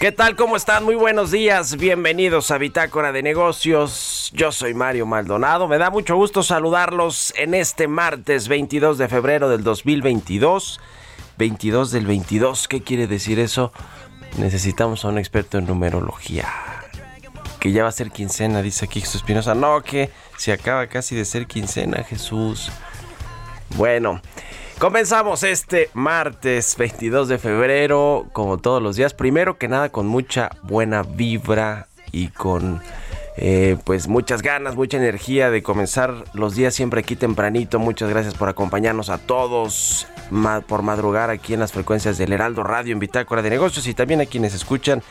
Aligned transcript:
¿Qué 0.00 0.12
tal? 0.12 0.36
¿Cómo 0.36 0.56
están? 0.56 0.84
Muy 0.84 0.94
buenos 0.94 1.32
días. 1.32 1.76
Bienvenidos 1.76 2.50
a 2.52 2.58
Bitácora 2.58 3.10
de 3.10 3.22
Negocios. 3.22 4.30
Yo 4.32 4.52
soy 4.52 4.72
Mario 4.72 5.06
Maldonado. 5.06 5.66
Me 5.66 5.76
da 5.76 5.90
mucho 5.90 6.14
gusto 6.14 6.42
saludarlos 6.42 7.34
en 7.36 7.52
este 7.52 7.88
martes 7.88 8.46
22 8.46 8.96
de 8.96 9.08
febrero 9.08 9.48
del 9.48 9.64
2022. 9.64 10.80
22 11.36 11.90
del 11.90 12.06
22. 12.06 12.68
¿Qué 12.68 12.82
quiere 12.82 13.06
decir 13.06 13.38
eso? 13.40 13.72
Necesitamos 14.36 15.04
a 15.04 15.08
un 15.08 15.18
experto 15.18 15.58
en 15.58 15.66
numerología. 15.66 16.46
Que 17.60 17.72
ya 17.72 17.82
va 17.82 17.88
a 17.88 17.92
ser 17.92 18.10
quincena, 18.10 18.62
dice 18.62 18.84
aquí 18.84 19.00
Jesús 19.00 19.16
Espinosa. 19.16 19.54
No, 19.54 19.82
que 19.82 20.10
se 20.36 20.52
acaba 20.52 20.86
casi 20.86 21.16
de 21.16 21.24
ser 21.24 21.46
quincena, 21.46 22.04
Jesús. 22.04 22.70
Bueno, 23.76 24.20
comenzamos 24.78 25.42
este 25.42 25.90
martes 25.92 26.76
22 26.76 27.28
de 27.28 27.38
febrero, 27.38 28.26
como 28.32 28.58
todos 28.58 28.82
los 28.82 28.96
días. 28.96 29.14
Primero 29.14 29.58
que 29.58 29.68
nada, 29.68 29.88
con 29.88 30.06
mucha 30.06 30.50
buena 30.62 31.02
vibra 31.02 31.88
y 32.12 32.28
con 32.28 32.80
eh, 33.40 33.76
pues 33.84 34.08
muchas 34.08 34.42
ganas, 34.42 34.74
mucha 34.74 34.96
energía 34.96 35.50
de 35.50 35.62
comenzar 35.62 36.24
los 36.32 36.56
días 36.56 36.74
siempre 36.74 37.00
aquí 37.00 37.14
tempranito. 37.14 37.78
Muchas 37.78 38.10
gracias 38.10 38.34
por 38.34 38.48
acompañarnos 38.48 39.10
a 39.10 39.18
todos, 39.18 40.08
por 40.66 40.82
madrugar 40.82 41.30
aquí 41.30 41.54
en 41.54 41.60
las 41.60 41.72
frecuencias 41.72 42.18
del 42.18 42.32
Heraldo 42.32 42.64
Radio 42.64 42.92
en 42.92 42.98
Bitácora 42.98 43.42
de 43.42 43.50
Negocios 43.50 43.86
y 43.86 43.94
también 43.94 44.20
a 44.20 44.26
quienes 44.26 44.54
escuchan 44.54 45.02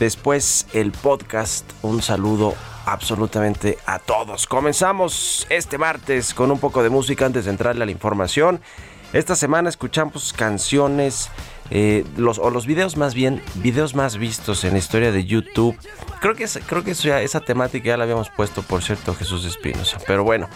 después 0.00 0.66
el 0.72 0.90
podcast. 0.90 1.64
Un 1.82 2.02
saludo 2.02 2.54
absolutamente 2.84 3.78
a 3.86 4.00
todos. 4.00 4.46
Comenzamos 4.48 5.46
este 5.48 5.78
martes 5.78 6.34
con 6.34 6.50
un 6.50 6.58
poco 6.58 6.82
de 6.82 6.90
música 6.90 7.26
antes 7.26 7.44
de 7.44 7.52
entrarle 7.52 7.84
a 7.84 7.86
la 7.86 7.92
información. 7.92 8.60
Esta 9.12 9.36
semana 9.36 9.68
escuchamos 9.68 10.32
canciones, 10.32 11.30
eh, 11.74 12.04
los, 12.18 12.38
o 12.38 12.50
los 12.50 12.66
videos 12.66 12.98
más 12.98 13.14
bien, 13.14 13.40
videos 13.54 13.94
más 13.94 14.18
vistos 14.18 14.62
en 14.64 14.72
la 14.74 14.78
historia 14.78 15.10
de 15.10 15.24
YouTube. 15.24 15.74
Creo 16.20 16.34
que, 16.34 16.44
es- 16.44 16.60
creo 16.66 16.84
que 16.84 16.92
ya- 16.92 17.22
esa 17.22 17.40
temática 17.40 17.86
ya 17.86 17.96
la 17.96 18.04
habíamos 18.04 18.28
puesto, 18.28 18.60
por 18.62 18.82
cierto, 18.82 19.14
Jesús 19.14 19.46
Espinosa. 19.46 19.98
Pero 20.06 20.22
bueno, 20.22 20.48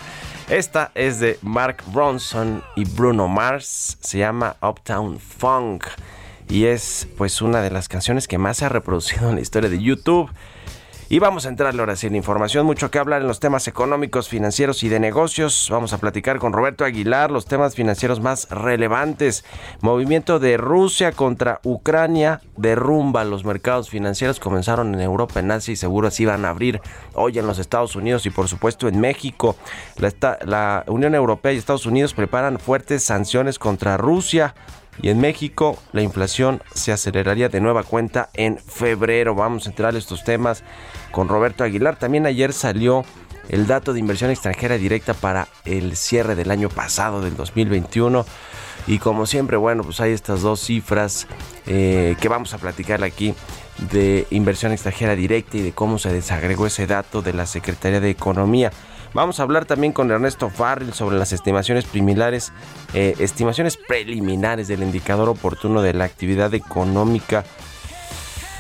esta 0.50 0.93
es 0.94 1.19
de 1.19 1.38
Mark 1.43 1.78
Ronson 1.94 2.62
y 2.77 2.84
Bruno 2.84 3.28
Mars. 3.28 3.97
Se 4.00 4.19
llama 4.19 4.56
Uptown 4.62 5.19
Funk 5.19 5.84
y 6.50 6.66
es 6.66 7.09
pues 7.16 7.41
una 7.41 7.62
de 7.62 7.71
las 7.71 7.88
canciones 7.88 8.28
que 8.28 8.37
más 8.38 8.59
se 8.59 8.66
ha 8.66 8.69
reproducido 8.69 9.31
en 9.31 9.37
la 9.37 9.41
historia 9.41 9.71
de 9.71 9.83
YouTube. 9.83 10.31
Y 11.09 11.21
vamos 11.21 11.47
a 11.47 11.50
entrarle 11.50 11.81
ahora 11.81 11.94
sí 11.94 12.11
la 12.11 12.17
información, 12.17 12.67
mucho 12.67 12.91
que 12.91 12.99
hablar 12.99 13.22
en 13.22 13.28
los 13.28 13.39
temas 13.39 13.69
económicos, 13.69 14.28
financieros 14.28 14.83
y 14.83 14.89
de 14.89 14.99
negocios. 14.99 15.69
Vamos 15.71 15.93
a 15.93 15.99
platicar 15.99 16.41
con 16.41 16.53
Roberto 16.53 16.84
Aguilar 16.84 17.31
los 17.31 17.47
temas 17.47 17.77
financieros 17.77 18.19
más 18.19 18.49
relevantes. 18.50 19.45
Movimiento 19.83 20.41
de 20.41 20.56
Rusia 20.56 21.12
contra 21.12 21.61
Ucrania 21.62 22.41
derrumba 22.56 23.22
los 23.22 23.45
mercados 23.45 23.89
financieros. 23.89 24.41
Comenzaron 24.41 24.95
en 24.95 25.00
Europa, 25.00 25.39
en 25.39 25.53
Asia 25.53 25.71
y 25.71 25.77
seguro 25.77 26.09
así 26.09 26.25
van 26.25 26.45
a 26.45 26.49
abrir 26.49 26.81
hoy 27.15 27.39
en 27.39 27.47
los 27.47 27.61
Estados 27.61 27.95
Unidos 27.95 28.27
y 28.27 28.31
por 28.31 28.49
supuesto 28.49 28.89
en 28.89 28.99
México. 28.99 29.55
La, 29.99 30.39
la 30.45 30.83
Unión 30.89 31.15
Europea 31.15 31.53
y 31.53 31.56
Estados 31.56 31.87
Unidos 31.87 32.15
preparan 32.15 32.59
fuertes 32.59 33.05
sanciones 33.05 33.61
contra 33.61 33.97
Rusia. 33.97 34.56
Y 35.03 35.11
en 35.11 35.21
México 35.21 35.79
la 35.93 36.03
inflación 36.03 36.62
se 36.75 36.93
aceleraría 36.93 37.49
de 37.49 37.61
nueva 37.61 37.83
cuenta 37.83 38.31
en 38.34 38.59
febrero. 38.59 39.34
Vamos 39.34 39.67
a 39.67 39.71
entrar 39.71 39.95
a 39.95 39.99
estos 39.99 40.25
temas 40.25 40.62
con 41.11 41.29
Roberto 41.29 41.65
Aguilar. 41.65 41.97
También 41.99 42.27
ayer 42.27 42.53
salió 42.53 43.05
el 43.49 43.67
dato 43.67 43.93
de 43.93 44.01
inversión 44.01 44.31
extranjera 44.31 44.77
directa 44.77 45.15
para 45.15 45.49
el 45.65 45.97
cierre 45.97 46.34
del 46.34 46.51
año 46.51 46.69
pasado, 46.69 47.21
del 47.21 47.37
2021. 47.37 48.25
Y 48.87 48.99
como 48.99 49.27
siempre, 49.27 49.57
bueno, 49.57 49.83
pues 49.83 50.01
hay 50.01 50.12
estas 50.12 50.43
dos 50.43 50.61
cifras 50.61 51.27
eh, 51.67 52.17
que 52.21 52.28
vamos 52.28 52.55
a 52.55 52.59
platicar 52.59 53.03
aquí 53.03 53.34
de 53.91 54.27
inversión 54.31 54.73
extranjera 54.73 55.17
directa 55.17 55.57
y 55.57 55.63
de 55.63 55.73
cómo 55.73 55.99
se 55.99 56.13
desagregó 56.13 56.67
ese 56.67 56.87
dato 56.87 57.21
de 57.21 57.33
la 57.33 57.47
Secretaría 57.47 58.01
de 58.01 58.11
Economía. 58.11 58.71
Vamos 59.16 59.41
a 59.41 59.44
hablar 59.44 59.65
también 59.65 59.94
con 59.94 60.10
Ernesto 60.10 60.50
Farrell 60.50 60.93
sobre 60.93 61.16
las 61.16 61.32
estimaciones 61.32 61.87
preliminares, 61.87 62.53
eh, 62.93 63.15
estimaciones 63.19 63.78
preliminares 63.78 64.69
del 64.69 64.82
indicador 64.82 65.31
oportuno 65.31 65.81
de 65.81 65.94
la 65.94 66.04
actividad 66.04 66.53
económica. 66.53 67.43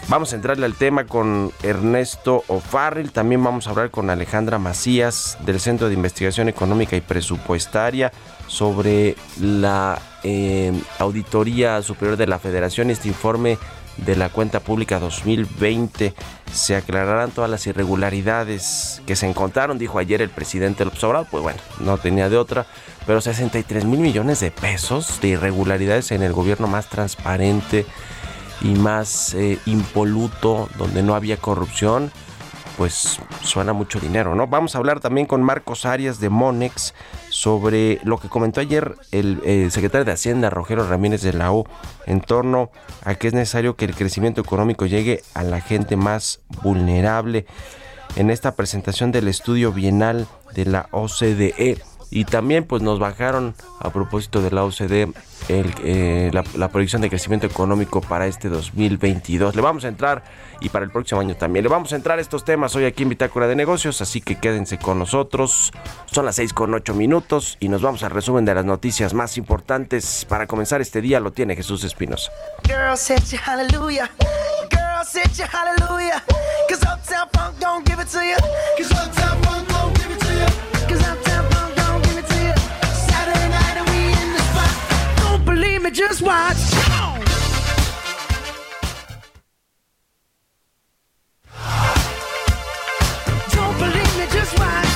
Vamos 0.08 0.32
a 0.32 0.36
entrarle 0.36 0.64
al 0.64 0.72
tema 0.72 1.04
con 1.04 1.52
Ernesto 1.62 2.42
O'Farrell. 2.48 3.12
También 3.12 3.44
vamos 3.44 3.66
a 3.66 3.70
hablar 3.70 3.90
con 3.90 4.08
Alejandra 4.08 4.58
Macías 4.58 5.36
del 5.44 5.60
Centro 5.60 5.88
de 5.88 5.94
Investigación 5.94 6.48
Económica 6.48 6.96
y 6.96 7.02
Presupuestaria 7.02 8.10
sobre 8.46 9.14
la 9.38 10.00
eh, 10.22 10.72
Auditoría 10.98 11.82
Superior 11.82 12.16
de 12.16 12.28
la 12.28 12.38
Federación. 12.38 12.88
Este 12.88 13.08
informe 13.08 13.58
de 13.98 14.16
la 14.16 14.28
cuenta 14.28 14.60
pública 14.60 14.98
2020 14.98 16.14
se 16.52 16.76
aclararán 16.76 17.30
todas 17.30 17.50
las 17.50 17.66
irregularidades 17.66 19.02
que 19.06 19.16
se 19.16 19.28
encontraron, 19.28 19.78
dijo 19.78 19.98
ayer 19.98 20.22
el 20.22 20.30
presidente 20.30 20.84
López 20.84 21.02
Obrador. 21.04 21.28
Pues 21.30 21.42
bueno, 21.42 21.60
no 21.80 21.98
tenía 21.98 22.28
de 22.28 22.36
otra, 22.36 22.66
pero 23.06 23.20
63 23.20 23.84
mil 23.84 24.00
millones 24.00 24.40
de 24.40 24.50
pesos 24.50 25.20
de 25.20 25.28
irregularidades 25.28 26.12
en 26.12 26.22
el 26.22 26.32
gobierno 26.32 26.66
más 26.66 26.88
transparente 26.88 27.86
y 28.62 28.74
más 28.74 29.34
eh, 29.34 29.58
impoluto, 29.66 30.68
donde 30.78 31.02
no 31.02 31.14
había 31.14 31.36
corrupción, 31.36 32.10
pues 32.76 33.18
suena 33.42 33.72
mucho 33.72 33.98
dinero, 33.98 34.34
¿no? 34.34 34.46
Vamos 34.46 34.74
a 34.74 34.78
hablar 34.78 35.00
también 35.00 35.26
con 35.26 35.42
Marcos 35.42 35.86
Arias 35.86 36.20
de 36.20 36.28
Monex 36.28 36.94
sobre 37.30 38.00
lo 38.04 38.18
que 38.18 38.28
comentó 38.28 38.60
ayer 38.60 38.96
el 39.12 39.40
eh, 39.44 39.68
secretario 39.70 40.04
de 40.04 40.12
Hacienda, 40.12 40.50
Rogelio 40.50 40.86
Ramírez 40.86 41.22
de 41.22 41.32
la 41.32 41.52
O, 41.52 41.66
en 42.06 42.20
torno 42.20 42.70
a 43.04 43.14
que 43.14 43.28
es 43.28 43.34
necesario 43.34 43.76
que 43.76 43.86
el 43.86 43.94
crecimiento 43.94 44.40
económico 44.40 44.86
llegue 44.86 45.22
a 45.34 45.42
la 45.42 45.60
gente 45.60 45.96
más 45.96 46.40
vulnerable. 46.62 47.46
En 48.16 48.30
esta 48.30 48.54
presentación 48.54 49.10
del 49.12 49.28
estudio 49.28 49.72
bienal 49.72 50.26
de 50.54 50.66
la 50.66 50.88
OCDE, 50.90 51.82
y 52.10 52.24
también 52.24 52.64
pues 52.64 52.82
nos 52.82 52.98
bajaron 52.98 53.54
a 53.80 53.90
propósito 53.90 54.42
de 54.42 54.50
la 54.50 54.64
OCDE 54.64 55.12
eh, 55.48 56.30
la, 56.32 56.44
la, 56.56 56.68
proyección 56.68 57.02
de 57.02 57.08
crecimiento 57.08 57.46
económico 57.46 58.00
para 58.00 58.26
este 58.26 58.48
2022. 58.48 59.54
Le 59.54 59.62
vamos 59.62 59.84
a 59.84 59.88
entrar 59.88 60.24
y 60.60 60.70
para 60.70 60.84
el 60.84 60.90
próximo 60.90 61.20
año 61.20 61.36
también. 61.36 61.62
Le 61.62 61.68
vamos 61.68 61.92
a 61.92 61.96
entrar 61.96 62.18
estos 62.18 62.44
temas 62.44 62.74
hoy 62.74 62.84
aquí 62.84 63.04
en 63.04 63.10
Bitácora 63.10 63.46
de 63.46 63.54
Negocios, 63.54 64.00
así 64.00 64.20
que 64.20 64.38
quédense 64.38 64.78
con 64.78 64.98
nosotros. 64.98 65.72
Son 66.06 66.24
las 66.24 66.36
6 66.36 66.52
con 66.52 66.74
8 66.74 66.94
minutos 66.94 67.58
y 67.60 67.68
nos 67.68 67.82
vamos 67.82 68.02
al 68.02 68.10
resumen 68.10 68.44
de 68.44 68.54
las 68.54 68.64
noticias 68.64 69.14
más 69.14 69.36
importantes. 69.36 70.24
Para 70.28 70.46
comenzar 70.46 70.80
este 70.80 71.00
día 71.00 71.20
lo 71.20 71.32
tiene 71.32 71.54
Jesús 71.54 71.84
Espinosa. 71.84 72.30
Just 85.90 86.22
watch. 86.22 86.56
Don't 93.54 93.78
believe 93.78 94.18
me, 94.18 94.26
just 94.32 94.58
watch. 94.58 94.88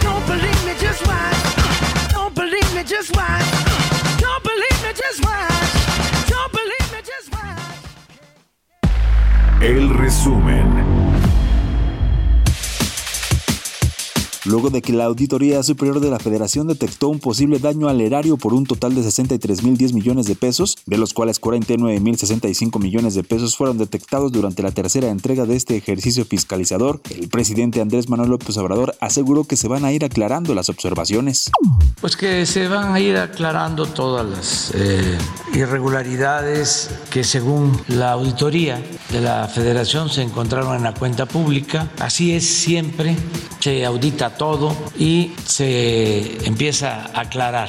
Don't 0.00 0.26
believe 0.26 0.64
me, 0.66 0.74
just 0.78 1.06
watch. 1.06 1.36
Don't 2.12 2.34
believe 2.34 2.74
me, 2.74 2.84
just 2.84 3.16
watch. 3.16 3.44
Don't 4.18 4.42
believe 4.44 4.82
me, 4.84 4.92
just 4.94 5.24
watch. 5.24 5.72
Don't 6.28 6.52
believe 6.52 6.92
me, 6.92 7.00
just 7.04 7.32
watch. 7.32 7.58
El 9.62 9.88
resumen. 9.98 10.97
Luego 14.48 14.70
de 14.70 14.82
que 14.82 14.92
la 14.92 15.04
Auditoría 15.04 15.62
Superior 15.62 16.00
de 16.00 16.10
la 16.10 16.18
Federación 16.18 16.66
detectó 16.66 17.08
un 17.08 17.20
posible 17.20 17.58
daño 17.58 17.88
al 17.88 18.00
erario 18.00 18.36
por 18.36 18.54
un 18.54 18.64
total 18.66 18.94
de 18.94 19.02
63.010 19.02 19.92
millones 19.92 20.26
de 20.26 20.34
pesos, 20.34 20.78
de 20.86 20.98
los 20.98 21.12
cuales 21.12 21.40
49.065 21.40 22.80
millones 22.80 23.14
de 23.14 23.24
pesos 23.24 23.56
fueron 23.56 23.78
detectados 23.78 24.32
durante 24.32 24.62
la 24.62 24.72
tercera 24.72 25.08
entrega 25.08 25.46
de 25.46 25.56
este 25.56 25.76
ejercicio 25.76 26.24
fiscalizador, 26.24 27.00
el 27.10 27.28
presidente 27.28 27.80
Andrés 27.80 28.08
Manuel 28.08 28.30
López 28.30 28.56
Obrador 28.56 28.96
aseguró 29.00 29.44
que 29.44 29.56
se 29.56 29.68
van 29.68 29.84
a 29.84 29.92
ir 29.92 30.04
aclarando 30.04 30.54
las 30.54 30.68
observaciones. 30.68 31.50
Pues 32.00 32.16
que 32.16 32.46
se 32.46 32.68
van 32.68 32.94
a 32.94 33.00
ir 33.00 33.16
aclarando 33.16 33.86
todas 33.86 34.26
las 34.26 34.72
eh, 34.74 35.18
irregularidades 35.54 36.90
que 37.10 37.24
según 37.24 37.78
la 37.88 38.12
auditoría 38.12 38.82
de 39.10 39.20
la 39.20 39.48
federación 39.48 40.08
se 40.08 40.22
encontraron 40.22 40.76
en 40.76 40.82
la 40.82 40.94
cuenta 40.94 41.26
pública. 41.26 41.90
Así 41.98 42.32
es 42.32 42.46
siempre, 42.46 43.16
se 43.60 43.84
audita 43.84 44.36
todo 44.36 44.74
y 44.98 45.32
se 45.44 46.46
empieza 46.46 47.06
a 47.14 47.20
aclarar. 47.20 47.68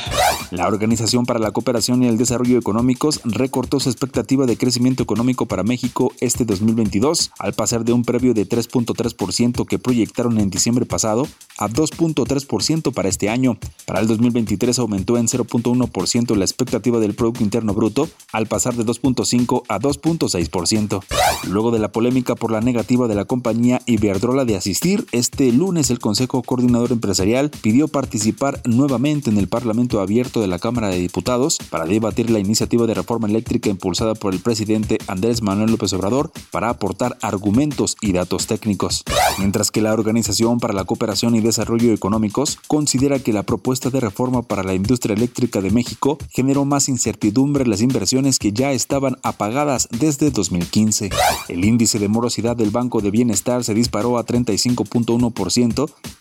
La 0.51 0.67
Organización 0.67 1.25
para 1.25 1.39
la 1.39 1.51
Cooperación 1.51 2.03
y 2.03 2.07
el 2.07 2.17
Desarrollo 2.17 2.57
Económicos 2.57 3.21
recortó 3.23 3.79
su 3.79 3.89
expectativa 3.89 4.45
de 4.45 4.57
crecimiento 4.57 5.03
económico 5.03 5.45
para 5.45 5.63
México 5.63 6.11
este 6.19 6.45
2022, 6.45 7.31
al 7.39 7.53
pasar 7.53 7.85
de 7.85 7.93
un 7.93 8.03
previo 8.03 8.33
de 8.33 8.47
3.3% 8.47 9.65
que 9.65 9.79
proyectaron 9.79 10.39
en 10.39 10.49
diciembre 10.49 10.85
pasado 10.85 11.27
a 11.57 11.67
2.3% 11.67 12.93
para 12.93 13.09
este 13.09 13.29
año. 13.29 13.57
Para 13.85 13.99
el 13.99 14.07
2023 14.07 14.79
aumentó 14.79 15.17
en 15.17 15.27
0.1% 15.27 16.35
la 16.35 16.45
expectativa 16.45 16.99
del 16.99 17.15
Producto 17.15 17.43
Interno 17.43 17.73
Bruto, 17.73 18.09
al 18.31 18.47
pasar 18.47 18.75
de 18.75 18.85
2.5 18.85 19.63
a 19.67 19.79
2.6%. 19.79 21.03
Luego 21.47 21.71
de 21.71 21.79
la 21.79 21.91
polémica 21.91 22.35
por 22.35 22.51
la 22.51 22.61
negativa 22.61 23.07
de 23.07 23.15
la 23.15 23.25
compañía 23.25 23.81
Iberdrola 23.85 24.45
de 24.45 24.55
asistir, 24.55 25.05
este 25.11 25.51
lunes 25.51 25.88
el 25.89 25.99
Consejo 25.99 26.41
Coordinador 26.43 26.91
Empresarial 26.91 27.49
pidió 27.49 27.87
participar 27.87 28.61
nuevamente 28.65 29.29
en 29.29 29.37
el 29.37 29.47
Parlamento 29.47 30.01
Abierto 30.01 30.41
de 30.41 30.47
la 30.47 30.59
Cámara 30.59 30.89
de 30.89 30.99
Diputados 30.99 31.57
para 31.69 31.85
debatir 31.85 32.29
la 32.29 32.39
iniciativa 32.39 32.85
de 32.87 32.93
reforma 32.93 33.27
eléctrica 33.27 33.69
impulsada 33.69 34.15
por 34.15 34.33
el 34.33 34.39
presidente 34.39 34.97
Andrés 35.07 35.41
Manuel 35.41 35.71
López 35.71 35.93
Obrador 35.93 36.31
para 36.51 36.69
aportar 36.69 37.17
argumentos 37.21 37.95
y 38.01 38.11
datos 38.11 38.47
técnicos. 38.47 39.03
Mientras 39.37 39.71
que 39.71 39.81
la 39.81 39.93
Organización 39.93 40.59
para 40.59 40.73
la 40.73 40.85
Cooperación 40.85 41.35
y 41.35 41.41
Desarrollo 41.41 41.93
Económicos 41.93 42.57
considera 42.67 43.19
que 43.19 43.33
la 43.33 43.43
propuesta 43.43 43.89
de 43.89 43.99
reforma 43.99 44.41
para 44.41 44.63
la 44.63 44.73
industria 44.73 45.15
eléctrica 45.15 45.61
de 45.61 45.71
México 45.71 46.17
generó 46.29 46.65
más 46.65 46.89
incertidumbre 46.89 47.63
en 47.63 47.69
las 47.69 47.81
inversiones 47.81 48.39
que 48.39 48.53
ya 48.53 48.71
estaban 48.71 49.17
apagadas 49.23 49.87
desde 49.91 50.31
2015. 50.31 51.09
El 51.47 51.65
índice 51.65 51.99
de 51.99 52.07
morosidad 52.07 52.55
del 52.55 52.71
Banco 52.71 53.01
de 53.01 53.11
Bienestar 53.11 53.63
se 53.63 53.73
disparó 53.73 54.17
a 54.17 54.25
35.1% 54.25 55.68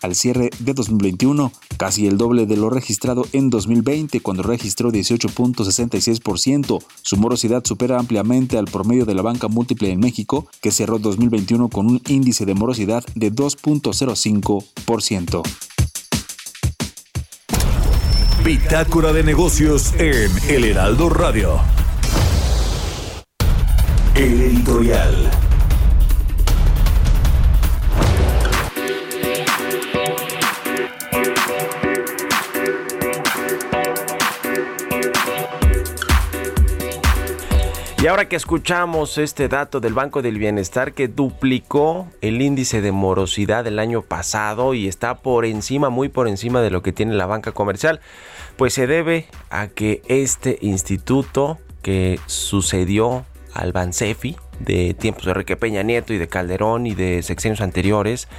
al 0.01 0.15
cierre 0.15 0.49
de 0.59 0.73
2021, 0.73 1.51
casi 1.77 2.07
el 2.07 2.17
doble 2.17 2.45
de 2.45 2.57
lo 2.57 2.69
registrado 2.69 3.25
en 3.33 3.49
2020 3.49 4.19
cuando 4.21 4.43
registró 4.43 4.91
18.66%. 4.91 6.83
Su 7.01 7.17
morosidad 7.17 7.65
supera 7.65 7.99
ampliamente 7.99 8.57
al 8.57 8.65
promedio 8.65 9.05
de 9.05 9.15
la 9.15 9.21
banca 9.21 9.47
múltiple 9.47 9.91
en 9.91 9.99
México, 9.99 10.47
que 10.61 10.71
cerró 10.71 10.99
2021 10.99 11.69
con 11.69 11.87
un 11.87 12.01
índice 12.07 12.45
de 12.45 12.53
morosidad 12.53 13.03
de 13.15 13.31
2.05%. 13.31 15.43
Bitácora 18.43 19.13
de 19.13 19.23
negocios 19.23 19.93
en 19.97 20.31
El 20.47 20.65
Heraldo 20.65 21.09
Radio. 21.09 21.59
El 24.15 24.41
editorial. 24.41 25.38
Y 38.01 38.07
ahora 38.07 38.29
que 38.29 38.37
escuchamos 38.37 39.17
este 39.17 39.49
dato 39.49 39.81
del 39.81 39.93
Banco 39.93 40.21
del 40.21 40.39
Bienestar 40.39 40.93
que 40.93 41.09
duplicó 41.09 42.07
el 42.21 42.41
índice 42.41 42.79
de 42.79 42.93
morosidad 42.93 43.65
del 43.65 43.77
año 43.77 44.03
pasado 44.03 44.73
y 44.73 44.87
está 44.87 45.15
por 45.15 45.43
encima, 45.43 45.89
muy 45.89 46.07
por 46.07 46.29
encima 46.29 46.61
de 46.61 46.69
lo 46.69 46.81
que 46.81 46.93
tiene 46.93 47.15
la 47.15 47.25
banca 47.25 47.51
comercial, 47.51 47.99
pues 48.55 48.73
se 48.73 48.87
debe 48.87 49.27
a 49.49 49.67
que 49.67 50.01
este 50.07 50.59
instituto 50.61 51.57
que 51.81 52.21
sucedió 52.25 53.25
al 53.53 53.73
Bansefi 53.73 54.37
de 54.59 54.93
tiempos 54.93 55.25
de 55.25 55.31
Enrique 55.31 55.57
Peña 55.57 55.83
Nieto 55.83 56.13
y 56.13 56.17
de 56.17 56.29
Calderón 56.29 56.87
y 56.87 56.95
de 56.95 57.21
sexenios 57.21 57.59
anteriores, 57.59 58.29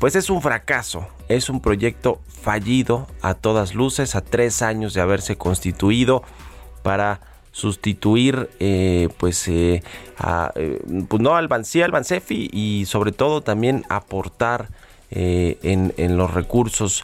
pues 0.00 0.16
es 0.16 0.28
un 0.28 0.42
fracaso, 0.42 1.06
es 1.28 1.48
un 1.48 1.60
proyecto 1.60 2.20
fallido 2.26 3.06
a 3.22 3.34
todas 3.34 3.76
luces, 3.76 4.16
a 4.16 4.22
tres 4.22 4.60
años 4.60 4.92
de 4.92 5.02
haberse 5.02 5.36
constituido 5.36 6.24
para 6.82 7.20
sustituir 7.58 8.48
eh, 8.60 9.08
pues, 9.18 9.48
eh, 9.48 9.82
eh, 10.54 10.80
pues, 11.08 11.20
no 11.20 11.34
al, 11.34 11.48
sí, 11.64 11.82
al 11.82 11.90
Bansefi 11.90 12.48
y 12.52 12.84
sobre 12.86 13.10
todo 13.10 13.40
también 13.40 13.84
aportar 13.88 14.68
en, 15.10 15.94
en, 15.96 16.18
los 16.18 16.34
recursos 16.34 17.02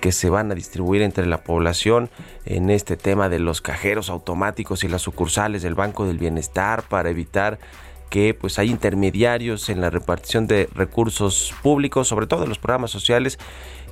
que 0.00 0.12
se 0.12 0.30
van 0.30 0.52
a 0.52 0.54
distribuir 0.54 1.02
entre 1.02 1.26
la 1.26 1.42
población 1.42 2.08
en 2.46 2.70
este 2.70 2.96
tema 2.96 3.28
de 3.28 3.40
los 3.40 3.60
cajeros 3.60 4.08
automáticos 4.08 4.84
y 4.84 4.88
las 4.88 5.02
sucursales 5.02 5.62
del 5.62 5.74
Banco 5.74 6.06
del 6.06 6.18
Bienestar 6.18 6.84
para 6.88 7.10
evitar 7.10 7.58
que 8.10 8.34
pues 8.34 8.58
hay 8.58 8.68
intermediarios 8.70 9.68
en 9.68 9.80
la 9.80 9.88
repartición 9.88 10.46
de 10.46 10.68
recursos 10.74 11.54
públicos, 11.62 12.08
sobre 12.08 12.26
todo 12.26 12.42
en 12.42 12.48
los 12.50 12.58
programas 12.58 12.90
sociales, 12.90 13.38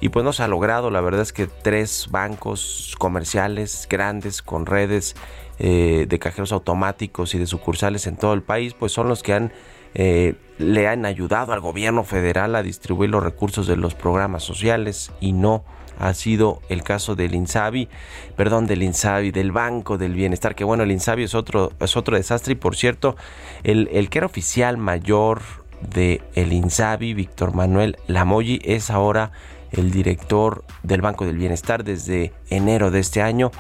y 0.00 0.11
pues 0.11 0.25
no 0.25 0.33
se 0.33 0.43
ha 0.43 0.49
logrado. 0.49 0.91
La 0.91 1.00
verdad 1.00 1.23
es 1.23 1.33
que 1.33 1.47
tres 1.47 2.09
bancos 2.11 2.95
comerciales 2.99 3.87
grandes 3.88 4.43
con 4.43 4.67
redes 4.67 5.15
eh, 5.59 6.07
de 6.09 6.19
cajeros 6.19 6.53
automáticos 6.53 7.35
y 7.35 7.38
de 7.38 7.47
sucursales 7.47 8.07
en 8.07 8.17
todo 8.17 8.35
el 8.35 8.43
país, 8.43 8.75
pues 8.75 8.93
son 8.93 9.09
los 9.09 9.23
que 9.23 9.35
han 9.35 9.53
eh, 9.95 10.35
le 10.59 10.87
han 10.88 11.07
ayudado 11.07 11.53
al 11.53 11.61
gobierno 11.61 12.05
federal 12.05 12.55
a 12.55 12.62
distribuir 12.62 13.11
los 13.11 13.23
recursos 13.23 13.67
de 13.67 13.77
los 13.77 13.95
programas 13.95 14.43
sociales 14.43 15.12
y 15.21 15.33
no 15.33 15.65
ha 15.99 16.15
sido 16.15 16.61
el 16.69 16.83
caso 16.83 17.17
del 17.17 17.35
Insabi, 17.35 17.88
perdón, 18.37 18.67
del 18.67 18.83
Insabi, 18.83 19.31
del 19.31 19.50
Banco 19.50 19.99
del 19.99 20.15
Bienestar, 20.15 20.55
que 20.55 20.65
bueno, 20.65 20.85
el 20.85 20.93
Insabi 20.93 21.25
es 21.25 21.35
otro, 21.35 21.73
es 21.81 21.97
otro 21.97 22.17
desastre. 22.17 22.53
Y 22.53 22.57
por 22.57 22.77
cierto, 22.77 23.17
el, 23.65 23.88
el 23.93 24.09
que 24.11 24.19
era 24.19 24.27
oficial 24.27 24.77
mayor 24.77 25.43
de 25.81 26.23
el 26.35 26.53
Insabi, 26.53 27.15
Víctor 27.15 27.55
Manuel 27.55 27.97
Lamoyi, 28.07 28.61
es 28.65 28.91
ahora 28.91 29.33
el 29.73 29.91
director 29.91 30.65
del 30.83 31.03
Banco 31.03 31.25
del 31.25 31.37
Bienestar 31.37 31.83
desde 31.83 32.33
enero 32.49 32.91
de 32.91 33.00
este 33.00 33.21
año 33.21 33.50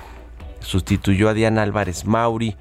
sustituyó 0.60 1.28
a 1.28 1.34
Diana 1.34 1.62
Álvarez 1.62 2.04
Mauri, 2.04 2.56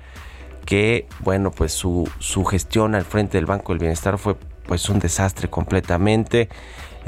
que 0.65 1.07
bueno, 1.19 1.51
pues 1.51 1.71
su, 1.71 2.09
su 2.19 2.43
gestión 2.45 2.95
al 2.95 3.05
frente 3.05 3.37
del 3.37 3.45
Banco 3.45 3.73
del 3.73 3.79
Bienestar 3.79 4.17
fue 4.17 4.35
pues 4.67 4.89
un 4.89 4.99
desastre 4.99 5.49
completamente. 5.49 6.49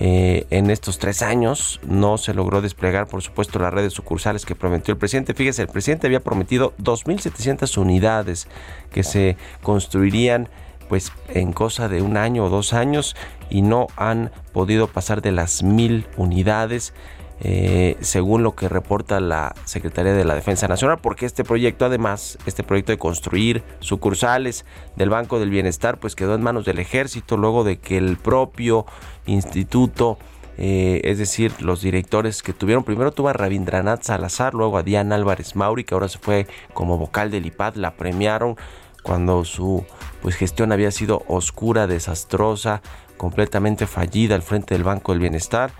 Eh, 0.01 0.47
en 0.49 0.69
estos 0.69 0.97
tres 0.97 1.21
años 1.21 1.81
no 1.85 2.17
se 2.17 2.33
logró 2.33 2.61
desplegar, 2.61 3.07
por 3.07 3.21
supuesto, 3.21 3.59
las 3.59 3.73
redes 3.73 3.91
sucursales 3.91 4.45
que 4.45 4.55
prometió 4.55 4.93
el 4.93 4.97
presidente. 4.97 5.33
Fíjese, 5.33 5.61
el 5.61 5.67
presidente 5.67 6.07
había 6.07 6.21
prometido 6.21 6.73
2.700 6.77 7.77
unidades 7.77 8.47
que 8.93 9.03
se 9.03 9.35
construirían 9.61 10.47
pues 10.87 11.11
en 11.27 11.51
cosa 11.51 11.89
de 11.89 12.01
un 12.01 12.15
año 12.15 12.45
o 12.45 12.49
dos 12.49 12.73
años 12.73 13.15
y 13.49 13.61
no 13.61 13.87
han 13.97 14.31
podido 14.53 14.87
pasar 14.87 15.21
de 15.21 15.33
las 15.33 15.63
mil 15.63 16.07
unidades. 16.15 16.93
Eh, 17.41 17.95
según 18.01 18.43
lo 18.43 18.53
que 18.53 18.67
reporta 18.67 19.21
la 19.21 19.55
Secretaría 19.63 20.11
de 20.11 20.25
la 20.25 20.35
Defensa 20.35 20.67
Nacional, 20.67 20.99
porque 21.01 21.25
este 21.25 21.45
proyecto, 21.45 21.85
además, 21.85 22.37
este 22.45 22.63
proyecto 22.63 22.91
de 22.91 22.97
construir 22.97 23.63
sucursales 23.79 24.65
del 24.97 25.09
Banco 25.09 25.39
del 25.39 25.49
Bienestar, 25.49 25.99
pues 25.99 26.15
quedó 26.15 26.35
en 26.35 26.41
manos 26.41 26.65
del 26.65 26.79
ejército 26.79 27.37
luego 27.37 27.63
de 27.63 27.79
que 27.79 27.97
el 27.97 28.17
propio 28.17 28.85
instituto, 29.25 30.17
eh, 30.57 30.99
es 31.05 31.17
decir, 31.17 31.53
los 31.61 31.81
directores 31.81 32.43
que 32.43 32.51
tuvieron, 32.51 32.83
primero 32.83 33.13
tuvo 33.13 33.29
a 33.29 33.33
Rabindranath 33.33 34.03
Salazar, 34.03 34.53
luego 34.53 34.77
a 34.77 34.83
Diana 34.83 35.15
Álvarez 35.15 35.55
Mauri, 35.55 35.85
que 35.85 35.93
ahora 35.93 36.09
se 36.09 36.19
fue 36.19 36.45
como 36.73 36.97
vocal 36.97 37.31
del 37.31 37.45
IPAD, 37.45 37.75
la 37.75 37.93
premiaron 37.93 38.57
cuando 39.01 39.45
su 39.45 39.85
pues, 40.21 40.35
gestión 40.35 40.73
había 40.73 40.91
sido 40.91 41.23
oscura, 41.27 41.87
desastrosa, 41.87 42.81
completamente 43.15 43.87
fallida 43.87 44.35
al 44.35 44.41
frente 44.41 44.73
del 44.73 44.83
Banco 44.83 45.13
del 45.13 45.21
Bienestar. 45.21 45.71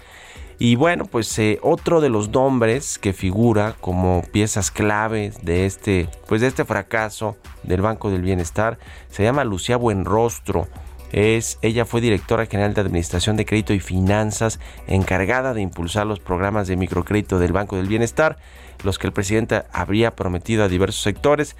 Y 0.61 0.75
bueno, 0.75 1.05
pues 1.05 1.39
eh, 1.39 1.57
otro 1.61 2.01
de 2.01 2.09
los 2.09 2.29
nombres 2.29 2.99
que 2.99 3.13
figura 3.13 3.75
como 3.79 4.23
piezas 4.33 4.71
claves 4.71 5.45
de 5.45 5.65
este, 5.65 6.09
pues 6.27 6.41
de 6.41 6.47
este 6.47 6.65
fracaso 6.65 7.37
del 7.63 7.81
Banco 7.81 8.11
del 8.11 8.23
Bienestar 8.23 8.77
se 9.09 9.23
llama 9.23 9.45
Lucía 9.45 9.77
Buenrostro. 9.77 10.67
Es, 11.13 11.59
ella 11.61 11.85
fue 11.85 12.01
directora 12.01 12.45
general 12.45 12.73
de 12.73 12.81
Administración 12.81 13.37
de 13.37 13.45
Crédito 13.45 13.73
y 13.73 13.79
Finanzas, 13.79 14.59
encargada 14.85 15.53
de 15.53 15.61
impulsar 15.61 16.05
los 16.05 16.19
programas 16.19 16.67
de 16.67 16.75
microcrédito 16.75 17.39
del 17.39 17.53
Banco 17.53 17.77
del 17.77 17.87
Bienestar, 17.87 18.37
los 18.83 18.99
que 18.99 19.07
el 19.07 19.13
presidente 19.13 19.63
habría 19.71 20.13
prometido 20.13 20.65
a 20.65 20.67
diversos 20.67 21.01
sectores. 21.01 21.55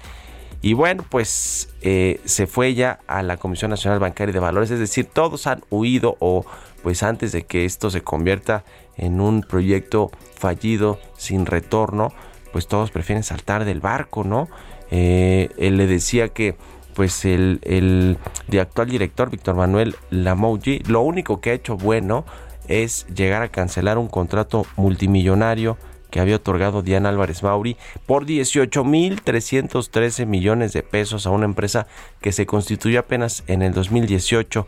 Y 0.62 0.74
bueno, 0.74 1.06
pues 1.08 1.70
eh, 1.80 2.20
se 2.26 2.46
fue 2.46 2.74
ya 2.74 3.00
a 3.06 3.22
la 3.22 3.38
Comisión 3.38 3.70
Nacional 3.70 3.98
Bancaria 3.98 4.34
de 4.34 4.40
Valores, 4.40 4.70
es 4.70 4.78
decir, 4.78 5.06
todos 5.06 5.46
han 5.46 5.62
huido 5.70 6.16
o 6.20 6.44
pues 6.82 7.02
antes 7.02 7.32
de 7.32 7.44
que 7.44 7.64
esto 7.64 7.90
se 7.90 8.02
convierta 8.02 8.64
en 8.96 9.20
un 9.20 9.42
proyecto 9.42 10.10
fallido 10.34 10.98
sin 11.16 11.46
retorno, 11.46 12.12
pues 12.52 12.66
todos 12.66 12.90
prefieren 12.90 13.22
saltar 13.22 13.64
del 13.64 13.80
barco, 13.80 14.24
¿no? 14.24 14.48
Eh, 14.90 15.50
él 15.58 15.76
le 15.76 15.86
decía 15.86 16.28
que 16.28 16.56
pues 16.94 17.24
el, 17.24 17.60
el 17.62 18.18
actual 18.58 18.90
director 18.90 19.30
Víctor 19.30 19.54
Manuel 19.54 19.94
Lamouji 20.10 20.80
lo 20.80 21.02
único 21.02 21.40
que 21.40 21.50
ha 21.50 21.54
hecho 21.54 21.76
bueno 21.76 22.24
es 22.66 23.06
llegar 23.14 23.42
a 23.42 23.48
cancelar 23.48 23.98
un 23.98 24.08
contrato 24.08 24.66
multimillonario 24.76 25.78
que 26.10 26.20
había 26.20 26.36
otorgado 26.36 26.82
Diana 26.82 27.08
Álvarez 27.08 27.42
Mauri 27.42 27.76
por 28.06 28.26
18.313 28.26 30.26
millones 30.26 30.72
de 30.72 30.82
pesos 30.82 31.26
a 31.26 31.30
una 31.30 31.46
empresa 31.46 31.86
que 32.20 32.32
se 32.32 32.46
constituyó 32.46 33.00
apenas 33.00 33.44
en 33.46 33.62
el 33.62 33.72
2018 33.72 34.66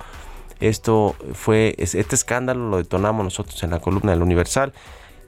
esto 0.63 1.17
fue, 1.35 1.75
este 1.79 2.15
escándalo 2.15 2.69
lo 2.71 2.77
detonamos 2.77 3.25
nosotros 3.25 3.63
en 3.65 3.71
la 3.71 3.81
columna 3.81 4.13
del 4.13 4.23
Universal 4.23 4.73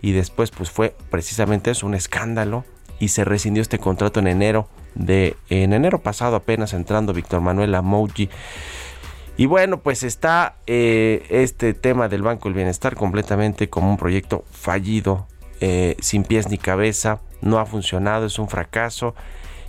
y 0.00 0.12
después 0.12 0.50
pues 0.50 0.70
fue 0.70 0.94
precisamente 1.10 1.72
eso, 1.72 1.86
un 1.86 1.94
escándalo 1.94 2.64
y 3.00 3.08
se 3.08 3.24
rescindió 3.24 3.60
este 3.60 3.78
contrato 3.78 4.20
en 4.20 4.28
enero 4.28 4.68
de, 4.94 5.36
en 5.50 5.72
enero 5.72 6.00
pasado 6.00 6.36
apenas 6.36 6.72
entrando 6.72 7.12
Víctor 7.12 7.40
Manuel 7.40 7.74
Amouji. 7.74 8.30
Y 9.36 9.46
bueno, 9.46 9.80
pues 9.80 10.04
está 10.04 10.56
eh, 10.68 11.26
este 11.30 11.74
tema 11.74 12.08
del 12.08 12.22
Banco 12.22 12.48
del 12.48 12.54
Bienestar 12.54 12.94
completamente 12.94 13.68
como 13.68 13.90
un 13.90 13.96
proyecto 13.96 14.44
fallido, 14.52 15.26
eh, 15.60 15.96
sin 15.98 16.22
pies 16.22 16.48
ni 16.48 16.58
cabeza, 16.58 17.20
no 17.40 17.58
ha 17.58 17.66
funcionado, 17.66 18.26
es 18.26 18.38
un 18.38 18.48
fracaso. 18.48 19.16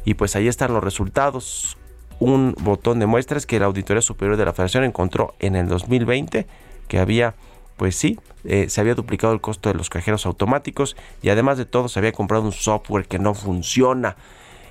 Y 0.03 0.13
pues 0.13 0.35
ahí 0.35 0.47
están 0.47 0.71
los 0.71 0.83
resultados 0.83 1.77
un 2.19 2.55
botón 2.61 2.99
de 2.99 3.05
muestras 3.05 3.45
que 3.45 3.59
la 3.59 3.65
Auditoría 3.65 4.01
Superior 4.01 4.37
de 4.37 4.45
la 4.45 4.53
Federación 4.53 4.83
encontró 4.83 5.35
en 5.39 5.55
el 5.55 5.67
2020 5.67 6.47
que 6.87 6.99
había, 6.99 7.35
pues 7.77 7.95
sí, 7.95 8.19
eh, 8.43 8.69
se 8.69 8.81
había 8.81 8.95
duplicado 8.95 9.33
el 9.33 9.41
costo 9.41 9.69
de 9.69 9.75
los 9.75 9.89
cajeros 9.89 10.25
automáticos 10.25 10.95
y 11.21 11.29
además 11.29 11.57
de 11.57 11.65
todo 11.65 11.87
se 11.87 11.99
había 11.99 12.11
comprado 12.11 12.43
un 12.43 12.51
software 12.51 13.07
que 13.07 13.19
no 13.19 13.33
funciona. 13.33 14.15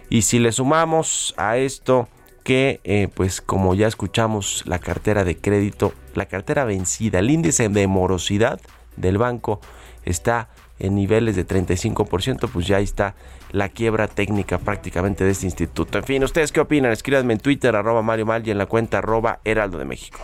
Y 0.09 0.23
si 0.23 0.39
le 0.39 0.53
sumamos 0.53 1.35
a 1.37 1.57
esto 1.57 2.09
que, 2.45 2.81
eh, 2.85 3.09
pues 3.15 3.41
como 3.41 3.75
ya 3.75 3.89
escuchamos, 3.89 4.63
la 4.67 4.79
cartera 4.79 5.25
de 5.25 5.37
crédito, 5.37 5.93
la 6.15 6.27
cartera 6.27 6.65
vencida, 6.65 7.19
el 7.19 7.31
índice 7.31 7.69
de 7.69 7.87
morosidad 7.87 8.61
del 8.97 9.19
banco 9.19 9.61
está 10.05 10.49
en 10.79 10.95
niveles 10.95 11.37
de 11.37 11.47
35%, 11.47 12.49
pues 12.53 12.67
ya 12.67 12.81
está 12.81 13.15
la 13.55 13.69
quiebra 13.69 14.09
técnica 14.09 14.59
prácticamente 14.59 15.23
de 15.23 15.31
este 15.31 15.47
instituto. 15.47 15.99
En 15.99 16.05
fin, 16.05 16.25
¿ustedes 16.25 16.51
qué 16.51 16.61
opinan? 16.61 16.91
Escríbanme 16.91 17.35
en 17.35 17.39
Twitter, 17.39 17.75
arroba 17.77 18.03
Mario 18.03 18.27
Mal 18.27 18.47
y 18.47 18.51
en 18.51 18.59
la 18.59 18.67
cuenta 18.67 18.99
arroba 18.99 19.39
Heraldo 19.45 19.79
de 19.79 19.85
México. 19.85 20.19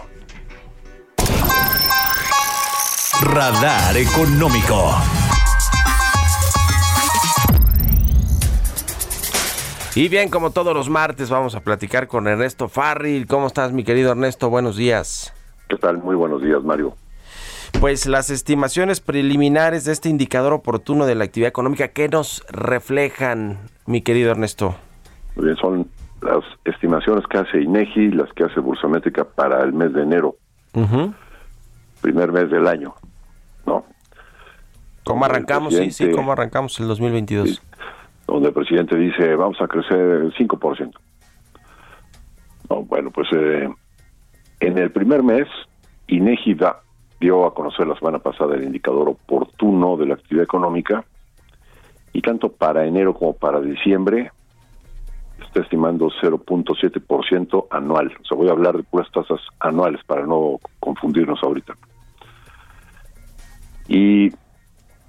Radar 3.23 3.97
Económico. 3.97 4.97
Y 9.95 10.09
bien, 10.09 10.29
como 10.29 10.51
todos 10.51 10.75
los 10.75 10.89
martes, 10.89 11.31
vamos 11.31 11.55
a 11.55 11.61
platicar 11.61 12.09
con 12.09 12.27
Ernesto 12.27 12.69
Farril. 12.69 13.29
¿Cómo 13.29 13.47
estás, 13.47 13.73
mi 13.73 13.85
querido 13.85 14.11
Ernesto? 14.11 14.51
Buenos 14.51 14.77
días. 14.77 15.33
¿Qué 15.69 15.77
tal? 15.77 15.99
Muy 15.99 16.17
buenos 16.17 16.43
días, 16.43 16.65
Mario 16.65 16.97
pues 17.81 18.07
las 18.07 18.29
estimaciones 18.29 19.01
preliminares 19.01 19.87
de 19.87 19.93
este 19.93 20.11
indicador 20.11 20.53
oportuno 20.53 21.07
de 21.07 21.15
la 21.15 21.25
actividad 21.25 21.49
económica, 21.49 21.89
¿qué 21.89 22.09
nos 22.11 22.45
reflejan, 22.51 23.59
mi 23.87 24.03
querido 24.03 24.31
Ernesto? 24.31 24.77
Muy 25.35 25.47
bien, 25.47 25.57
son 25.57 25.89
las 26.21 26.45
estimaciones 26.67 27.25
que 27.27 27.39
hace 27.39 27.63
INEGI, 27.63 28.11
las 28.11 28.31
que 28.35 28.45
hace 28.45 28.61
Bursamétrica 28.61 29.25
para 29.25 29.63
el 29.63 29.73
mes 29.73 29.95
de 29.95 30.03
enero, 30.03 30.37
primer 32.03 32.33
mes 32.33 32.51
del 32.51 32.67
año, 32.67 32.95
¿no? 33.65 33.87
¿Cómo 35.05 35.25
arrancamos? 35.25 35.75
Sí, 35.75 35.91
sí, 35.91 36.11
¿cómo 36.11 36.33
arrancamos 36.33 36.79
el 36.81 36.87
2022? 36.87 37.63
donde 38.27 38.49
el 38.49 38.55
presidente 38.55 38.95
dice, 38.97 39.35
vamos 39.35 39.61
a 39.61 39.67
crecer 39.67 39.99
el 39.99 40.33
5%. 40.35 40.93
No, 42.69 42.83
bueno, 42.85 43.11
pues 43.11 43.27
eh, 43.33 43.69
en 44.61 44.79
el 44.79 44.93
primer 44.93 45.25
mes, 45.25 45.49
INEGI 46.07 46.55
da 46.55 46.81
dio 47.21 47.47
a 47.47 47.55
conocer 47.55 47.87
la 47.87 47.97
semana 47.97 48.19
pasada 48.19 48.57
el 48.57 48.65
indicador 48.65 49.11
oportuno 49.11 49.97
de 49.97 50.07
la 50.07 50.15
actividad 50.15 50.45
económica 50.45 51.05
y 52.13 52.23
tanto 52.23 52.51
para 52.51 52.87
enero 52.87 53.15
como 53.15 53.35
para 53.35 53.61
diciembre 53.61 54.33
está 55.45 55.61
estimando 55.61 56.11
0.7% 56.23 57.67
anual. 57.71 58.13
O 58.23 58.25
sea, 58.25 58.37
voy 58.37 58.49
a 58.49 58.53
hablar 58.53 58.77
de 58.77 58.83
puras 58.83 59.11
tasas 59.13 59.41
anuales 59.59 60.03
para 60.05 60.27
no 60.27 60.59
confundirnos 60.79 61.43
ahorita. 61.43 61.75
Y 63.89 64.31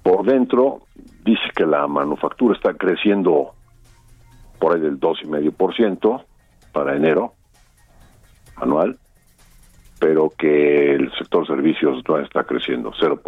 por 0.02 0.24
dentro 0.24 0.82
dice 1.24 1.42
que 1.54 1.64
la 1.64 1.86
manufactura 1.86 2.54
está 2.54 2.74
creciendo 2.74 3.54
por 4.58 4.74
ahí 4.74 4.80
del 4.80 4.98
2,5% 4.98 6.24
para 6.72 6.96
enero 6.96 7.34
anual 8.56 8.98
pero 10.02 10.32
que 10.36 10.94
el 10.94 11.12
sector 11.16 11.46
servicios 11.46 12.02
no 12.08 12.18
está 12.18 12.42
creciendo, 12.42 12.90
0%. 12.90 13.20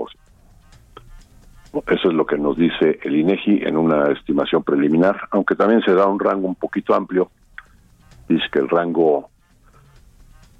Eso 1.86 2.08
es 2.08 2.14
lo 2.14 2.26
que 2.26 2.36
nos 2.36 2.56
dice 2.56 2.98
el 3.04 3.14
INEGI 3.14 3.62
en 3.62 3.76
una 3.76 4.10
estimación 4.10 4.64
preliminar, 4.64 5.20
aunque 5.30 5.54
también 5.54 5.82
se 5.82 5.94
da 5.94 6.08
un 6.08 6.18
rango 6.18 6.48
un 6.48 6.56
poquito 6.56 6.92
amplio. 6.92 7.30
Dice 8.28 8.44
que 8.50 8.58
el 8.58 8.68
rango, 8.68 9.30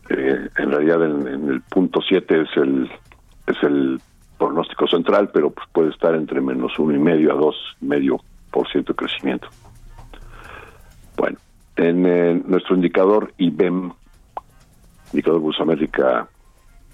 eh, 0.09 0.49
en 0.57 0.71
realidad 0.71 1.05
en, 1.05 1.49
el 1.49 1.63
punto 1.63 2.01
7 2.01 2.43
es 2.43 2.57
el 2.59 2.89
es 3.49 3.61
el 3.65 4.01
pronóstico 4.39 4.87
central, 4.87 5.31
pero 5.35 5.51
pues 5.51 5.67
puede 5.73 5.91
estar 5.91 6.15
entre 6.15 6.41
menos 6.41 6.79
uno 6.79 6.95
y 6.95 6.99
medio 7.01 7.33
a 7.33 7.35
dos 7.35 7.57
medio 7.81 8.21
por 8.53 8.69
ciento 8.69 8.93
de 8.93 8.99
crecimiento. 8.99 9.49
Bueno, 11.17 11.39
en 11.75 12.07
eh, 12.07 12.43
nuestro 12.47 12.77
indicador 12.77 13.35
IBEM 13.37 13.91
indicador 15.13 15.41
Bolsa 15.41 15.63
América 15.63 16.29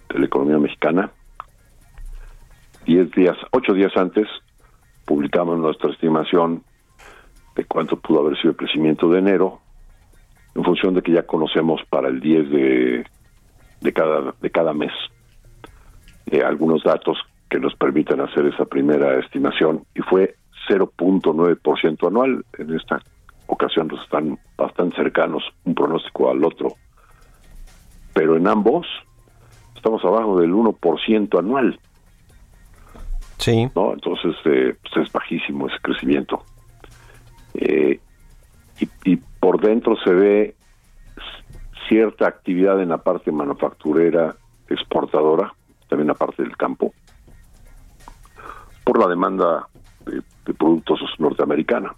de 0.09 0.19
la 0.19 0.27
economía 0.27 0.59
mexicana. 0.59 1.11
Diez 2.85 3.11
días, 3.13 3.37
ocho 3.53 3.73
días 3.73 3.97
antes, 3.97 4.27
publicamos 5.05 5.59
nuestra 5.59 5.91
estimación 5.91 6.63
de 7.55 7.65
cuánto 7.65 7.99
pudo 7.99 8.21
haber 8.21 8.37
sido 8.39 8.51
el 8.51 8.57
crecimiento 8.57 9.11
de 9.11 9.19
enero, 9.19 9.61
en 10.55 10.65
función 10.65 10.95
de 10.95 11.03
que 11.03 11.13
ya 11.13 11.27
conocemos 11.27 11.81
para 11.89 12.09
el 12.09 12.21
10 12.21 12.51
de, 12.51 13.07
de, 13.81 13.93
cada, 13.93 14.35
de 14.41 14.51
cada 14.51 14.73
mes 14.73 14.93
eh, 16.31 16.43
algunos 16.43 16.83
datos 16.83 17.19
que 17.49 17.59
nos 17.59 17.75
permitan 17.75 18.21
hacer 18.21 18.47
esa 18.47 18.65
primera 18.65 19.19
estimación, 19.19 19.85
y 19.95 20.01
fue 20.01 20.37
0.9% 20.69 22.07
anual. 22.07 22.45
En 22.57 22.75
esta 22.75 23.01
ocasión 23.47 23.89
nos 23.89 24.03
están 24.05 24.39
bastante 24.57 24.97
cercanos 24.97 25.43
un 25.65 25.75
pronóstico 25.75 26.31
al 26.31 26.45
otro 26.45 26.75
pero 28.13 28.37
en 28.37 28.47
ambos 28.47 28.87
estamos 29.75 30.05
abajo 30.05 30.39
del 30.41 30.53
1% 30.53 31.39
anual. 31.39 31.79
Sí. 33.39 33.69
¿no? 33.75 33.95
Entonces, 33.95 34.37
eh, 34.45 34.77
pues 34.83 35.07
es 35.07 35.13
bajísimo 35.13 35.67
ese 35.69 35.79
crecimiento. 35.81 36.45
Eh, 37.55 37.99
y, 39.05 39.17
por 39.41 39.59
dentro 39.61 39.97
se 40.05 40.13
ve 40.13 40.55
cierta 41.89 42.29
actividad 42.29 42.81
en 42.83 42.91
la 42.91 42.99
parte 42.99 43.33
manufacturera 43.33 44.37
exportadora, 44.69 45.55
también 45.89 46.09
la 46.09 46.15
parte 46.15 46.43
del 46.43 46.57
campo, 46.59 46.93
por 48.85 48.99
la 48.99 49.09
demanda 49.09 49.67
de, 50.05 50.23
productos 50.55 51.01
norteamericana. 51.19 51.95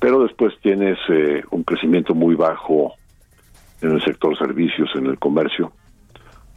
Pero 0.00 0.22
después 0.22 0.54
tienes 0.60 0.98
eh, 1.08 1.44
un 1.50 1.62
crecimiento 1.62 2.14
muy 2.14 2.34
bajo 2.34 2.94
en 3.80 3.92
el 3.92 4.02
sector 4.02 4.36
servicios, 4.36 4.90
en 4.94 5.06
el 5.06 5.18
comercio, 5.18 5.72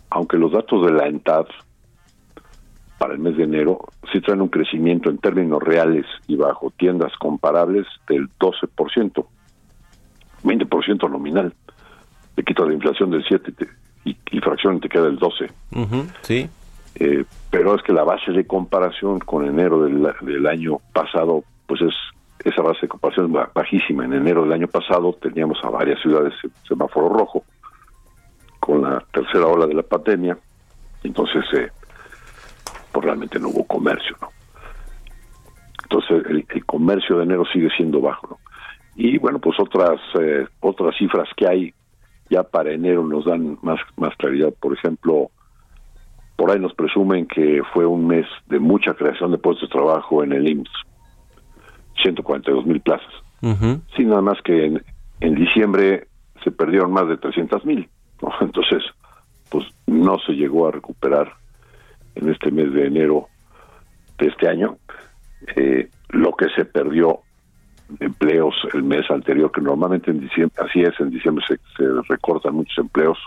aunque 0.09 0.37
los 0.37 0.51
datos 0.51 0.85
de 0.85 0.91
la 0.91 1.07
ENTAD 1.07 1.45
para 2.97 3.13
el 3.13 3.19
mes 3.19 3.35
de 3.35 3.43
enero 3.43 3.79
sí 4.11 4.21
traen 4.21 4.41
un 4.41 4.47
crecimiento 4.47 5.09
en 5.09 5.17
términos 5.17 5.61
reales 5.61 6.05
y 6.27 6.35
bajo 6.35 6.71
tiendas 6.71 7.11
comparables 7.17 7.85
del 8.07 8.29
12%, 8.39 9.25
20% 10.43 11.09
nominal. 11.09 11.53
Te 12.35 12.43
quito 12.43 12.65
la 12.65 12.73
inflación 12.73 13.11
del 13.11 13.23
7 13.27 13.53
y, 14.05 14.15
y, 14.31 14.39
fracción 14.39 14.79
te 14.79 14.89
queda 14.89 15.07
el 15.07 15.17
12. 15.17 15.49
sí. 16.21 16.49
Eh, 16.95 17.25
pero 17.49 17.75
es 17.75 17.81
que 17.81 17.91
la 17.91 18.03
base 18.03 18.31
de 18.31 18.45
comparación 18.45 19.19
con 19.19 19.45
enero 19.45 19.83
del, 19.83 20.07
del 20.21 20.45
año 20.45 20.77
pasado, 20.93 21.43
pues 21.65 21.81
es 21.81 21.93
esa 22.43 22.61
base 22.61 22.81
de 22.81 22.87
comparación 22.87 23.31
bajísima. 23.53 24.05
En 24.05 24.13
enero 24.13 24.43
del 24.43 24.53
año 24.53 24.67
pasado 24.67 25.13
teníamos 25.13 25.57
a 25.63 25.69
varias 25.69 26.01
ciudades 26.01 26.33
en 26.43 26.51
semáforo 26.67 27.09
rojo 27.09 27.43
con 28.59 28.81
la 28.81 29.03
tercera 29.11 29.47
ola 29.47 29.67
de 29.67 29.73
la 29.73 29.83
pandemia, 29.83 30.37
entonces 31.03 31.43
eh, 31.53 31.69
pues 32.91 33.05
realmente 33.05 33.39
no 33.39 33.49
hubo 33.49 33.65
comercio, 33.65 34.15
¿no? 34.21 34.29
Entonces 35.83 36.23
el, 36.29 36.65
comercio 36.65 37.17
de 37.17 37.23
enero 37.23 37.43
sigue 37.51 37.69
siendo 37.75 37.99
bajo, 37.99 38.27
¿no? 38.27 38.37
Y 38.95 39.17
bueno, 39.17 39.39
pues 39.39 39.59
otras 39.59 39.99
eh, 40.19 40.45
otras 40.61 40.95
cifras 40.97 41.27
que 41.35 41.47
hay 41.47 41.73
ya 42.29 42.43
para 42.43 42.71
enero 42.71 43.05
nos 43.05 43.25
dan 43.25 43.57
más 43.61 43.79
más 43.97 44.15
claridad. 44.15 44.53
Por 44.59 44.73
ejemplo, 44.73 45.29
por 46.35 46.51
ahí 46.51 46.59
nos 46.59 46.73
presumen 46.73 47.27
que 47.27 47.61
fue 47.73 47.85
un 47.85 48.07
mes 48.07 48.25
de 48.47 48.59
mucha 48.59 48.93
creación 48.93 49.31
de 49.31 49.37
puestos 49.37 49.69
de 49.69 49.73
trabajo 49.73 50.23
en 50.23 50.33
el 50.33 50.47
IMSS, 50.47 50.71
142 52.01 52.65
mil 52.65 52.81
plazas. 52.81 53.13
Sin 53.97 54.07
nada 54.07 54.21
más 54.21 54.41
que 54.41 54.65
en, 54.65 54.83
en 55.19 55.35
diciembre 55.35 56.07
se 56.43 56.51
perdieron 56.51 56.91
más 56.91 57.07
de 57.07 57.17
300 57.17 57.65
mil. 57.65 57.89
Entonces, 58.41 58.83
pues 59.49 59.65
no 59.85 60.17
se 60.19 60.33
llegó 60.33 60.67
a 60.67 60.71
recuperar 60.71 61.33
en 62.15 62.29
este 62.29 62.51
mes 62.51 62.71
de 62.73 62.87
enero 62.87 63.27
de 64.17 64.27
este 64.27 64.47
año 64.47 64.77
eh, 65.55 65.89
lo 66.09 66.33
que 66.33 66.47
se 66.55 66.65
perdió 66.65 67.19
de 67.89 68.05
empleos 68.05 68.55
el 68.73 68.83
mes 68.83 69.09
anterior, 69.11 69.51
que 69.51 69.61
normalmente 69.61 70.11
en 70.11 70.21
diciembre, 70.21 70.55
así 70.65 70.81
es, 70.81 70.97
en 70.99 71.09
diciembre 71.09 71.45
se, 71.47 71.57
recortan 72.07 72.55
muchos 72.55 72.77
empleos 72.77 73.17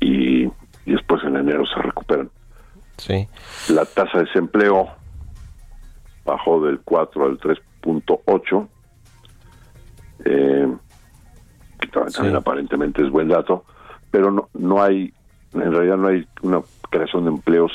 y, 0.00 0.44
y, 0.44 0.50
después 0.86 1.22
en 1.24 1.36
enero 1.36 1.64
se 1.66 1.80
recuperan. 1.80 2.30
Sí. 2.98 3.26
La 3.70 3.84
tasa 3.86 4.18
de 4.18 4.24
desempleo 4.24 4.90
bajó 6.30 6.64
del 6.64 6.80
4 6.80 7.24
al 7.26 7.38
3.8. 7.38 8.68
Eh, 10.24 10.68
que 11.80 11.88
también 11.88 12.36
aparentemente 12.36 13.02
es 13.02 13.10
buen 13.10 13.28
dato, 13.28 13.64
pero 14.10 14.30
no, 14.30 14.48
no 14.54 14.82
hay, 14.82 15.12
en 15.54 15.72
realidad 15.72 15.96
no 15.96 16.08
hay 16.08 16.26
una 16.42 16.60
creación 16.90 17.24
de 17.24 17.30
empleos 17.30 17.72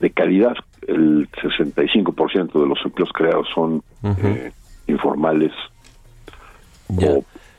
de 0.00 0.10
calidad. 0.10 0.54
El 0.86 1.30
65% 1.30 2.60
de 2.60 2.66
los 2.66 2.78
empleos 2.84 3.10
creados 3.14 3.48
son 3.54 3.82
eh, 4.02 4.52
informales 4.86 5.52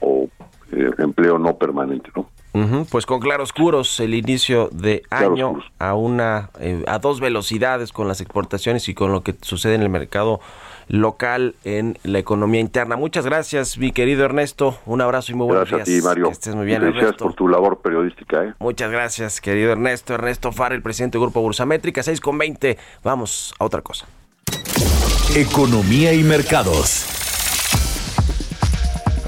o, 0.01 0.29
eh, 0.71 0.91
empleo 0.99 1.39
no 1.39 1.57
permanente, 1.57 2.09
¿no? 2.15 2.29
Pues 2.91 3.07
con 3.07 3.19
claroscuros 3.19 3.99
el 3.99 4.13
inicio 4.13 4.69
de 4.71 5.01
año 5.09 5.63
a 5.79 5.95
una 5.95 6.51
eh, 6.59 6.83
a 6.87 6.99
dos 6.99 7.19
velocidades 7.19 7.91
con 7.91 8.07
las 8.07 8.21
exportaciones 8.21 8.87
y 8.89 8.93
con 8.93 9.11
lo 9.11 9.23
que 9.23 9.33
sucede 9.41 9.73
en 9.73 9.81
el 9.81 9.89
mercado 9.89 10.39
local 10.87 11.55
en 11.63 11.97
la 12.03 12.19
economía 12.19 12.61
interna. 12.61 12.95
Muchas 12.95 13.25
gracias, 13.25 13.79
mi 13.79 13.91
querido 13.91 14.23
Ernesto. 14.23 14.77
Un 14.85 15.01
abrazo 15.01 15.31
y 15.31 15.35
muy 15.35 15.47
buenos 15.47 15.67
gracias 15.67 15.87
días. 15.87 15.99
A 15.99 16.01
ti, 16.01 16.07
Mario. 16.07 16.25
Que 16.27 16.33
estés 16.33 16.55
muy 16.55 16.65
bien, 16.67 16.81
gracias 16.81 17.15
por 17.15 17.33
tu 17.33 17.47
labor 17.47 17.79
periodística. 17.79 18.43
¿eh? 18.43 18.53
Muchas 18.59 18.91
gracias, 18.91 19.41
querido 19.41 19.71
Ernesto. 19.71 20.13
Ernesto 20.13 20.51
Fara, 20.51 20.75
el 20.75 20.83
presidente 20.83 21.17
del 21.17 21.25
Grupo 21.25 21.41
Bursamétrica, 21.41 22.03
6 22.03 22.21
con 22.21 22.37
20. 22.37 22.77
Vamos 23.03 23.55
a 23.57 23.65
otra 23.65 23.81
cosa. 23.81 24.05
Economía 25.35 26.13
y 26.13 26.21
mercados. 26.23 27.22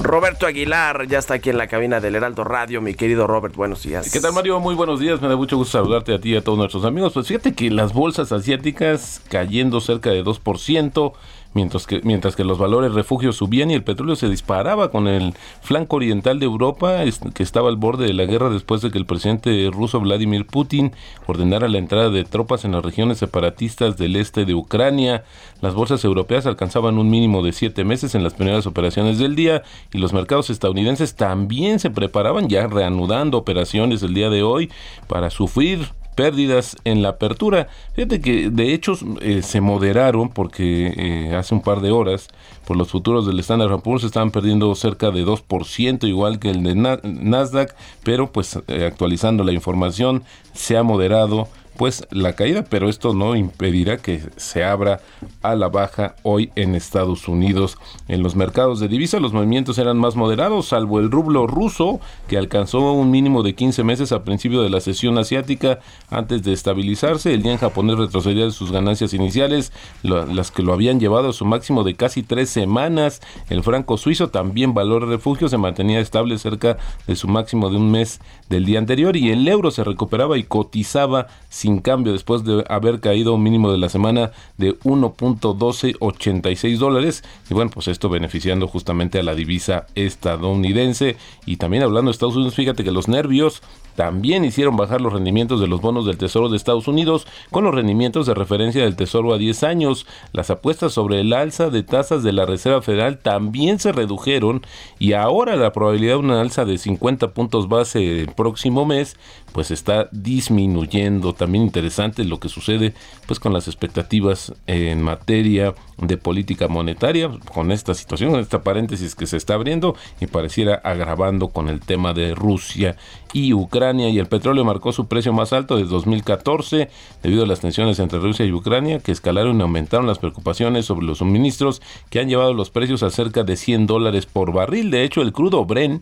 Roberto 0.06 0.46
Aguilar 0.46 1.08
ya 1.08 1.18
está 1.18 1.36
aquí 1.36 1.50
en 1.50 1.58
la 1.58 1.68
cabina 1.68 2.00
del 2.00 2.16
Heraldo 2.16 2.44
Radio. 2.44 2.80
Mi 2.80 2.94
querido 2.94 3.26
Robert, 3.26 3.56
buenos 3.56 3.84
días. 3.84 4.12
¿Qué 4.12 4.20
tal, 4.20 4.34
Mario? 4.34 4.60
Muy 4.60 4.76
buenos 4.76 5.00
días. 5.00 5.20
Me 5.20 5.28
da 5.28 5.36
mucho 5.36 5.58
gusto 5.58 5.80
saludarte 5.80 6.14
a 6.14 6.20
ti 6.20 6.34
y 6.34 6.36
a 6.36 6.44
todos 6.44 6.58
nuestros 6.58 6.86
amigos. 6.86 7.14
Pues 7.14 7.28
fíjate 7.28 7.56
que 7.56 7.72
las 7.72 7.92
bolsas 7.92 8.32
asiáticas 8.32 9.22
cayendo 9.30 9.82
cerca 9.82 10.12
de 10.12 10.24
2% 10.24 11.14
mientras 11.56 11.88
que, 11.88 12.02
mientras 12.04 12.36
que 12.36 12.44
los 12.44 12.60
valores 12.60 12.94
refugios 12.94 13.38
subían 13.38 13.72
y 13.72 13.74
el 13.74 13.84
petróleo 13.84 14.16
se 14.16 14.30
disparaba 14.30 14.92
con 14.92 15.08
el 15.08 15.34
flanco 15.62 15.96
oriental 15.96 16.38
de 16.38 16.46
Europa, 16.46 17.00
que 17.34 17.42
estaba 17.42 17.70
al 17.70 17.78
borde 17.78 18.06
de 18.06 18.14
la 18.14 18.26
guerra 18.26 18.50
después 18.50 18.82
de 18.82 18.92
que 18.92 18.98
el 18.98 19.06
presidente 19.06 19.70
ruso 19.72 20.00
Vladimir 20.02 20.46
Putin 20.46 20.92
ordenara 21.26 21.70
la 21.70 21.78
entrada 21.78 22.10
de 22.10 22.26
tropas 22.26 22.66
en 22.66 22.74
las 22.74 22.84
regiones 22.84 23.18
separatistas 23.18 23.98
del 23.98 24.18
este 24.18 24.44
de 24.46 24.54
Ucrania. 24.54 25.24
Las 25.62 25.74
bolsas 25.74 26.04
europeas 26.04 26.46
alcanzaban 26.46 26.98
un 26.98 27.10
mínimo 27.10 27.42
de 27.42 27.54
siete 27.54 27.86
meses 27.86 28.16
en 28.16 28.24
las 28.24 28.34
primeras 28.34 28.68
operaciones 28.68 29.18
del 29.18 29.36
día 29.36 29.64
y 29.94 29.98
los 29.98 30.12
mercados 30.12 30.50
estadounidenses 30.50 31.16
también 31.16 31.80
se 31.80 31.90
preparaban 31.90 32.50
ya 32.50 32.68
reanudando 32.68 33.38
operaciones 33.38 34.04
el 34.04 34.14
día 34.14 34.30
de 34.30 34.44
hoy 34.44 34.70
para 35.08 35.30
sufrir 35.30 35.88
pérdidas 36.16 36.78
en 36.86 37.02
la 37.02 37.10
apertura. 37.10 37.68
Fíjate 37.94 38.22
que 38.22 38.50
de 38.50 38.74
hecho 38.74 38.94
eh, 39.22 39.42
se 39.42 39.62
moderaron 39.62 40.30
porque 40.30 40.94
eh, 40.96 41.36
hace 41.36 41.54
un 41.54 41.62
par 41.62 41.82
de 41.82 41.92
horas 41.92 42.28
por 42.66 42.78
los 42.78 42.90
futuros 42.90 43.28
del 43.28 43.40
Standard 43.40 43.80
Poor's 43.82 44.04
estaban 44.04 44.32
perdiendo 44.32 44.74
cerca 44.76 45.12
de 45.12 45.26
2%, 45.26 46.08
igual 46.08 46.40
que 46.40 46.50
el 46.50 46.64
de 46.64 46.76
Nasdaq, 46.76 47.76
pero 48.04 48.32
pues 48.32 48.58
eh, 48.68 48.86
actualizando 48.86 49.44
la 49.44 49.52
información 49.52 50.24
se 50.54 50.78
ha 50.78 50.84
moderado 50.84 51.48
pues 51.78 52.08
la 52.12 52.34
caída, 52.34 52.64
pero 52.64 52.90
esto 52.90 53.14
no 53.14 53.36
impedirá 53.36 53.98
que 53.98 54.22
se 54.38 54.64
abra 54.64 55.02
a 55.42 55.56
la 55.56 55.68
baja 55.68 56.16
hoy 56.24 56.52
en 56.56 56.76
Estados 56.76 57.28
Unidos. 57.28 57.78
En 58.08 58.24
los 58.24 58.36
mercados 58.36 58.80
de 58.80 58.88
divisa 58.88 59.20
los 59.20 59.34
movimientos 59.34 59.78
eran 59.78 59.98
más 59.98 60.16
moderados, 60.16 60.68
salvo 60.68 61.00
el 61.00 61.12
rublo 61.12 61.48
ruso, 61.48 62.00
que 62.28 62.38
alcanzó 62.38 62.94
un 62.94 63.12
mínimo 63.12 63.44
de 63.44 63.56
15 63.56 63.84
meses 63.84 64.12
a 64.12 64.24
principio 64.24 64.62
de 64.62 64.70
la 64.70 64.80
sesión 64.80 65.18
asiática 65.18 65.80
antes 66.10 66.44
de 66.44 66.54
estabilizarse. 66.54 67.34
El 67.34 67.44
yen 67.44 67.58
japonés 67.58 67.98
retrocedía 67.98 68.46
de 68.46 68.52
sus 68.52 68.72
ganancias 68.72 69.14
iniciales, 69.14 69.72
las 70.04 70.52
que 70.52 70.64
lo 70.64 70.74
habían 70.74 71.00
llevado 71.00 71.30
a 71.30 71.34
su 71.34 71.46
máximo 71.46 71.84
de 71.84 71.96
casi 71.96 72.24
tres 72.24 72.50
semanas. 72.50 73.22
El 73.50 73.64
franco 73.64 73.98
suizo, 73.98 74.30
también 74.30 74.74
valor 74.74 75.08
refugio, 75.08 75.50
se 75.50 75.58
mantenía 75.58 76.00
estable 76.00 76.38
cerca 76.38 76.78
de 77.08 77.16
su 77.16 77.28
máximo 77.28 77.70
de 77.70 77.78
un 77.78 77.92
mes 77.92 78.20
del 78.50 78.66
día 78.66 78.80
anterior 78.80 79.16
y 79.16 79.32
el 79.32 79.48
euro 79.48 79.72
se 79.72 79.84
recuperaba 79.84 80.38
y 80.38 80.44
cotizaba 80.44 81.28
sin 81.66 81.80
cambio 81.80 82.14
después 82.14 82.44
de 82.44 82.64
haber 82.70 83.00
caído 83.00 83.34
un 83.34 83.42
mínimo 83.42 83.72
de 83.72 83.80
la 83.80 83.90
semana 83.90 84.30
de 84.58 84.78
1.1286 84.82 86.78
dólares. 86.78 87.24
Y 87.50 87.56
bueno, 87.56 87.72
pues 87.74 87.88
esto 87.88 88.08
beneficiando 88.08 88.68
justamente 88.68 89.18
a 89.18 89.24
la 89.24 89.34
divisa 89.34 89.88
estadounidense. 89.96 91.18
Y 91.48 91.58
también 91.58 91.82
hablando 91.82 92.10
de 92.10 92.14
Estados 92.14 92.36
Unidos, 92.36 92.54
fíjate 92.54 92.84
que 92.84 92.92
los 92.92 93.08
nervios 93.08 93.64
también 93.96 94.44
hicieron 94.44 94.76
bajar 94.76 95.00
los 95.00 95.14
rendimientos 95.14 95.62
de 95.62 95.68
los 95.68 95.82
bonos 95.82 96.06
del 96.06 96.18
Tesoro 96.18 96.50
de 96.50 96.58
Estados 96.58 96.88
Unidos 96.88 97.26
con 97.50 97.64
los 97.64 97.74
rendimientos 97.74 98.26
de 98.26 98.34
referencia 98.34 98.84
del 98.84 98.98
Tesoro 98.98 99.34
a 99.34 99.38
10 99.38 99.64
años. 99.64 100.06
Las 100.34 100.50
apuestas 100.50 100.92
sobre 100.94 101.22
el 101.22 101.32
alza 101.32 101.70
de 101.70 101.84
tasas 101.84 102.22
de 102.22 102.34
la 102.34 102.46
Reserva 102.46 102.82
Federal 102.82 103.20
también 103.20 103.80
se 103.80 103.94
redujeron 103.94 104.66
y 105.00 105.14
ahora 105.14 105.56
la 105.56 105.72
probabilidad 105.72 106.14
de 106.14 106.20
una 106.20 106.42
alza 106.42 106.66
de 106.66 106.78
50 106.78 107.30
puntos 107.34 107.70
base 107.70 108.20
el 108.20 108.28
próximo 108.34 108.86
mes 108.86 109.18
pues 109.54 109.72
está 109.72 110.10
disminuyendo. 110.12 111.34
También 111.34 111.64
interesante 111.64 112.26
lo 112.26 112.42
que 112.42 112.50
sucede 112.50 112.94
pues 113.28 113.40
con 113.40 113.54
las 113.54 113.68
expectativas 113.68 114.54
en 114.68 115.02
materia 115.02 115.74
de 115.98 116.18
política 116.18 116.68
monetaria 116.68 117.32
con 117.54 117.72
esta 117.72 117.94
situación, 117.94 118.32
con 118.32 118.42
esta 118.42 118.62
paréntesis 118.62 119.16
que 119.16 119.26
se 119.26 119.38
está 119.38 119.54
abriendo 119.54 119.96
y 120.20 120.28
pareciera 120.28 120.76
agravando 120.76 121.48
con 121.48 121.70
el 121.70 121.80
tema 121.80 122.14
de 122.14 122.36
Rusia 122.36 122.98
y 123.32 123.54
Ucrania 123.54 123.85
y 123.94 124.18
el 124.18 124.26
petróleo 124.26 124.66
marcó 124.66 124.92
su 124.92 125.08
precio 125.08 125.32
más 125.32 125.54
alto 125.54 125.78
desde 125.78 125.92
2014 125.92 126.90
debido 127.22 127.44
a 127.44 127.48
las 127.48 127.60
tensiones 127.60 128.00
entre 128.00 128.20
Rusia 128.20 128.44
y 128.44 128.52
Ucrania 128.52 129.00
que 129.00 129.12
escalaron 129.12 129.60
y 129.60 129.62
aumentaron 129.62 130.08
las 130.08 130.18
preocupaciones 130.18 130.86
sobre 130.86 131.06
los 131.06 131.20
suministros 131.20 131.84
que 132.10 132.20
han 132.20 132.28
llevado 132.28 132.54
los 132.56 132.72
precios 132.72 133.04
a 133.04 133.12
cerca 133.12 133.44
de 133.44 133.56
100 133.56 133.86
dólares 133.86 134.26
por 134.26 134.52
barril. 134.52 134.90
De 134.90 135.04
hecho, 135.04 135.22
el 135.22 135.34
crudo 135.34 135.66
Bren 135.66 136.02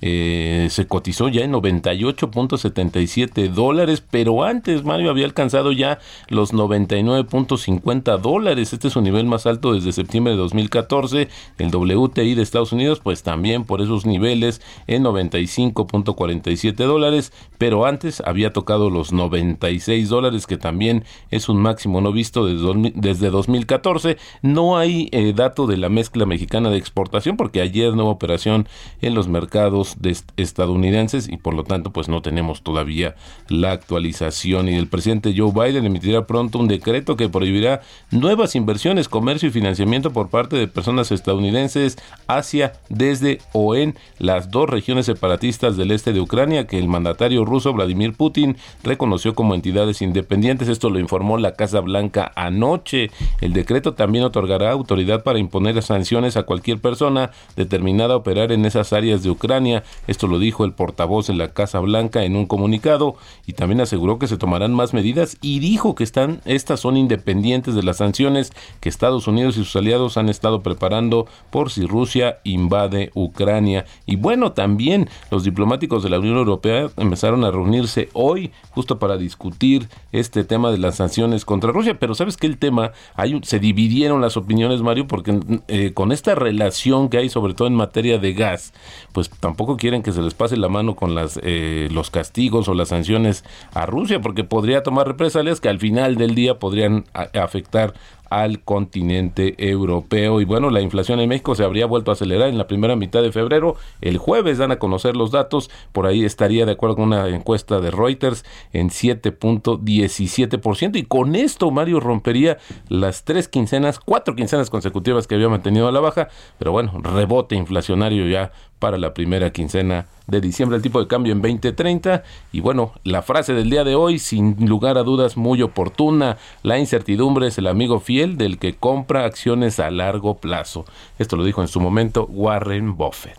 eh, 0.00 0.68
se 0.70 0.86
cotizó 0.86 1.28
ya 1.28 1.42
en 1.42 1.52
98.77 1.52 3.48
dólares, 3.48 4.02
pero 4.10 4.44
antes 4.44 4.84
Mario 4.84 5.10
había 5.10 5.24
alcanzado 5.24 5.72
ya 5.72 5.98
los 6.28 6.52
99.50 6.52 8.18
dólares. 8.18 8.72
Este 8.72 8.88
es 8.88 8.94
su 8.94 9.00
nivel 9.00 9.26
más 9.26 9.46
alto 9.46 9.72
desde 9.72 9.92
septiembre 9.92 10.32
de 10.32 10.38
2014. 10.38 11.28
El 11.58 11.74
WTI 11.74 12.34
de 12.34 12.42
Estados 12.42 12.72
Unidos, 12.72 13.00
pues 13.00 13.22
también 13.22 13.64
por 13.64 13.80
esos 13.80 14.06
niveles 14.06 14.60
en 14.86 15.04
95.47 15.04 16.74
dólares, 16.74 17.32
pero 17.58 17.86
antes 17.86 18.22
había 18.24 18.52
tocado 18.52 18.90
los 18.90 19.12
96 19.12 20.08
dólares, 20.08 20.46
que 20.46 20.56
también 20.56 21.04
es 21.30 21.48
un 21.48 21.60
máximo 21.60 22.00
no 22.00 22.12
visto 22.12 22.46
desde, 22.46 22.92
desde 22.94 23.30
2014. 23.30 24.16
No 24.42 24.78
hay 24.78 25.08
eh, 25.12 25.32
dato 25.34 25.66
de 25.66 25.76
la 25.76 25.88
mezcla 25.88 26.26
mexicana 26.26 26.70
de 26.70 26.78
exportación, 26.78 27.36
porque 27.36 27.60
ayer 27.60 27.94
no 27.94 28.04
hubo 28.04 28.10
operación 28.10 28.68
en 29.00 29.14
los 29.14 29.28
mercados 29.28 29.87
de 29.98 30.16
estadounidenses 30.36 31.28
y 31.28 31.36
por 31.36 31.54
lo 31.54 31.64
tanto 31.64 31.92
pues 31.92 32.08
no 32.08 32.22
tenemos 32.22 32.62
todavía 32.62 33.14
la 33.48 33.72
actualización 33.72 34.68
y 34.68 34.74
el 34.74 34.88
presidente 34.88 35.34
Joe 35.36 35.52
Biden 35.52 35.84
emitirá 35.84 36.26
pronto 36.26 36.58
un 36.58 36.68
decreto 36.68 37.16
que 37.16 37.28
prohibirá 37.28 37.80
nuevas 38.10 38.54
inversiones, 38.54 39.08
comercio 39.08 39.48
y 39.48 39.52
financiamiento 39.52 40.12
por 40.12 40.28
parte 40.28 40.56
de 40.56 40.68
personas 40.68 41.10
estadounidenses 41.12 41.98
hacia, 42.26 42.74
desde 42.88 43.40
o 43.52 43.74
en 43.74 43.96
las 44.18 44.50
dos 44.50 44.68
regiones 44.68 45.06
separatistas 45.06 45.76
del 45.76 45.90
este 45.90 46.12
de 46.12 46.20
Ucrania 46.20 46.66
que 46.66 46.78
el 46.78 46.88
mandatario 46.88 47.44
ruso 47.44 47.72
Vladimir 47.72 48.14
Putin 48.14 48.56
reconoció 48.82 49.34
como 49.34 49.54
entidades 49.54 50.02
independientes. 50.02 50.68
Esto 50.68 50.90
lo 50.90 50.98
informó 50.98 51.38
la 51.38 51.52
Casa 51.52 51.80
Blanca 51.80 52.32
anoche. 52.34 53.10
El 53.40 53.52
decreto 53.52 53.94
también 53.94 54.24
otorgará 54.24 54.70
autoridad 54.70 55.22
para 55.22 55.38
imponer 55.38 55.80
sanciones 55.82 56.36
a 56.36 56.44
cualquier 56.44 56.80
persona 56.80 57.30
determinada 57.56 58.14
a 58.14 58.18
operar 58.18 58.52
en 58.52 58.64
esas 58.64 58.92
áreas 58.92 59.22
de 59.22 59.30
Ucrania 59.30 59.77
esto 60.06 60.26
lo 60.26 60.38
dijo 60.38 60.64
el 60.64 60.72
portavoz 60.72 61.26
de 61.26 61.34
la 61.34 61.52
Casa 61.52 61.80
Blanca 61.80 62.24
en 62.24 62.36
un 62.36 62.46
comunicado 62.46 63.16
y 63.46 63.52
también 63.52 63.80
aseguró 63.80 64.18
que 64.18 64.26
se 64.26 64.36
tomarán 64.36 64.74
más 64.74 64.94
medidas 64.94 65.36
y 65.40 65.58
dijo 65.58 65.94
que 65.94 66.04
están, 66.04 66.40
estas 66.44 66.80
son 66.80 66.96
independientes 66.96 67.74
de 67.74 67.82
las 67.82 67.98
sanciones 67.98 68.52
que 68.80 68.88
Estados 68.88 69.26
Unidos 69.26 69.56
y 69.56 69.64
sus 69.64 69.76
aliados 69.76 70.16
han 70.16 70.28
estado 70.28 70.62
preparando 70.62 71.26
por 71.50 71.70
si 71.70 71.86
Rusia 71.86 72.38
invade 72.44 73.10
Ucrania. 73.14 73.84
Y 74.06 74.16
bueno, 74.16 74.52
también 74.52 75.08
los 75.30 75.44
diplomáticos 75.44 76.02
de 76.02 76.10
la 76.10 76.18
Unión 76.18 76.36
Europea 76.36 76.88
empezaron 76.96 77.44
a 77.44 77.50
reunirse 77.50 78.08
hoy 78.12 78.52
justo 78.70 78.98
para 78.98 79.16
discutir 79.16 79.88
este 80.12 80.44
tema 80.44 80.70
de 80.70 80.78
las 80.78 80.96
sanciones 80.96 81.44
contra 81.44 81.72
Rusia. 81.72 81.98
Pero 81.98 82.14
sabes 82.14 82.36
que 82.36 82.46
el 82.46 82.58
tema, 82.58 82.92
hay, 83.14 83.38
se 83.42 83.58
dividieron 83.58 84.20
las 84.20 84.36
opiniones, 84.36 84.82
Mario, 84.82 85.06
porque 85.06 85.38
eh, 85.68 85.92
con 85.94 86.12
esta 86.12 86.34
relación 86.34 87.08
que 87.08 87.18
hay, 87.18 87.28
sobre 87.28 87.54
todo 87.54 87.68
en 87.68 87.74
materia 87.74 88.18
de 88.18 88.32
gas, 88.32 88.72
pues 89.12 89.30
tampoco 89.30 89.67
quieren 89.76 90.02
que 90.02 90.12
se 90.12 90.22
les 90.22 90.34
pase 90.34 90.56
la 90.56 90.68
mano 90.68 90.96
con 90.96 91.14
las, 91.14 91.38
eh, 91.42 91.88
los 91.90 92.10
castigos 92.10 92.68
o 92.68 92.74
las 92.74 92.88
sanciones 92.88 93.44
a 93.72 93.86
Rusia, 93.86 94.20
porque 94.20 94.44
podría 94.44 94.82
tomar 94.82 95.06
represalias 95.06 95.60
que 95.60 95.68
al 95.68 95.78
final 95.78 96.16
del 96.16 96.34
día 96.34 96.58
podrían 96.58 97.04
afectar 97.12 97.94
al 98.30 98.62
continente 98.62 99.54
europeo. 99.58 100.40
Y 100.40 100.44
bueno, 100.44 100.70
la 100.70 100.80
inflación 100.80 101.20
en 101.20 101.28
México 101.28 101.54
se 101.54 101.64
habría 101.64 101.86
vuelto 101.86 102.10
a 102.10 102.14
acelerar 102.14 102.48
en 102.48 102.58
la 102.58 102.66
primera 102.66 102.96
mitad 102.96 103.22
de 103.22 103.32
febrero. 103.32 103.76
El 104.00 104.18
jueves 104.18 104.58
dan 104.58 104.72
a 104.72 104.78
conocer 104.78 105.16
los 105.16 105.30
datos. 105.30 105.70
Por 105.92 106.06
ahí 106.06 106.24
estaría, 106.24 106.66
de 106.66 106.72
acuerdo 106.72 106.96
con 106.96 107.06
una 107.06 107.28
encuesta 107.28 107.80
de 107.80 107.90
Reuters, 107.90 108.44
en 108.72 108.90
7.17%. 108.90 110.96
Y 110.96 111.04
con 111.04 111.34
esto 111.34 111.70
Mario 111.70 112.00
rompería 112.00 112.58
las 112.88 113.24
tres 113.24 113.48
quincenas, 113.48 113.98
cuatro 113.98 114.34
quincenas 114.34 114.70
consecutivas 114.70 115.26
que 115.26 115.34
había 115.34 115.48
mantenido 115.48 115.88
a 115.88 115.92
la 115.92 116.00
baja. 116.00 116.28
Pero 116.58 116.72
bueno, 116.72 116.92
rebote 117.02 117.54
inflacionario 117.54 118.28
ya 118.28 118.52
para 118.78 118.98
la 118.98 119.14
primera 119.14 119.50
quincena 119.50 120.06
de 120.26 120.40
diciembre, 120.40 120.76
el 120.76 120.82
tipo 120.82 121.00
de 121.00 121.08
cambio 121.08 121.32
en 121.32 121.42
2030. 121.42 122.22
Y 122.52 122.60
bueno, 122.60 122.92
la 123.02 123.22
frase 123.22 123.54
del 123.54 123.70
día 123.70 123.84
de 123.84 123.94
hoy, 123.94 124.18
sin 124.18 124.68
lugar 124.68 124.98
a 124.98 125.02
dudas, 125.02 125.36
muy 125.36 125.62
oportuna. 125.62 126.36
La 126.62 126.78
incertidumbre 126.78 127.48
es 127.48 127.58
el 127.58 127.66
amigo 127.66 128.00
fiel 128.00 128.36
del 128.36 128.58
que 128.58 128.74
compra 128.74 129.24
acciones 129.24 129.80
a 129.80 129.90
largo 129.90 130.36
plazo. 130.36 130.84
Esto 131.18 131.36
lo 131.36 131.44
dijo 131.44 131.62
en 131.62 131.68
su 131.68 131.80
momento 131.80 132.26
Warren 132.30 132.96
Buffett. 132.96 133.38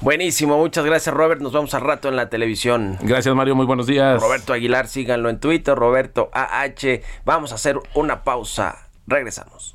Buenísimo, 0.00 0.58
muchas 0.58 0.84
gracias 0.84 1.14
Robert. 1.14 1.40
Nos 1.40 1.52
vamos 1.52 1.72
a 1.72 1.78
rato 1.78 2.08
en 2.08 2.16
la 2.16 2.28
televisión. 2.28 2.98
Gracias 3.00 3.34
Mario, 3.34 3.54
muy 3.54 3.64
buenos 3.64 3.86
días. 3.86 4.20
Roberto 4.20 4.52
Aguilar, 4.52 4.88
síganlo 4.88 5.30
en 5.30 5.40
Twitter, 5.40 5.74
Roberto 5.74 6.28
AH. 6.32 7.00
Vamos 7.24 7.52
a 7.52 7.54
hacer 7.54 7.78
una 7.94 8.22
pausa. 8.22 8.88
Regresamos. 9.06 9.74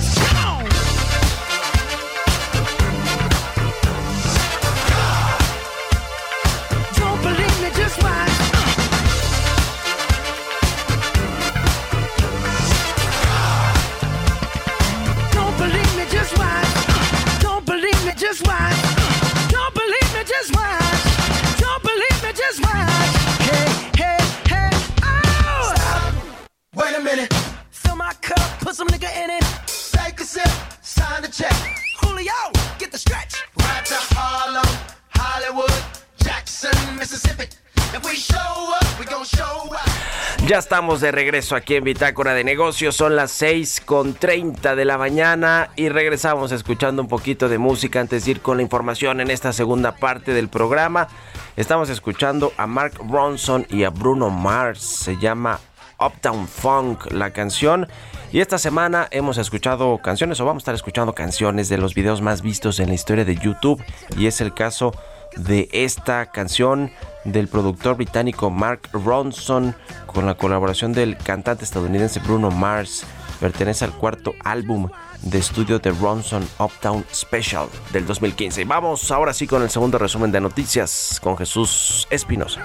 Wait 26.73 26.95
a 26.95 27.01
minute. 27.01 27.33
Fill 27.69 27.97
my 27.97 28.13
cup, 28.21 28.39
put 28.61 28.73
some 28.75 28.87
nigga 28.87 29.09
in 29.21 29.29
it. 29.29 29.43
Take 29.91 30.21
a 30.21 30.23
sip, 30.23 30.47
sign 30.81 31.21
the 31.21 31.27
check. 31.27 31.53
Julio, 31.99 32.31
get 32.79 32.91
the 32.91 32.97
stretch. 32.97 33.43
Right 33.57 33.85
to 33.87 33.95
Harlem, 34.15 34.63
Hollywood, 35.09 35.83
Jackson, 36.23 36.71
Mississippi. 36.97 37.49
If 37.93 38.05
we 38.05 38.15
show 38.15 38.73
up, 38.79 38.87
we 38.97 39.05
gon' 39.05 39.25
show 39.25 39.67
up. 39.69 40.47
Ya 40.47 40.59
estamos 40.59 41.01
de 41.01 41.11
regreso 41.11 41.57
aquí 41.57 41.75
en 41.75 41.83
Bitácora 41.83 42.33
de 42.33 42.45
Negocios. 42.45 42.95
Son 42.95 43.17
las 43.17 43.31
6 43.31 43.81
con 43.81 44.13
30 44.13 44.73
de 44.73 44.85
la 44.85 44.97
mañana 44.97 45.71
y 45.75 45.89
regresamos 45.89 46.53
escuchando 46.53 47.01
un 47.01 47.09
poquito 47.09 47.49
de 47.49 47.57
música 47.57 47.99
antes 47.99 48.23
de 48.23 48.31
ir 48.31 48.41
con 48.41 48.55
la 48.55 48.63
información 48.63 49.19
en 49.19 49.29
esta 49.29 49.51
segunda 49.51 49.93
parte 49.97 50.33
del 50.33 50.47
programa. 50.47 51.09
Estamos 51.57 51.89
escuchando 51.89 52.53
a 52.55 52.65
Mark 52.65 52.93
Ronson 53.09 53.67
y 53.69 53.83
a 53.83 53.89
Bruno 53.89 54.29
Mars. 54.29 54.81
Se 54.81 55.17
llama 55.17 55.59
Uptown 56.01 56.47
Funk 56.47 57.11
la 57.11 57.31
canción. 57.31 57.87
Y 58.31 58.39
esta 58.39 58.57
semana 58.57 59.07
hemos 59.11 59.37
escuchado 59.37 59.97
canciones 59.99 60.39
o 60.39 60.45
vamos 60.45 60.61
a 60.61 60.63
estar 60.63 60.75
escuchando 60.75 61.13
canciones 61.13 61.69
de 61.69 61.77
los 61.77 61.93
videos 61.93 62.21
más 62.21 62.41
vistos 62.41 62.79
en 62.79 62.87
la 62.89 62.95
historia 62.95 63.25
de 63.25 63.35
YouTube. 63.35 63.83
Y 64.17 64.27
es 64.27 64.41
el 64.41 64.53
caso 64.53 64.93
de 65.35 65.69
esta 65.71 66.25
canción 66.27 66.91
del 67.23 67.47
productor 67.47 67.97
británico 67.97 68.49
Mark 68.49 68.89
Ronson 68.93 69.75
con 70.05 70.25
la 70.25 70.35
colaboración 70.35 70.93
del 70.93 71.17
cantante 71.17 71.63
estadounidense 71.63 72.19
Bruno 72.19 72.51
Mars. 72.51 73.05
Pertenece 73.39 73.85
al 73.85 73.91
cuarto 73.91 74.33
álbum 74.43 74.89
de 75.23 75.39
estudio 75.39 75.79
de 75.79 75.91
Ronson 75.91 76.47
Uptown 76.59 77.05
Special 77.13 77.67
del 77.91 78.05
2015. 78.05 78.65
Vamos 78.65 79.11
ahora 79.11 79.33
sí 79.33 79.47
con 79.47 79.61
el 79.63 79.69
segundo 79.69 79.97
resumen 79.97 80.31
de 80.31 80.41
noticias 80.41 81.19
con 81.21 81.37
Jesús 81.37 82.07
Espinosa. 82.09 82.61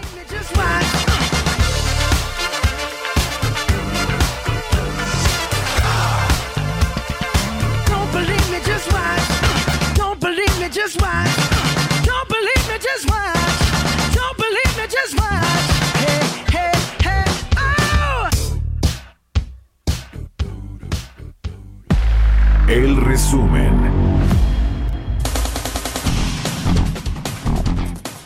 Resumen. 23.17 23.75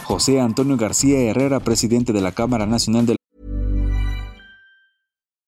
José 0.04 0.40
Antonio 0.40 0.76
García 0.76 1.18
Herrera, 1.28 1.60
presidente 1.60 2.12
de 2.12 2.20
la 2.20 2.32
Cámara 2.32 2.66
Nacional 2.66 3.06
de 3.06 3.16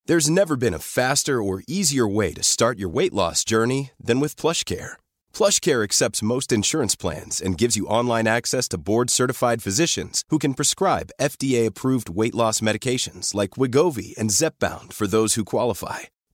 There's 0.07 0.31
never 0.31 0.57
been 0.57 0.75
a 0.75 0.79
faster 0.79 1.43
or 1.43 1.63
easier 1.67 2.07
way 2.07 2.33
to 2.35 2.43
start 2.43 2.79
your 2.79 2.89
weight 2.89 3.13
loss 3.13 3.45
journey 3.45 3.91
than 3.99 4.21
with 4.21 4.37
PlushCare. 4.37 4.93
PlushCare 5.33 5.83
accepts 5.83 6.23
most 6.23 6.53
insurance 6.53 6.97
plans 6.97 7.41
and 7.41 7.59
gives 7.59 7.77
you 7.77 7.87
online 7.87 8.29
access 8.29 8.69
to 8.69 8.79
board-certified 8.79 9.63
physicians 9.63 10.23
who 10.31 10.39
can 10.39 10.55
prescribe 10.55 11.11
FDA-approved 11.21 12.09
weight 12.09 12.35
loss 12.35 12.61
medications 12.61 13.35
like 13.35 13.57
Wigovi 13.57 14.17
and 14.19 14.31
Zepbound 14.31 14.93
for 14.93 15.07
those 15.09 15.35
who 15.35 15.45
qualify. 15.45 16.01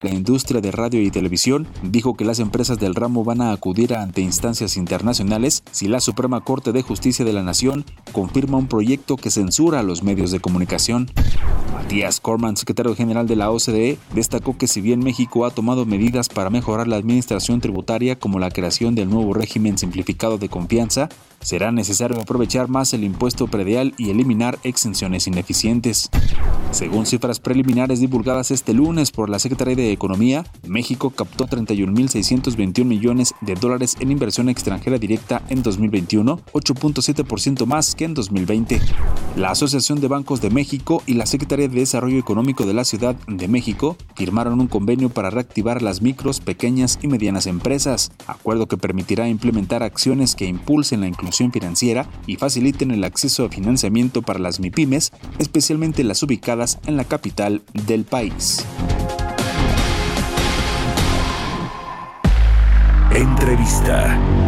La 0.00 0.10
industria 0.10 0.60
de 0.60 0.70
radio 0.70 1.02
y 1.02 1.10
televisión 1.10 1.66
dijo 1.82 2.14
que 2.16 2.24
las 2.24 2.38
empresas 2.38 2.78
del 2.78 2.94
ramo 2.94 3.24
van 3.24 3.40
a 3.40 3.50
acudir 3.50 3.94
ante 3.94 4.20
instancias 4.20 4.76
internacionales 4.76 5.64
si 5.72 5.88
la 5.88 5.98
Suprema 5.98 6.40
Corte 6.44 6.70
de 6.70 6.82
Justicia 6.82 7.24
de 7.24 7.32
la 7.32 7.42
Nación 7.42 7.84
confirma 8.12 8.58
un 8.58 8.68
proyecto 8.68 9.16
que 9.16 9.32
censura 9.32 9.80
a 9.80 9.82
los 9.82 10.04
medios 10.04 10.30
de 10.30 10.38
comunicación. 10.38 11.10
Matías 11.74 12.20
Corman, 12.20 12.56
secretario 12.56 12.94
general 12.94 13.26
de 13.26 13.34
la 13.34 13.50
OCDE, 13.50 13.98
destacó 14.14 14.56
que 14.56 14.68
si 14.68 14.80
bien 14.80 15.00
México 15.00 15.44
ha 15.44 15.50
tomado 15.50 15.84
medidas 15.84 16.28
para 16.28 16.48
mejorar 16.48 16.86
la 16.86 16.94
administración 16.94 17.60
tributaria 17.60 18.16
como 18.16 18.38
la 18.38 18.52
creación 18.52 18.94
del 18.94 19.10
nuevo 19.10 19.34
régimen 19.34 19.78
simplificado 19.78 20.38
de 20.38 20.48
confianza, 20.48 21.08
será 21.40 21.72
necesario 21.72 22.20
aprovechar 22.20 22.68
más 22.68 22.92
el 22.94 23.04
impuesto 23.04 23.46
predial 23.46 23.94
y 23.96 24.10
eliminar 24.10 24.58
exenciones 24.62 25.26
ineficientes. 25.26 26.10
Según 26.70 27.06
cifras 27.06 27.40
preliminares 27.40 28.00
divulgadas 28.00 28.50
este 28.50 28.74
lunes 28.74 29.10
por 29.10 29.30
la 29.30 29.38
Secretaría 29.38 29.76
de 29.76 29.92
Economía, 29.92 30.44
México 30.66 31.10
captó 31.10 31.46
31.621 31.46 32.84
millones 32.84 33.34
de 33.40 33.54
dólares 33.54 33.96
en 34.00 34.10
inversión 34.10 34.48
extranjera 34.48 34.98
directa 34.98 35.42
en 35.48 35.62
2021, 35.62 36.40
8.7% 36.52 37.66
más 37.66 37.94
que 37.94 38.04
en 38.04 38.14
2020. 38.14 38.80
La 39.36 39.50
Asociación 39.50 40.00
de 40.00 40.08
Bancos 40.08 40.40
de 40.40 40.50
México 40.50 41.02
y 41.06 41.14
la 41.14 41.26
Secretaría 41.26 41.68
de 41.68 41.80
Desarrollo 41.80 42.18
Económico 42.18 42.66
de 42.66 42.74
la 42.74 42.84
Ciudad 42.84 43.14
de 43.26 43.48
México 43.48 43.96
firmaron 44.14 44.60
un 44.60 44.66
convenio 44.66 45.08
para 45.08 45.30
reactivar 45.30 45.80
las 45.80 46.02
micros, 46.02 46.40
pequeñas 46.40 46.98
y 47.02 47.06
medianas 47.06 47.46
empresas, 47.46 48.10
acuerdo 48.26 48.66
que 48.66 48.76
permitirá 48.76 49.28
implementar 49.28 49.82
acciones 49.82 50.34
que 50.34 50.46
impulsen 50.46 51.00
la 51.00 51.06
inclusión 51.06 51.27
financiera 51.32 52.08
y 52.26 52.36
faciliten 52.36 52.90
el 52.90 53.04
acceso 53.04 53.44
a 53.44 53.48
financiamiento 53.48 54.22
para 54.22 54.38
las 54.38 54.60
MIPIMES, 54.60 55.12
especialmente 55.38 56.04
las 56.04 56.22
ubicadas 56.22 56.78
en 56.86 56.96
la 56.96 57.04
capital 57.04 57.62
del 57.86 58.04
país. 58.04 58.64
Entrevista. 63.14 64.47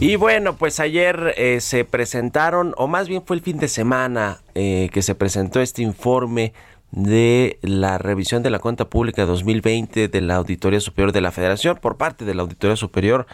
Y 0.10 0.16
bueno, 0.16 0.56
pues 0.56 0.80
ayer 0.80 1.34
eh, 1.36 1.60
se 1.60 1.84
presentaron, 1.84 2.72
o 2.78 2.86
más 2.86 3.06
bien 3.06 3.22
fue 3.22 3.36
el 3.36 3.42
fin 3.42 3.58
de 3.58 3.68
semana 3.68 4.40
eh, 4.54 4.88
que 4.94 5.02
se 5.02 5.14
presentó 5.14 5.60
este 5.60 5.82
informe 5.82 6.54
de 6.90 7.58
la 7.60 7.98
revisión 7.98 8.42
de 8.42 8.48
la 8.48 8.60
cuenta 8.60 8.88
pública 8.88 9.26
2020 9.26 10.08
de 10.08 10.20
la 10.22 10.36
Auditoría 10.36 10.80
Superior 10.80 11.12
de 11.12 11.20
la 11.20 11.32
Federación 11.32 11.76
por 11.76 11.98
parte 11.98 12.24
de 12.24 12.34
la 12.34 12.40
Auditoría 12.42 12.76
Superior 12.76 13.26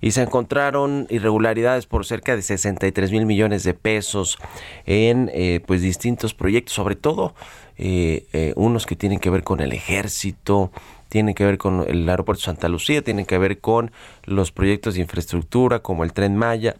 y 0.00 0.12
se 0.12 0.22
encontraron 0.22 1.06
irregularidades 1.10 1.84
por 1.84 2.06
cerca 2.06 2.34
de 2.34 2.40
63 2.40 3.12
mil 3.12 3.26
millones 3.26 3.62
de 3.62 3.74
pesos 3.74 4.38
en 4.86 5.30
eh, 5.34 5.60
pues 5.66 5.82
distintos 5.82 6.32
proyectos, 6.32 6.74
sobre 6.74 6.96
todo 6.96 7.34
unos 8.54 8.86
que 8.86 8.96
tienen 8.96 9.18
que 9.18 9.28
ver 9.28 9.42
con 9.42 9.60
el 9.60 9.74
ejército, 9.74 10.72
tienen 11.08 11.34
que 11.34 11.44
ver 11.44 11.58
con 11.58 11.84
el 11.88 12.08
aeropuerto 12.08 12.42
Santa 12.42 12.68
Lucía, 12.68 13.02
tienen 13.02 13.26
que 13.26 13.38
ver 13.38 13.60
con 13.60 13.90
los 14.24 14.52
proyectos 14.52 14.94
de 14.94 15.00
infraestructura 15.02 15.80
como 15.80 16.04
el 16.04 16.12
tren 16.12 16.36
Maya, 16.36 16.76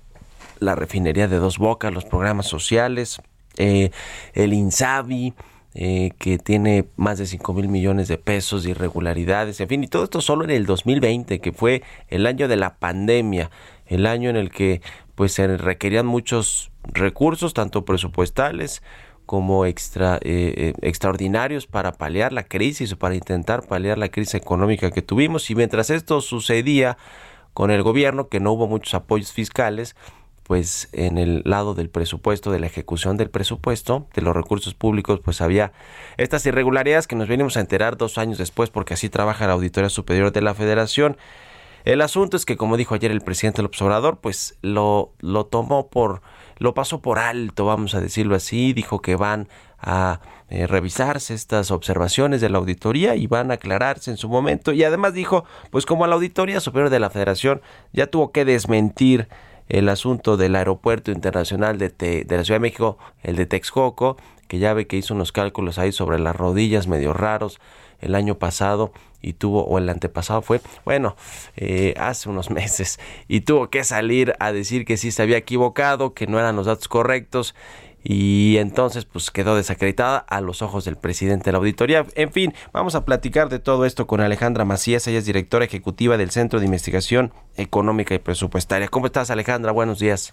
la 0.58 0.74
refinería 0.74 1.28
de 1.28 1.36
Dos 1.36 1.58
Bocas, 1.58 1.92
los 1.92 2.04
programas 2.04 2.46
sociales, 2.46 3.20
eh, 3.56 3.90
el 4.34 4.52
INSABI, 4.52 5.34
eh, 5.74 6.12
que 6.18 6.38
tiene 6.38 6.86
más 6.96 7.18
de 7.18 7.26
5 7.26 7.52
mil 7.52 7.68
millones 7.68 8.08
de 8.08 8.16
pesos 8.16 8.62
de 8.62 8.70
irregularidades, 8.70 9.60
en 9.60 9.68
fin, 9.68 9.84
y 9.84 9.88
todo 9.88 10.04
esto 10.04 10.22
solo 10.22 10.44
en 10.44 10.50
el 10.50 10.64
2020, 10.64 11.38
que 11.38 11.52
fue 11.52 11.82
el 12.08 12.26
año 12.26 12.48
de 12.48 12.56
la 12.56 12.76
pandemia, 12.76 13.50
el 13.84 14.06
año 14.06 14.30
en 14.30 14.36
el 14.36 14.50
que 14.50 14.80
pues 15.14 15.32
se 15.32 15.46
requerían 15.58 16.06
muchos 16.06 16.70
recursos, 16.84 17.52
tanto 17.52 17.84
presupuestales 17.84 18.82
como 19.26 19.66
extra, 19.66 20.16
eh, 20.22 20.54
eh, 20.56 20.72
extraordinarios 20.82 21.66
para 21.66 21.92
paliar 21.92 22.32
la 22.32 22.44
crisis 22.44 22.92
o 22.92 22.98
para 22.98 23.16
intentar 23.16 23.66
paliar 23.66 23.98
la 23.98 24.08
crisis 24.08 24.34
económica 24.34 24.90
que 24.92 25.02
tuvimos. 25.02 25.50
Y 25.50 25.54
mientras 25.54 25.90
esto 25.90 26.20
sucedía 26.20 26.96
con 27.52 27.70
el 27.70 27.82
gobierno, 27.82 28.28
que 28.28 28.40
no 28.40 28.52
hubo 28.52 28.68
muchos 28.68 28.94
apoyos 28.94 29.32
fiscales, 29.32 29.96
pues 30.44 30.88
en 30.92 31.18
el 31.18 31.42
lado 31.44 31.74
del 31.74 31.90
presupuesto, 31.90 32.52
de 32.52 32.60
la 32.60 32.66
ejecución 32.66 33.16
del 33.16 33.30
presupuesto, 33.30 34.06
de 34.14 34.22
los 34.22 34.36
recursos 34.36 34.74
públicos, 34.74 35.20
pues 35.20 35.40
había 35.40 35.72
estas 36.18 36.46
irregularidades 36.46 37.08
que 37.08 37.16
nos 37.16 37.26
venimos 37.26 37.56
a 37.56 37.60
enterar 37.60 37.96
dos 37.96 38.16
años 38.16 38.38
después, 38.38 38.70
porque 38.70 38.94
así 38.94 39.08
trabaja 39.08 39.48
la 39.48 39.54
Auditoría 39.54 39.90
Superior 39.90 40.30
de 40.30 40.42
la 40.42 40.54
Federación. 40.54 41.16
El 41.84 42.00
asunto 42.00 42.36
es 42.36 42.44
que, 42.44 42.56
como 42.56 42.76
dijo 42.76 42.94
ayer 42.94 43.10
el 43.10 43.22
presidente 43.22 43.62
López 43.62 43.82
Obrador, 43.82 44.18
pues 44.18 44.56
lo, 44.62 45.12
lo 45.18 45.46
tomó 45.46 45.88
por 45.88 46.22
lo 46.58 46.74
pasó 46.74 47.00
por 47.00 47.18
alto, 47.18 47.66
vamos 47.66 47.94
a 47.94 48.00
decirlo 48.00 48.34
así, 48.34 48.72
dijo 48.72 49.00
que 49.00 49.16
van 49.16 49.48
a 49.78 50.20
eh, 50.48 50.66
revisarse 50.66 51.34
estas 51.34 51.70
observaciones 51.70 52.40
de 52.40 52.48
la 52.48 52.58
auditoría 52.58 53.14
y 53.14 53.26
van 53.26 53.50
a 53.50 53.54
aclararse 53.54 54.10
en 54.10 54.16
su 54.16 54.28
momento. 54.28 54.72
Y 54.72 54.84
además 54.84 55.12
dijo, 55.12 55.44
pues 55.70 55.86
como 55.86 56.06
la 56.06 56.14
auditoría 56.14 56.60
superior 56.60 56.90
de 56.90 57.00
la 57.00 57.10
Federación 57.10 57.60
ya 57.92 58.06
tuvo 58.06 58.32
que 58.32 58.44
desmentir 58.44 59.28
el 59.68 59.88
asunto 59.88 60.36
del 60.36 60.56
aeropuerto 60.56 61.10
internacional 61.10 61.78
de, 61.78 61.88
de 61.88 62.36
la 62.36 62.44
Ciudad 62.44 62.56
de 62.56 62.62
México, 62.62 62.98
el 63.22 63.36
de 63.36 63.46
Texcoco, 63.46 64.16
que 64.48 64.58
ya 64.58 64.74
ve 64.74 64.86
que 64.86 64.96
hizo 64.96 65.14
unos 65.14 65.32
cálculos 65.32 65.78
ahí 65.78 65.92
sobre 65.92 66.18
las 66.18 66.36
rodillas 66.36 66.86
medio 66.86 67.12
raros 67.12 67.58
el 68.00 68.14
año 68.14 68.38
pasado 68.38 68.92
y 69.22 69.32
tuvo, 69.32 69.64
o 69.64 69.78
el 69.78 69.88
antepasado 69.88 70.42
fue, 70.42 70.60
bueno, 70.84 71.16
eh, 71.56 71.94
hace 71.98 72.28
unos 72.28 72.50
meses, 72.52 73.00
y 73.28 73.40
tuvo 73.40 73.70
que 73.70 73.82
salir 73.84 74.34
a 74.38 74.52
decir 74.52 74.84
que 74.84 74.96
sí 74.96 75.10
se 75.10 75.22
había 75.22 75.36
equivocado, 75.36 76.14
que 76.14 76.26
no 76.26 76.38
eran 76.38 76.56
los 76.56 76.66
datos 76.66 76.88
correctos, 76.88 77.54
y 78.08 78.58
entonces 78.58 79.04
pues 79.04 79.32
quedó 79.32 79.56
desacreditada 79.56 80.18
a 80.18 80.40
los 80.40 80.62
ojos 80.62 80.84
del 80.84 80.96
presidente 80.96 81.46
de 81.46 81.52
la 81.52 81.58
auditoría. 81.58 82.06
En 82.14 82.30
fin, 82.30 82.54
vamos 82.72 82.94
a 82.94 83.04
platicar 83.04 83.48
de 83.48 83.58
todo 83.58 83.84
esto 83.84 84.06
con 84.06 84.20
Alejandra 84.20 84.64
Macías, 84.64 85.08
ella 85.08 85.18
es 85.18 85.26
directora 85.26 85.64
ejecutiva 85.64 86.16
del 86.16 86.30
Centro 86.30 86.60
de 86.60 86.66
Investigación 86.66 87.32
Económica 87.56 88.14
y 88.14 88.20
Presupuestaria. 88.20 88.86
¿Cómo 88.86 89.06
estás 89.06 89.30
Alejandra? 89.32 89.72
Buenos 89.72 89.98
días. 89.98 90.32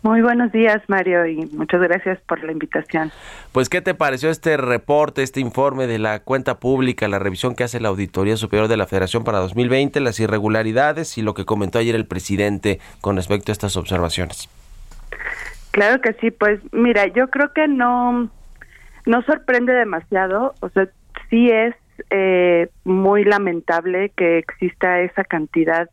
Muy 0.00 0.22
buenos 0.22 0.50
días, 0.52 0.82
Mario, 0.88 1.26
y 1.26 1.46
muchas 1.52 1.80
gracias 1.82 2.18
por 2.26 2.42
la 2.42 2.52
invitación. 2.52 3.12
Pues, 3.52 3.68
¿qué 3.68 3.82
te 3.82 3.94
pareció 3.94 4.30
este 4.30 4.56
reporte, 4.56 5.22
este 5.22 5.40
informe 5.40 5.86
de 5.86 5.98
la 5.98 6.20
cuenta 6.20 6.58
pública, 6.58 7.08
la 7.08 7.18
revisión 7.18 7.54
que 7.54 7.64
hace 7.64 7.80
la 7.80 7.88
Auditoría 7.88 8.36
Superior 8.38 8.68
de 8.68 8.78
la 8.78 8.86
Federación 8.86 9.24
para 9.24 9.38
2020, 9.40 10.00
las 10.00 10.20
irregularidades 10.20 11.18
y 11.18 11.22
lo 11.22 11.34
que 11.34 11.44
comentó 11.44 11.78
ayer 11.78 11.94
el 11.94 12.06
presidente 12.06 12.80
con 13.00 13.16
respecto 13.16 13.52
a 13.52 13.54
estas 13.54 13.76
observaciones? 13.76 14.48
Claro 15.74 16.00
que 16.00 16.12
sí, 16.14 16.30
pues 16.30 16.60
mira, 16.72 17.06
yo 17.08 17.28
creo 17.30 17.52
que 17.52 17.68
no, 17.68 18.30
no 19.06 19.22
sorprende 19.22 19.72
demasiado, 19.72 20.54
o 20.60 20.68
sea, 20.70 20.88
sí 21.30 21.50
es 21.50 21.74
eh, 22.10 22.68
muy 22.84 23.24
lamentable 23.24 24.10
que 24.16 24.38
exista 24.38 25.00
esa 25.00 25.24
cantidad 25.24 25.90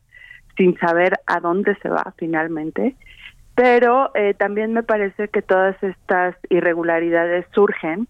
sin 0.55 0.77
saber 0.77 1.13
a 1.25 1.39
dónde 1.39 1.75
se 1.81 1.89
va 1.89 2.13
finalmente 2.17 2.95
pero 3.55 4.11
eh, 4.15 4.33
también 4.33 4.73
me 4.73 4.83
parece 4.83 5.27
que 5.27 5.41
todas 5.41 5.75
estas 5.83 6.35
irregularidades 6.49 7.45
surgen 7.53 8.07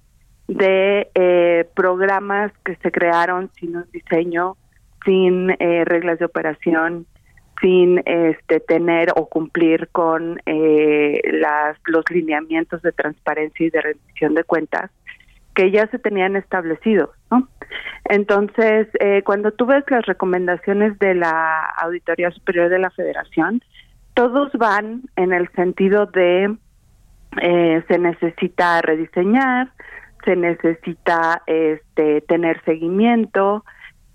de 0.48 1.10
eh, 1.16 1.68
programas 1.76 2.52
que 2.64 2.76
se 2.78 2.92
crearon 2.92 3.50
sin 3.60 3.76
un 3.76 3.86
diseño, 3.92 4.56
sin 5.06 5.50
eh, 5.52 5.84
reglas 5.86 6.20
de 6.20 6.26
operación, 6.26 7.06
sin 7.62 8.02
este, 8.06 8.60
tener 8.60 9.10
o 9.16 9.28
cumplir 9.28 9.88
con 9.92 10.42
las, 10.46 11.78
los 11.86 12.04
lineamientos 12.10 12.82
de 12.82 12.92
transparencia 12.92 13.68
y 13.68 13.70
de 13.70 13.82
rendición 13.82 14.34
de 14.34 14.44
cuentas 14.44 14.90
que 15.54 15.70
ya 15.70 15.86
se 15.88 16.00
tenían 16.00 16.36
establecidos, 16.36 17.10
¿no? 17.30 17.48
Entonces, 18.06 18.88
cuando 19.26 19.52
tú 19.52 19.66
ves 19.66 19.84
las 19.90 20.06
recomendaciones 20.06 20.98
de 21.00 21.14
la 21.14 21.66
Auditoría 21.78 22.32
Superior 22.32 22.70
de 22.70 22.80
la 22.80 22.90
Federación, 22.90 23.62
todos 24.14 24.52
van 24.54 25.04
en 25.16 25.34
el 25.34 25.50
sentido 25.50 26.06
de 26.06 26.56
eh, 27.42 27.84
se 27.88 27.98
necesita 27.98 28.82
rediseñar, 28.82 29.72
se 30.26 30.36
necesita 30.36 31.42
este, 31.48 32.22
tener 32.22 32.62
seguimiento, 32.66 33.64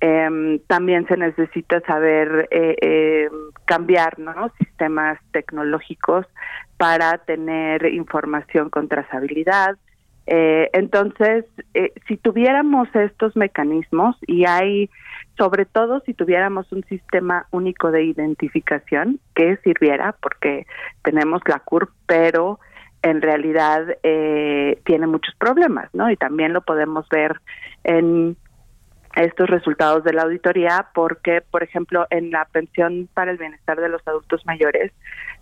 Em, 0.01 0.59
también 0.67 1.07
se 1.07 1.17
necesita 1.17 1.81
saber 1.81 2.49
eh, 2.51 2.77
eh, 2.83 3.29
cambiar 3.65 4.19
¿no? 4.19 4.53
sistemas 4.59 5.19
tecnológicos 5.33 6.27
para 6.77 7.19
tener 7.19 7.87
información 7.87 8.69
con 8.69 8.89
trazabilidad. 8.89 9.77
Eh, 10.27 10.69
entonces, 10.73 11.45
eh, 11.73 11.93
si 12.09 12.17
tuviéramos 12.19 12.89
estos 12.95 13.37
mecanismos 13.37 14.17
y 14.27 14.45
hay, 14.45 14.91
sobre 15.39 15.65
todo 15.65 16.01
si 16.01 16.13
tuviéramos 16.13 16.71
un 16.73 16.85
sistema 16.85 17.47
único 17.51 17.91
de 17.91 18.05
identificación 18.05 19.21
que 19.35 19.57
sirviera, 19.59 20.15
porque 20.21 20.67
tenemos 21.03 21.41
la 21.47 21.61
CURP, 21.61 21.91
pero 22.07 22.59
en 23.03 23.23
realidad 23.23 23.87
eh, 24.03 24.81
tiene 24.85 25.07
muchos 25.07 25.35
problemas, 25.37 25.89
¿no? 25.95 26.11
Y 26.11 26.17
también 26.17 26.53
lo 26.53 26.61
podemos 26.61 27.09
ver 27.09 27.41
en 27.85 28.37
estos 29.17 29.49
resultados 29.49 30.05
de 30.05 30.13
la 30.13 30.23
auditoría 30.23 30.89
porque, 30.95 31.41
por 31.41 31.63
ejemplo, 31.63 32.07
en 32.11 32.31
la 32.31 32.45
pensión 32.45 33.09
para 33.15 33.31
el 33.31 33.39
bienestar 33.39 33.81
de 33.81 33.89
los 33.89 34.07
adultos 34.07 34.45
mayores 34.47 34.93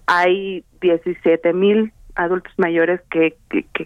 hay 0.06 0.64
17 0.80 1.52
mil 1.52 1.92
adultos 2.14 2.52
mayores 2.56 3.00
que, 3.10 3.36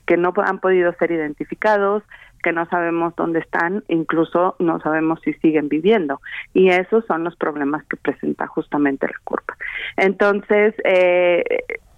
que, 0.05 0.17
no 0.17 0.33
han 0.45 0.59
podido 0.59 0.93
ser 0.95 1.11
identificados, 1.13 2.03
que 2.43 2.53
no 2.53 2.67
sabemos 2.67 3.15
dónde 3.17 3.39
están, 3.41 3.85
incluso 3.89 4.55
no 4.59 4.81
sabemos 4.81 5.21
si 5.25 5.33
siguen 5.35 5.69
viviendo. 5.69 6.21
Y 6.53 6.69
esos 6.69 7.07
son 7.07 7.25
los 7.25 7.37
problemas 7.37 7.85
que 7.87 7.97
presenta 7.97 8.47
justamente 8.47 9.07
la 9.07 9.19
curva. 9.25 9.57
Entonces, 9.97 10.75
eh, 10.85 11.43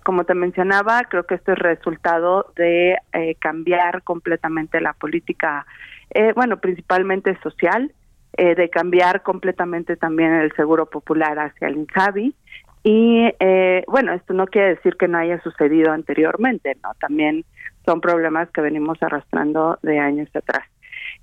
como 0.04 0.24
te 0.24 0.34
mencionaba, 0.34 1.02
creo 1.08 1.24
que 1.24 1.34
esto 1.34 1.52
es 1.52 1.58
resultado 1.58 2.52
de 2.56 2.96
eh, 3.12 3.34
cambiar 3.38 4.02
completamente 4.02 4.80
la 4.80 4.92
política 4.92 5.66
eh, 6.10 6.32
bueno, 6.34 6.58
principalmente 6.58 7.38
social, 7.42 7.92
eh, 8.36 8.54
de 8.54 8.70
cambiar 8.70 9.22
completamente 9.22 9.96
también 9.96 10.32
el 10.32 10.52
seguro 10.52 10.86
popular 10.86 11.38
hacia 11.38 11.68
el 11.68 11.76
INSABI. 11.76 12.34
Y 12.82 13.28
eh, 13.38 13.84
bueno, 13.86 14.12
esto 14.12 14.32
no 14.32 14.46
quiere 14.46 14.76
decir 14.76 14.96
que 14.96 15.08
no 15.08 15.18
haya 15.18 15.40
sucedido 15.42 15.92
anteriormente, 15.92 16.76
¿no? 16.82 16.94
También 16.94 17.44
son 17.84 18.00
problemas 18.00 18.50
que 18.50 18.60
venimos 18.60 19.02
arrastrando 19.02 19.78
de 19.82 19.98
años 19.98 20.28
atrás. 20.34 20.66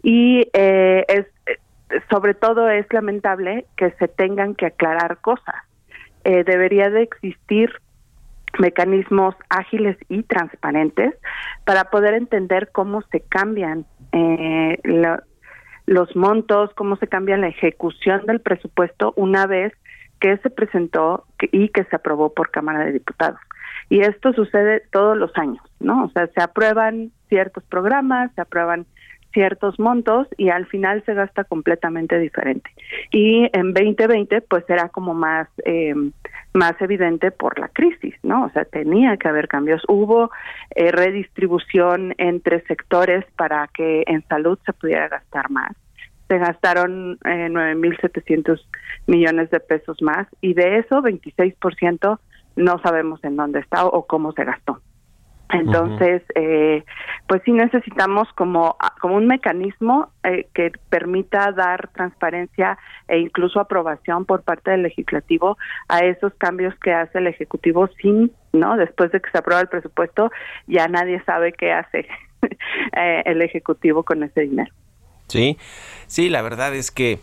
Y 0.04 0.48
es, 0.54 1.26
sobre 2.10 2.34
todo 2.34 2.70
es 2.70 2.86
lamentable 2.92 3.66
que 3.76 3.92
se 3.92 4.08
tengan 4.08 4.54
que 4.54 4.68
aclarar 4.68 5.18
cosas. 5.18 5.56
debería 6.24 6.90
de 6.90 7.04
existir 7.04 7.72
mecanismos 8.60 9.36
ágiles 9.50 9.98
y 10.10 10.24
transparentes 10.24 11.14
para 11.66 11.86
poder 11.86 12.14
entender 12.14 12.70
cómo 12.72 13.02
se 13.12 13.22
cambian 13.22 13.86
eh, 14.12 14.80
los 15.86 16.16
montos, 16.16 16.72
cómo 16.76 16.98
se 16.98 17.08
cambia 17.08 17.38
la 17.38 17.48
ejecución 17.48 18.26
del 18.26 18.42
presupuesto 18.42 19.14
una 19.16 19.48
vez 19.48 19.74
que 20.20 20.38
se 20.38 20.50
presentó 20.50 21.26
y 21.52 21.70
que 21.70 21.84
se 21.86 21.96
aprobó 21.96 22.34
por 22.34 22.52
Cámara 22.52 22.86
de 22.86 22.94
Diputados. 22.94 23.40
Y 23.90 24.02
esto 24.02 24.34
sucede 24.34 24.84
todos 24.92 25.18
los 25.18 25.32
años, 25.38 25.64
¿no? 25.80 26.06
O 26.06 26.10
sea, 26.10 26.28
se 26.28 26.42
aprueban 26.42 27.12
ciertos 27.30 27.64
programas, 27.66 28.32
se 28.36 28.42
aprueban 28.42 28.86
ciertos 29.34 29.80
montos 29.80 30.28
y 30.38 30.50
al 30.50 30.66
final 30.66 31.04
se 31.06 31.14
gasta 31.14 31.44
completamente 31.44 32.18
diferente. 32.20 32.70
Y 33.12 33.50
en 33.54 33.74
2020 33.74 34.42
pues 34.42 34.64
era 34.70 34.90
como 34.90 35.14
más 35.14 35.48
eh, 35.66 35.94
más 36.54 36.74
evidente 36.82 37.32
por 37.32 37.60
la 37.60 37.70
crisis, 37.70 38.16
¿no? 38.24 38.46
O 38.46 38.50
sea, 38.50 38.66
tenía 38.66 39.16
que 39.18 39.28
haber 39.28 39.48
cambios. 39.48 39.84
Hubo 39.88 40.32
eh, 40.76 40.92
redistribución 40.92 42.14
entre 42.18 42.62
sectores 42.66 43.26
para 43.36 43.68
que 43.68 44.04
en 44.08 44.28
salud 44.28 44.60
se 44.66 44.74
pudiera 44.74 45.08
gastar 45.08 45.50
más. 45.50 45.72
Se 46.28 46.38
gastaron 46.38 47.18
eh, 47.26 47.48
9.700 47.50 48.60
millones 49.06 49.50
de 49.50 49.60
pesos 49.62 50.02
más 50.02 50.28
y 50.42 50.54
de 50.54 50.80
eso 50.80 51.02
26% 51.02 52.20
no 52.58 52.80
sabemos 52.80 53.24
en 53.24 53.38
dónde 53.38 53.60
está 53.60 53.86
o 53.86 54.06
cómo 54.06 54.34
se 54.34 54.44
gastó. 54.44 54.82
Entonces, 55.50 56.24
eh, 56.36 56.84
pues 57.28 57.42
sí 57.46 57.52
necesitamos 57.54 58.28
como, 58.34 58.76
como 59.00 59.16
un 59.16 59.28
mecanismo 59.28 60.12
eh, 60.24 60.48
que 60.54 60.72
permita 60.90 61.52
dar 61.54 61.90
transparencia 61.94 62.78
e 63.08 63.20
incluso 63.20 63.60
aprobación 63.60 64.26
por 64.26 64.44
parte 64.44 64.72
del 64.72 64.84
legislativo 64.84 65.58
a 65.88 66.00
esos 66.00 66.34
cambios 66.36 66.76
que 66.80 66.94
hace 66.94 67.20
el 67.20 67.28
ejecutivo 67.28 67.88
sin, 68.02 68.32
¿no? 68.52 68.76
Después 68.76 69.12
de 69.12 69.22
que 69.22 69.32
se 69.32 69.38
aprueba 69.38 69.62
el 69.62 69.70
presupuesto, 69.70 70.32
ya 70.68 70.88
nadie 70.88 71.24
sabe 71.24 71.54
qué 71.54 71.72
hace 71.72 72.08
eh, 72.98 73.24
el 73.26 73.42
ejecutivo 73.42 74.04
con 74.04 74.24
ese 74.24 74.42
dinero. 74.42 74.74
Sí, 75.28 75.58
sí, 76.08 76.30
la 76.30 76.42
verdad 76.42 76.74
es 76.74 76.90
que 76.90 77.20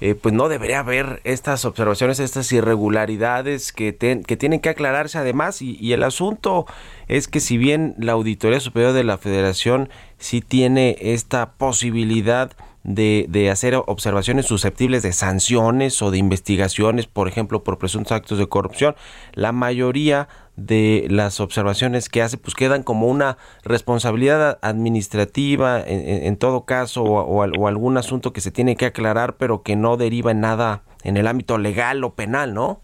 eh, 0.00 0.14
pues 0.14 0.32
no 0.32 0.48
debería 0.48 0.78
haber 0.78 1.20
estas 1.24 1.64
observaciones, 1.64 2.20
estas 2.20 2.52
irregularidades 2.52 3.72
que, 3.72 3.96
que 3.96 4.36
tienen 4.36 4.60
que 4.60 4.68
aclararse 4.68 5.18
además 5.18 5.60
y, 5.60 5.76
y, 5.80 5.92
el 5.92 6.04
asunto 6.04 6.66
es 7.08 7.26
que 7.26 7.40
si 7.40 7.58
bien 7.58 7.96
la 7.98 8.12
Auditoría 8.12 8.60
Superior 8.60 8.92
de 8.92 9.02
la 9.02 9.18
Federación 9.18 9.88
sí 10.18 10.40
tiene 10.40 10.96
esta 11.00 11.52
posibilidad 11.52 12.52
de, 12.84 13.26
de, 13.28 13.50
hacer 13.50 13.74
observaciones 13.74 14.46
susceptibles 14.46 15.02
de 15.02 15.12
sanciones 15.12 16.00
o 16.00 16.10
de 16.10 16.18
investigaciones, 16.18 17.06
por 17.06 17.28
ejemplo, 17.28 17.64
por 17.64 17.78
presuntos 17.78 18.12
actos 18.12 18.38
de 18.38 18.48
corrupción. 18.48 18.94
La 19.34 19.52
mayoría 19.52 20.28
de 20.58 21.06
las 21.08 21.40
observaciones 21.40 22.08
que 22.08 22.20
hace, 22.20 22.36
pues 22.36 22.54
quedan 22.54 22.82
como 22.82 23.06
una 23.06 23.38
responsabilidad 23.64 24.58
administrativa 24.60 25.80
en, 25.86 26.36
todo 26.36 26.64
caso 26.64 27.04
o, 27.04 27.42
algún 27.42 27.96
asunto 27.96 28.32
que 28.32 28.40
se 28.40 28.50
tiene 28.50 28.74
que 28.74 28.86
aclarar, 28.86 29.36
pero 29.36 29.62
que 29.62 29.76
no 29.76 29.96
deriva 29.96 30.32
en 30.32 30.40
nada 30.40 30.82
en 31.04 31.16
el 31.16 31.28
ámbito 31.28 31.58
legal 31.58 32.02
o 32.02 32.14
penal, 32.14 32.54
¿no? 32.54 32.80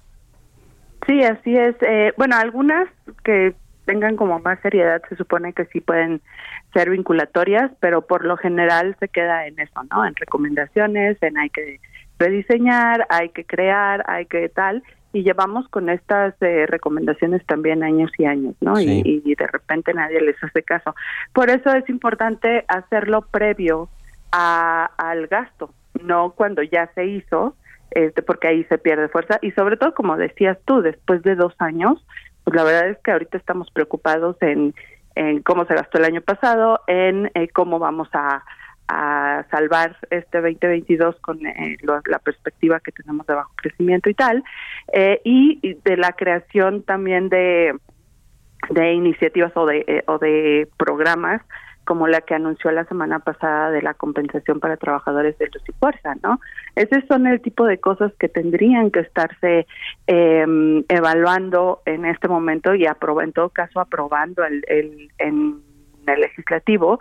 Sí, 1.06 1.22
así 1.24 1.56
es. 1.56 1.74
Eh, 1.82 2.12
bueno, 2.16 2.36
algunas 2.36 2.88
que 3.24 3.54
tengan 3.86 4.16
como 4.16 4.38
más 4.38 4.60
seriedad 4.60 5.02
se 5.08 5.16
supone 5.16 5.52
que 5.52 5.66
sí 5.66 5.80
pueden 5.80 6.22
ser 6.72 6.90
vinculatorias, 6.90 7.72
pero 7.80 8.06
por 8.06 8.24
lo 8.24 8.36
general 8.36 8.96
se 9.00 9.08
queda 9.08 9.46
en 9.46 9.58
eso, 9.58 9.82
¿no? 9.90 10.06
En 10.06 10.14
recomendaciones, 10.14 11.20
en 11.22 11.36
hay 11.36 11.50
que 11.50 11.80
rediseñar, 12.20 13.06
hay 13.10 13.30
que 13.30 13.44
crear, 13.44 14.04
hay 14.06 14.26
que 14.26 14.48
tal, 14.48 14.84
y 15.14 15.22
llevamos 15.22 15.68
con 15.68 15.88
estas 15.88 16.34
eh, 16.42 16.66
recomendaciones 16.66 17.46
también 17.46 17.84
años 17.84 18.10
y 18.18 18.24
años, 18.24 18.56
¿no? 18.60 18.74
Sí. 18.76 19.00
Y, 19.04 19.22
y, 19.24 19.34
de 19.36 19.46
repente 19.46 19.94
nadie 19.94 20.20
les 20.20 20.42
hace 20.42 20.62
caso. 20.64 20.94
Por 21.32 21.50
eso 21.50 21.72
es 21.72 21.88
importante 21.88 22.64
hacerlo 22.66 23.22
previo 23.22 23.88
a, 24.32 24.90
al 24.98 25.28
gasto, 25.28 25.72
no 26.02 26.32
cuando 26.32 26.64
ya 26.64 26.90
se 26.96 27.06
hizo, 27.06 27.54
este, 27.92 28.22
porque 28.22 28.48
ahí 28.48 28.64
se 28.64 28.76
pierde 28.76 29.08
fuerza, 29.08 29.38
y 29.40 29.52
sobre 29.52 29.76
todo, 29.76 29.94
como 29.94 30.16
decías 30.16 30.58
tú, 30.64 30.82
después 30.82 31.22
de 31.22 31.36
dos 31.36 31.54
años, 31.60 32.04
pues 32.42 32.56
la 32.56 32.64
verdad 32.64 32.88
es 32.88 32.98
que 32.98 33.12
ahorita 33.12 33.38
estamos 33.38 33.70
preocupados 33.70 34.36
en, 34.40 34.74
en 35.14 35.42
cómo 35.42 35.64
se 35.66 35.74
gastó 35.74 35.98
el 35.98 36.06
año 36.06 36.22
pasado, 36.22 36.80
en 36.88 37.30
eh, 37.34 37.48
cómo 37.50 37.78
vamos 37.78 38.08
a, 38.14 38.42
a 38.88 39.44
salvar 39.50 39.96
este 40.10 40.40
2022 40.40 41.16
con 41.20 41.44
eh, 41.46 41.76
lo, 41.82 42.00
la 42.06 42.18
perspectiva 42.18 42.80
que 42.80 42.92
tenemos 42.92 43.26
de 43.26 43.34
bajo 43.34 43.52
crecimiento 43.56 44.10
y 44.10 44.14
tal, 44.14 44.44
eh, 44.92 45.20
y, 45.24 45.74
de 45.84 45.96
la 45.96 46.12
creación 46.12 46.82
también 46.82 47.28
de, 47.28 47.74
de 48.70 48.92
iniciativas 48.92 49.52
o 49.56 49.66
de, 49.66 49.84
eh, 49.86 50.04
o 50.06 50.18
de 50.18 50.68
programas 50.76 51.40
como 51.84 52.08
la 52.08 52.22
que 52.22 52.34
anunció 52.34 52.70
la 52.70 52.86
semana 52.86 53.18
pasada 53.18 53.70
de 53.70 53.82
la 53.82 53.92
compensación 53.92 54.58
para 54.58 54.78
trabajadores 54.78 55.36
de 55.38 55.46
luz 55.52 55.62
y 55.68 55.72
fuerza, 55.72 56.14
¿no? 56.22 56.40
Esos 56.76 57.04
son 57.08 57.26
el 57.26 57.42
tipo 57.42 57.66
de 57.66 57.78
cosas 57.78 58.10
que 58.18 58.28
tendrían 58.28 58.90
que 58.90 59.00
estarse 59.00 59.66
eh, 60.06 60.84
evaluando 60.88 61.82
en 61.84 62.06
este 62.06 62.26
momento 62.26 62.74
y 62.74 62.86
en 62.86 63.32
todo 63.32 63.50
caso 63.50 63.80
aprobando 63.80 64.44
el, 64.44 64.64
el, 64.66 65.10
en 65.18 65.60
el 66.06 66.20
legislativo 66.20 66.98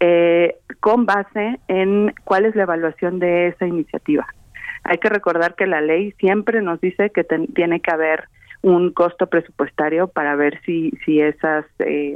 eh, 0.00 0.56
con 0.80 1.06
base 1.06 1.58
en 1.68 2.14
cuál 2.24 2.44
es 2.44 2.54
la 2.54 2.62
evaluación 2.62 3.18
de 3.18 3.48
esa 3.48 3.66
iniciativa. 3.66 4.26
Hay 4.84 4.98
que 4.98 5.08
recordar 5.08 5.54
que 5.54 5.66
la 5.66 5.80
ley 5.80 6.12
siempre 6.12 6.62
nos 6.62 6.80
dice 6.80 7.10
que 7.10 7.24
ten, 7.24 7.48
tiene 7.48 7.80
que 7.80 7.90
haber 7.90 8.28
un 8.62 8.92
costo 8.92 9.26
presupuestario 9.26 10.08
para 10.08 10.34
ver 10.36 10.60
si, 10.64 10.92
si 11.04 11.20
esas 11.20 11.64
eh, 11.80 12.14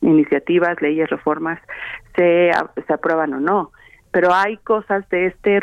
iniciativas, 0.00 0.80
leyes, 0.80 1.10
reformas 1.10 1.60
se, 2.16 2.50
se 2.86 2.92
aprueban 2.92 3.34
o 3.34 3.40
no. 3.40 3.72
Pero 4.10 4.32
hay 4.32 4.56
cosas 4.58 5.08
de 5.10 5.26
este, 5.26 5.60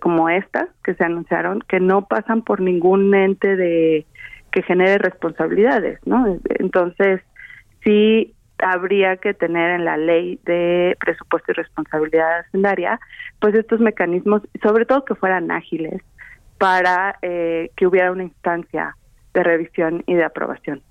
como 0.00 0.28
estas 0.28 0.68
que 0.82 0.94
se 0.94 1.04
anunciaron, 1.04 1.60
que 1.68 1.80
no 1.80 2.06
pasan 2.06 2.42
por 2.42 2.60
ningún 2.60 3.14
ente 3.14 3.56
de 3.56 4.04
que 4.50 4.62
genere 4.62 4.98
responsabilidades, 4.98 5.98
¿no? 6.04 6.38
Entonces, 6.58 7.20
sí 7.84 8.34
habría 8.62 9.16
que 9.16 9.34
tener 9.34 9.70
en 9.70 9.84
la 9.84 9.96
ley 9.96 10.38
de 10.44 10.96
presupuesto 11.00 11.52
y 11.52 11.54
responsabilidad 11.54 12.40
hacendaria, 12.40 13.00
pues 13.40 13.54
estos 13.54 13.80
mecanismos, 13.80 14.42
sobre 14.62 14.86
todo 14.86 15.04
que 15.04 15.14
fueran 15.14 15.50
ágiles, 15.50 16.00
para 16.58 17.18
eh, 17.22 17.70
que 17.76 17.86
hubiera 17.86 18.12
una 18.12 18.22
instancia 18.22 18.96
de 19.34 19.42
revisión 19.42 20.04
y 20.06 20.14
de 20.14 20.24
aprobación. 20.24 20.82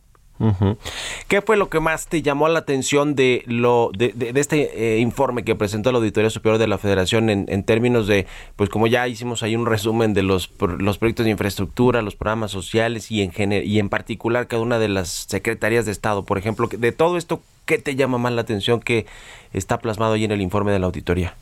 ¿Qué 1.28 1.42
fue 1.42 1.56
lo 1.56 1.70
que 1.70 1.80
más 1.80 2.08
te 2.08 2.22
llamó 2.22 2.48
la 2.50 2.60
atención 2.60 3.16
de 3.16 3.44
lo 3.46 3.92
de, 3.96 4.34
este 4.36 4.96
eh, 4.96 5.00
informe 5.00 5.44
que 5.44 5.56
presentó 5.56 5.92
la 5.92 6.00
Auditoría 6.00 6.32
Superior 6.32 6.58
de 6.58 6.68
la 6.68 6.80
Federación 6.80 7.30
en, 7.30 7.64
términos 7.64 8.08
de, 8.08 8.26
pues 8.56 8.70
como 8.70 8.88
ya 8.88 9.08
hicimos 9.08 9.44
ahí 9.44 9.56
un 9.56 9.68
resumen 9.68 10.14
de 10.14 10.24
los, 10.24 10.52
los 10.80 10.98
proyectos 10.98 11.26
de 11.26 11.32
infraestructura, 11.32 12.02
los 12.02 12.16
programas 12.16 12.50
sociales 12.50 13.12
y 13.12 13.22
en, 13.22 13.52
y 13.52 13.80
en 13.80 13.90
particular 13.90 14.48
cada 14.48 14.64
una 14.64 14.80
de 14.80 14.90
las 14.90 15.10
secretarías 15.30 15.86
de 15.86 15.92
Estado, 15.92 16.26
por 16.26 16.40
ejemplo, 16.40 16.68
de 16.68 16.92
todo 16.92 17.18
esto, 17.18 17.42
¿qué 17.66 17.78
te 17.78 17.96
llama 17.96 18.18
más 18.18 18.34
la 18.34 18.42
atención 18.42 18.80
que 18.80 19.06
está 19.54 19.80
plasmado 19.80 20.14
ahí 20.14 20.24
en 20.24 20.32
el 20.32 20.42
informe 20.42 20.72
de 20.72 20.80
la 20.80 20.86
auditoría? 20.88 21.34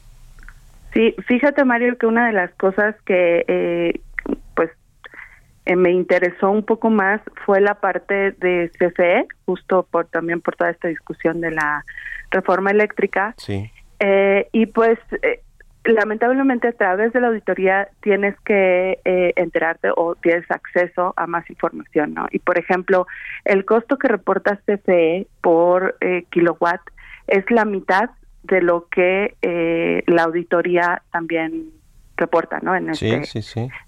Sí, 0.93 1.15
fíjate 1.27 1.63
Mario 1.65 1.97
que 1.97 2.07
una 2.07 2.27
de 2.27 2.33
las 2.33 2.51
cosas 2.55 2.95
que 3.05 3.45
eh, 3.47 4.01
pues 4.55 4.71
eh, 5.65 5.75
me 5.75 5.91
interesó 5.91 6.49
un 6.49 6.63
poco 6.63 6.89
más 6.89 7.21
fue 7.45 7.61
la 7.61 7.75
parte 7.75 8.31
de 8.31 8.71
CFE, 8.77 9.27
justo 9.45 9.87
por 9.89 10.07
también 10.07 10.41
por 10.41 10.55
toda 10.55 10.71
esta 10.71 10.87
discusión 10.87 11.41
de 11.41 11.51
la 11.51 11.85
reforma 12.31 12.71
eléctrica. 12.71 13.35
Sí. 13.37 13.71
Eh, 13.99 14.47
y 14.51 14.65
pues 14.67 14.97
lamentablemente 15.83 16.67
a 16.67 16.73
través 16.73 17.13
de 17.13 17.21
la 17.21 17.27
auditoría 17.27 17.87
tienes 18.01 18.35
que 18.41 18.99
enterarte 19.05 19.89
o 19.95 20.15
tienes 20.15 20.49
acceso 20.51 21.13
a 21.15 21.25
más 21.25 21.49
información, 21.49 22.13
¿no? 22.13 22.27
Y 22.31 22.39
por 22.39 22.59
ejemplo, 22.59 23.07
el 23.45 23.65
costo 23.65 23.97
que 23.97 24.07
reporta 24.07 24.59
CFE 24.65 25.27
por 25.41 25.97
kilowatt 26.29 26.81
es 27.27 27.49
la 27.49 27.65
mitad 27.65 28.09
de 28.43 28.61
lo 28.61 28.87
que 28.89 29.35
eh, 29.41 30.03
la 30.07 30.23
auditoría 30.23 31.01
también 31.11 31.71
reporta, 32.17 32.59
¿no? 32.61 32.75
En 32.75 32.89
este, 32.89 33.21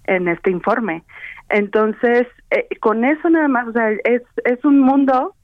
en 0.04 0.28
este 0.28 0.50
informe. 0.50 1.02
Entonces, 1.48 2.26
eh, 2.50 2.66
con 2.80 3.04
eso 3.04 3.28
nada 3.28 3.48
más, 3.48 3.68
o 3.68 3.72
sea, 3.72 3.90
es, 3.90 4.22
es 4.44 4.64
un 4.64 4.80
mundo 4.80 5.34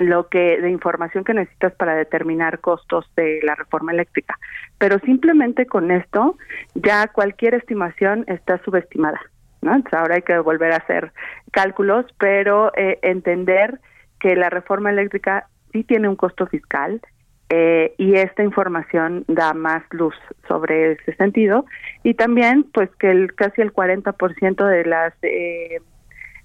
lo 0.00 0.28
que 0.28 0.60
de 0.60 0.70
información 0.70 1.24
que 1.24 1.34
necesitas 1.34 1.74
para 1.74 1.94
determinar 1.94 2.60
costos 2.60 3.04
de 3.16 3.40
la 3.42 3.54
reforma 3.54 3.92
eléctrica. 3.92 4.38
Pero 4.78 4.98
simplemente 5.00 5.66
con 5.66 5.90
esto 5.90 6.36
ya 6.74 7.06
cualquier 7.08 7.54
estimación 7.54 8.24
está 8.26 8.62
subestimada. 8.64 9.20
Entonces 9.62 9.92
ahora 9.92 10.14
hay 10.16 10.22
que 10.22 10.38
volver 10.38 10.72
a 10.72 10.76
hacer 10.76 11.12
cálculos, 11.52 12.06
pero 12.18 12.72
eh, 12.76 12.98
entender 13.02 13.78
que 14.18 14.34
la 14.34 14.48
reforma 14.48 14.90
eléctrica 14.90 15.48
sí 15.72 15.84
tiene 15.84 16.08
un 16.08 16.16
costo 16.16 16.46
fiscal, 16.46 17.00
eh, 17.52 17.94
y 17.98 18.14
esta 18.14 18.44
información 18.44 19.24
da 19.26 19.52
más 19.54 19.82
luz 19.90 20.14
sobre 20.46 20.92
ese 20.92 21.16
sentido 21.16 21.66
y 22.04 22.14
también 22.14 22.62
pues 22.62 22.88
que 22.94 23.10
el 23.10 23.34
casi 23.34 23.60
el 23.60 23.72
40% 23.72 24.64
de 24.64 24.84
las 24.84 25.12
eh, 25.22 25.80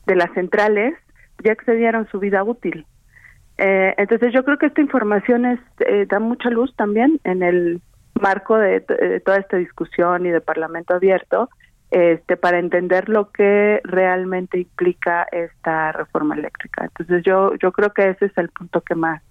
de 0.08 0.16
las 0.16 0.34
centrales 0.34 0.96
ya 1.44 1.52
excedieron 1.52 2.08
su 2.08 2.18
vida 2.18 2.44
útil 2.44 2.88
eh, 3.58 3.94
entonces 3.98 4.34
yo 4.34 4.44
creo 4.44 4.58
que 4.58 4.68
esta 4.68 4.82
información 4.82 5.46
es 5.46 5.60
da 6.08 6.20
mucha 6.20 6.50
luz 6.50 6.76
también 6.76 7.20
en 7.24 7.44
el 7.44 7.82
marco 8.20 8.58
de, 8.58 8.82
toda 9.26 9.38
esta 9.38 9.58
discusión 9.58 10.26
y 10.26 10.30
de 10.30 10.42
parlamento 10.42 10.94
abierto 10.94 11.50
este 11.92 12.38
para 12.38 12.60
entender 12.60 13.10
lo 13.10 13.32
que 13.32 13.82
realmente 13.84 14.60
implica 14.60 15.28
esta 15.32 15.92
reforma 15.92 16.36
eléctrica 16.36 16.86
entonces 16.86 17.24
yo 17.24 17.54
yo 17.56 17.72
creo 17.72 17.94
que 17.94 18.10
ese 18.10 18.26
es 18.26 18.38
el 18.38 18.50
punto 18.50 18.82
que 18.82 18.96
más 18.96 19.22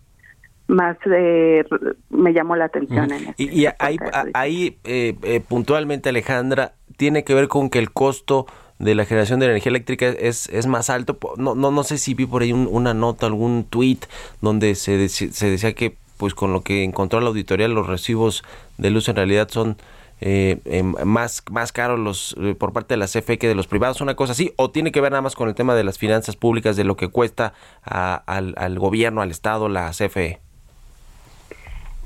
más 0.67 0.97
eh, 1.07 1.65
me 2.11 2.33
llamó 2.33 2.57
la 2.57 2.67
atención. 2.67 3.11
En 3.13 3.29
este, 3.29 3.43
y, 3.43 3.67
ahí, 3.79 3.99
ahí 4.33 4.79
eh, 4.85 5.15
eh, 5.23 5.41
puntualmente, 5.41 6.09
Alejandra, 6.09 6.73
tiene 6.97 7.25
que 7.25 7.35
ver 7.35 7.49
con 7.49 7.71
que 7.71 7.79
el 7.79 7.93
costo 7.93 8.47
de 8.79 8.95
la 8.95 9.05
generación 9.05 9.41
de 9.41 9.47
energía 9.47 9.71
eléctrica 9.71 10.07
es, 10.09 10.49
es 10.49 10.67
más 10.67 10.91
alto. 10.91 11.19
No, 11.37 11.55
no, 11.55 11.71
no 11.71 11.85
sé 11.85 11.99
si 11.99 12.15
vi 12.15 12.27
por 12.27 12.43
ahí 12.43 12.53
una 12.53 12.95
nota, 12.95 13.27
algún 13.27 13.65
tweet 13.65 13.99
donde 14.41 14.75
se, 14.75 15.09
se 15.09 15.51
decía 15.51 15.75
que 15.75 15.97
pues 16.17 16.35
con 16.35 16.53
lo 16.53 16.63
que 16.63 16.85
encontró 16.85 17.21
la 17.21 17.29
auditoría 17.29 17.69
los 17.69 17.87
recibos 17.87 18.45
de 18.79 18.91
luz 18.91 19.09
en 19.09 19.17
realidad 19.17 19.49
son 19.51 19.77
eh, 20.21 20.61
em, 20.65 20.95
más, 21.05 21.43
más 21.51 21.73
caros 21.73 21.99
los, 21.99 22.37
por 22.59 22.73
parte 22.73 22.95
de 22.95 22.99
la 22.99 23.07
CFE 23.07 23.37
que 23.37 23.49
de 23.49 23.55
los 23.55 23.67
privados, 23.67 24.01
una 24.01 24.15
cosa 24.15 24.33
así, 24.33 24.53
o 24.57 24.71
tiene 24.71 24.93
que 24.93 25.01
ver 25.01 25.13
nada 25.13 25.23
más 25.23 25.35
con 25.35 25.49
el 25.49 25.55
tema 25.55 25.75
de 25.75 25.85
las 25.85 25.99
finanzas 25.99 26.37
públicas, 26.37 26.77
de 26.77 26.85
lo 26.85 26.97
que 26.97 27.09
cuesta 27.09 27.53
al, 27.83 28.55
al 28.57 28.79
gobierno, 28.79 29.23
al 29.23 29.31
Estado, 29.31 29.69
la 29.69 29.91
CFE. 29.91 30.41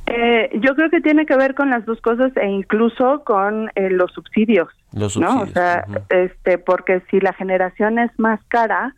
Eh, 0.06 0.50
yo 0.60 0.74
creo 0.74 0.88
que 0.88 1.02
tiene 1.02 1.26
que 1.26 1.36
ver 1.36 1.54
con 1.54 1.68
las 1.68 1.84
dos 1.84 2.00
cosas 2.00 2.34
e 2.36 2.46
incluso 2.48 3.22
con 3.24 3.70
eh, 3.74 3.90
los 3.90 4.10
subsidios, 4.12 4.68
los 4.92 5.16
¿no? 5.16 5.42
O 5.42 5.46
sea, 5.46 5.84
este, 6.08 6.58
porque 6.58 7.02
si 7.10 7.20
la 7.20 7.32
generación 7.32 7.98
es 7.98 8.10
más 8.18 8.40
cara, 8.48 8.94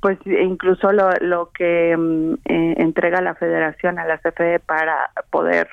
pues 0.00 0.18
incluso 0.26 0.92
lo, 0.92 1.10
lo 1.20 1.50
que 1.50 1.96
mm, 1.96 2.34
eh, 2.44 2.74
entrega 2.78 3.20
la 3.20 3.34
Federación 3.34 3.98
a 3.98 4.04
la 4.04 4.18
CFE 4.18 4.60
para 4.60 5.10
poder, 5.30 5.68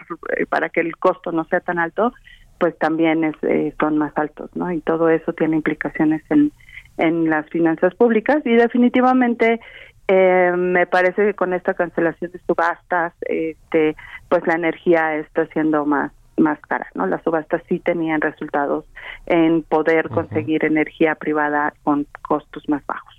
para 0.49 0.69
que 0.69 0.79
el 0.79 0.95
costo 0.97 1.31
no 1.31 1.45
sea 1.45 1.59
tan 1.59 1.79
alto, 1.79 2.13
pues 2.59 2.77
también 2.77 3.23
es, 3.23 3.35
son 3.79 3.97
más 3.97 4.13
altos, 4.15 4.49
¿no? 4.55 4.71
Y 4.71 4.81
todo 4.81 5.09
eso 5.09 5.33
tiene 5.33 5.57
implicaciones 5.57 6.21
en, 6.29 6.51
en 6.97 7.29
las 7.29 7.49
finanzas 7.49 7.95
públicas 7.95 8.41
y 8.45 8.53
definitivamente 8.53 9.59
eh, 10.07 10.53
me 10.57 10.85
parece 10.87 11.25
que 11.25 11.33
con 11.33 11.53
esta 11.53 11.73
cancelación 11.73 12.31
de 12.31 12.39
subastas, 12.45 13.13
este, 13.21 13.95
pues 14.29 14.45
la 14.45 14.55
energía 14.55 15.15
está 15.15 15.45
siendo 15.47 15.85
más 15.85 16.11
más 16.41 16.59
cara, 16.61 16.87
¿no? 16.93 17.05
Las 17.07 17.23
subastas 17.23 17.61
sí 17.69 17.79
tenían 17.79 18.21
resultados 18.21 18.85
en 19.25 19.63
poder 19.63 20.09
conseguir 20.09 20.65
energía 20.65 21.15
privada 21.15 21.73
con 21.83 22.07
costos 22.27 22.67
más 22.67 22.85
bajos. 22.85 23.15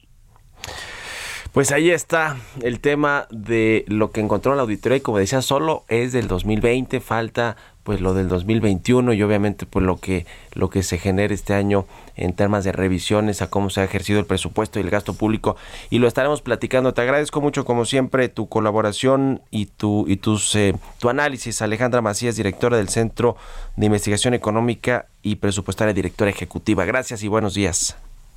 Pues 1.52 1.70
ahí 1.70 1.90
está 1.90 2.36
el 2.62 2.80
tema 2.80 3.26
de 3.30 3.84
lo 3.86 4.10
que 4.10 4.20
encontró 4.20 4.54
la 4.54 4.62
auditoría 4.62 4.96
y 4.96 5.00
como 5.02 5.18
decía, 5.18 5.42
solo 5.42 5.84
es 5.88 6.12
del 6.12 6.26
2020, 6.26 7.00
falta 7.00 7.56
pues 7.84 8.00
lo 8.00 8.14
del 8.14 8.28
2021 8.28 9.12
y 9.12 9.22
obviamente 9.22 9.66
pues 9.66 9.84
lo 9.84 9.96
que 9.96 10.26
lo 10.54 10.70
que 10.70 10.82
se 10.82 10.98
genere 10.98 11.34
este 11.34 11.54
año 11.54 11.84
en 12.16 12.34
temas 12.34 12.64
de 12.64 12.72
revisiones 12.72 13.42
a 13.42 13.50
cómo 13.50 13.70
se 13.70 13.80
ha 13.80 13.84
ejercido 13.84 14.20
el 14.20 14.26
presupuesto 14.26 14.78
y 14.78 14.82
el 14.82 14.90
gasto 14.90 15.14
público 15.14 15.56
y 15.90 15.98
lo 15.98 16.08
estaremos 16.08 16.42
platicando. 16.42 16.94
Te 16.94 17.02
agradezco 17.02 17.40
mucho 17.40 17.64
como 17.64 17.84
siempre 17.84 18.28
tu 18.28 18.48
colaboración 18.48 19.42
y 19.50 19.66
tu 19.66 20.04
y 20.06 20.16
tus 20.16 20.54
eh, 20.54 20.74
tu 20.98 21.08
análisis, 21.08 21.62
Alejandra 21.62 22.00
Macías, 22.00 22.36
directora 22.36 22.76
del 22.76 22.88
Centro 22.88 23.36
de 23.76 23.86
Investigación 23.86 24.34
Económica 24.34 25.06
y 25.22 25.36
Presupuestaria, 25.36 25.94
directora 25.94 26.30
ejecutiva. 26.30 26.84
Gracias 26.84 27.22
y 27.22 27.28
buenos 27.28 27.54
días. 27.54 27.96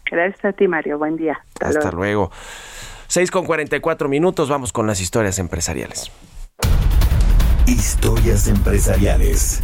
Gracias 0.10 0.46
a 0.46 0.54
ti, 0.54 0.68
Mario. 0.68 0.98
Buen 0.98 1.18
día. 1.18 1.43
Hasta, 1.60 1.91
luego. 1.91 2.32
6 3.08 3.32
con 3.32 3.46
44 3.46 4.08
minutos, 4.10 4.50
vamos 4.50 4.72
con 4.72 4.88
las 4.88 5.02
historias 5.02 5.39
empresariales. 5.39 6.12
Historias 7.68 8.47
empresariales. 8.47 9.63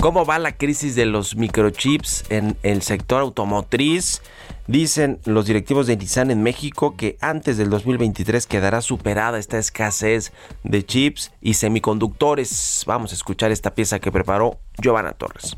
¿Cómo 0.00 0.26
va 0.26 0.38
la 0.38 0.52
crisis 0.52 0.94
de 0.94 1.06
los 1.06 1.34
microchips 1.34 2.24
en 2.28 2.58
el 2.62 2.82
sector 2.82 3.22
automotriz? 3.22 4.20
Dicen 4.66 5.18
los 5.24 5.46
directivos 5.46 5.86
de 5.86 5.96
Nissan 5.96 6.30
en 6.30 6.42
México 6.42 6.94
que 6.94 7.16
antes 7.22 7.56
del 7.56 7.70
2023 7.70 8.46
quedará 8.46 8.82
superada 8.82 9.38
esta 9.38 9.56
escasez 9.56 10.32
de 10.62 10.84
chips 10.84 11.32
y 11.40 11.54
semiconductores. 11.54 12.84
Vamos 12.86 13.12
a 13.12 13.14
escuchar 13.14 13.50
esta 13.50 13.74
pieza 13.74 13.98
que 13.98 14.12
preparó 14.12 14.58
Giovanna 14.78 15.12
Torres. 15.12 15.56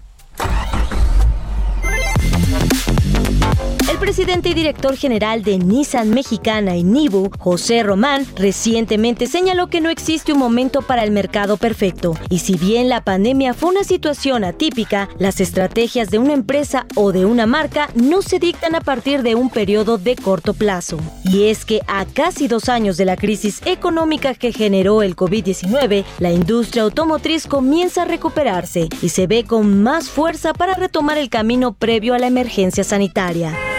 Presidente 4.01 4.49
y 4.49 4.55
director 4.55 4.97
general 4.97 5.45
de 5.45 5.59
Nissan 5.59 6.11
Mexicana 6.11 6.75
y 6.75 6.83
Nibu, 6.83 7.31
José 7.39 7.83
Román, 7.83 8.27
recientemente 8.35 9.27
señaló 9.27 9.69
que 9.69 9.83
no 9.83 9.91
existe 9.91 10.33
un 10.33 10.39
momento 10.39 10.81
para 10.81 11.05
el 11.05 11.11
mercado 11.11 11.59
perfecto. 11.59 12.17
Y 12.31 12.39
si 12.39 12.57
bien 12.57 12.89
la 12.89 13.05
pandemia 13.05 13.53
fue 13.53 13.69
una 13.69 13.85
situación 13.85 14.43
atípica, 14.43 15.11
las 15.19 15.41
estrategias 15.41 16.09
de 16.09 16.19
una 16.19 16.33
empresa 16.33 16.87
o 16.95 17.13
de 17.13 17.27
una 17.27 17.47
marca 17.47 17.91
no 17.95 18.23
se 18.23 18.39
dictan 18.39 18.75
a 18.75 18.81
partir 18.81 19.23
de 19.23 19.35
un 19.35 19.51
periodo 19.51 19.99
de 19.99 20.17
corto 20.17 20.55
plazo. 20.55 20.99
Y 21.25 21.45
es 21.45 21.67
que 21.67 21.83
a 21.87 22.07
casi 22.07 22.49
dos 22.49 22.71
años 22.71 22.97
de 22.97 23.05
la 23.05 23.17
crisis 23.17 23.61
económica 23.67 24.35
que 24.35 24.53
generó 24.53 25.03
el 25.03 25.15
COVID-19, 25.15 26.05
la 26.19 26.33
industria 26.33 26.85
automotriz 26.85 27.47
comienza 27.47 28.03
a 28.03 28.07
recuperarse 28.07 28.89
y 29.03 29.11
se 29.11 29.27
ve 29.27 29.45
con 29.45 29.83
más 29.83 30.09
fuerza 30.09 30.55
para 30.55 30.75
retomar 30.75 31.19
el 31.19 31.29
camino 31.29 31.75
previo 31.75 32.15
a 32.15 32.19
la 32.19 32.29
emergencia 32.29 32.83
sanitaria. 32.83 33.70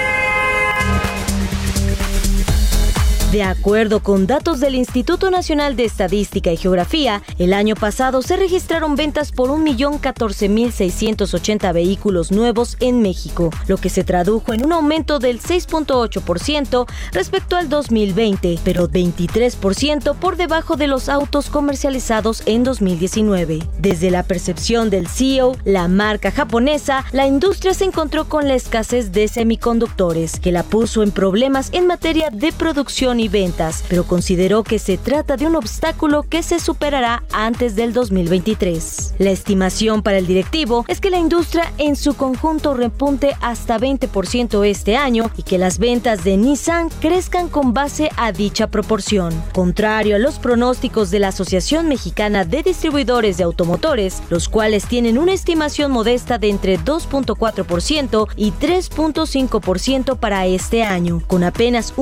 De 3.31 3.43
acuerdo 3.43 4.01
con 4.03 4.27
datos 4.27 4.59
del 4.59 4.75
Instituto 4.75 5.31
Nacional 5.31 5.77
de 5.77 5.85
Estadística 5.85 6.51
y 6.51 6.57
Geografía, 6.57 7.23
el 7.39 7.53
año 7.53 7.75
pasado 7.75 8.21
se 8.21 8.35
registraron 8.35 8.97
ventas 8.97 9.31
por 9.31 9.51
1.014.680 9.51 11.73
vehículos 11.73 12.33
nuevos 12.33 12.75
en 12.81 13.01
México, 13.01 13.49
lo 13.67 13.77
que 13.77 13.87
se 13.87 14.03
tradujo 14.03 14.51
en 14.51 14.65
un 14.65 14.73
aumento 14.73 15.17
del 15.17 15.39
6.8% 15.39 16.87
respecto 17.13 17.55
al 17.55 17.69
2020, 17.69 18.59
pero 18.65 18.89
23% 18.89 20.13
por 20.17 20.35
debajo 20.35 20.75
de 20.75 20.87
los 20.87 21.07
autos 21.07 21.49
comercializados 21.49 22.43
en 22.45 22.65
2019. 22.65 23.59
Desde 23.79 24.11
la 24.11 24.23
percepción 24.23 24.89
del 24.89 25.07
CEO, 25.07 25.55
la 25.63 25.87
marca 25.87 26.31
japonesa, 26.31 27.05
la 27.13 27.27
industria 27.27 27.73
se 27.73 27.85
encontró 27.85 28.27
con 28.27 28.49
la 28.49 28.55
escasez 28.55 29.13
de 29.13 29.29
semiconductores, 29.29 30.37
que 30.37 30.51
la 30.51 30.63
puso 30.63 31.01
en 31.01 31.11
problemas 31.11 31.69
en 31.71 31.87
materia 31.87 32.29
de 32.29 32.51
producción 32.51 33.20
ventas, 33.27 33.83
pero 33.87 34.05
consideró 34.05 34.63
que 34.63 34.79
se 34.79 34.97
trata 34.97 35.37
de 35.37 35.47
un 35.47 35.55
obstáculo 35.55 36.23
que 36.23 36.43
se 36.43 36.59
superará 36.59 37.23
antes 37.31 37.75
del 37.75 37.93
2023. 37.93 39.15
La 39.19 39.31
estimación 39.31 40.03
para 40.03 40.17
el 40.17 40.27
directivo 40.27 40.85
es 40.87 40.99
que 40.99 41.09
la 41.09 41.19
industria 41.19 41.71
en 41.77 41.95
su 41.95 42.15
conjunto 42.15 42.73
repunte 42.73 43.35
hasta 43.41 43.77
20% 43.77 44.65
este 44.65 44.95
año 44.95 45.29
y 45.37 45.43
que 45.43 45.57
las 45.57 45.79
ventas 45.79 46.23
de 46.23 46.37
Nissan 46.37 46.89
crezcan 46.99 47.49
con 47.49 47.73
base 47.73 48.09
a 48.17 48.31
dicha 48.31 48.67
proporción. 48.67 49.33
Contrario 49.53 50.15
a 50.15 50.19
los 50.19 50.39
pronósticos 50.39 51.11
de 51.11 51.19
la 51.19 51.29
Asociación 51.29 51.87
Mexicana 51.87 52.45
de 52.45 52.63
Distribuidores 52.63 53.37
de 53.37 53.43
Automotores, 53.43 54.21
los 54.29 54.49
cuales 54.49 54.85
tienen 54.85 55.17
una 55.17 55.33
estimación 55.33 55.91
modesta 55.91 56.37
de 56.37 56.49
entre 56.49 56.79
2.4% 56.79 58.27
y 58.35 58.51
3.5% 58.51 60.17
para 60.17 60.45
este 60.45 60.83
año, 60.83 61.21
con 61.27 61.43
apenas 61.43 61.93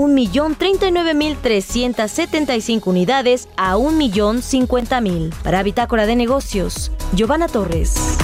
1.039.375 1.14 2.88
unidades 2.88 3.47
a 3.57 3.76
1.050.000. 3.76 5.34
Para 5.43 5.64
Bitácora 5.64 6.05
de 6.05 6.16
Negocios, 6.16 6.91
Giovanna 7.14 7.47
Torres. 7.47 8.18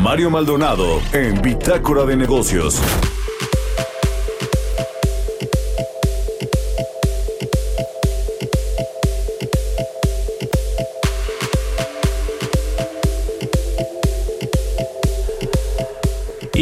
Mario 0.00 0.30
Maldonado 0.30 1.00
en 1.12 1.40
Bitácora 1.40 2.04
de 2.04 2.14
Negocios. 2.16 2.78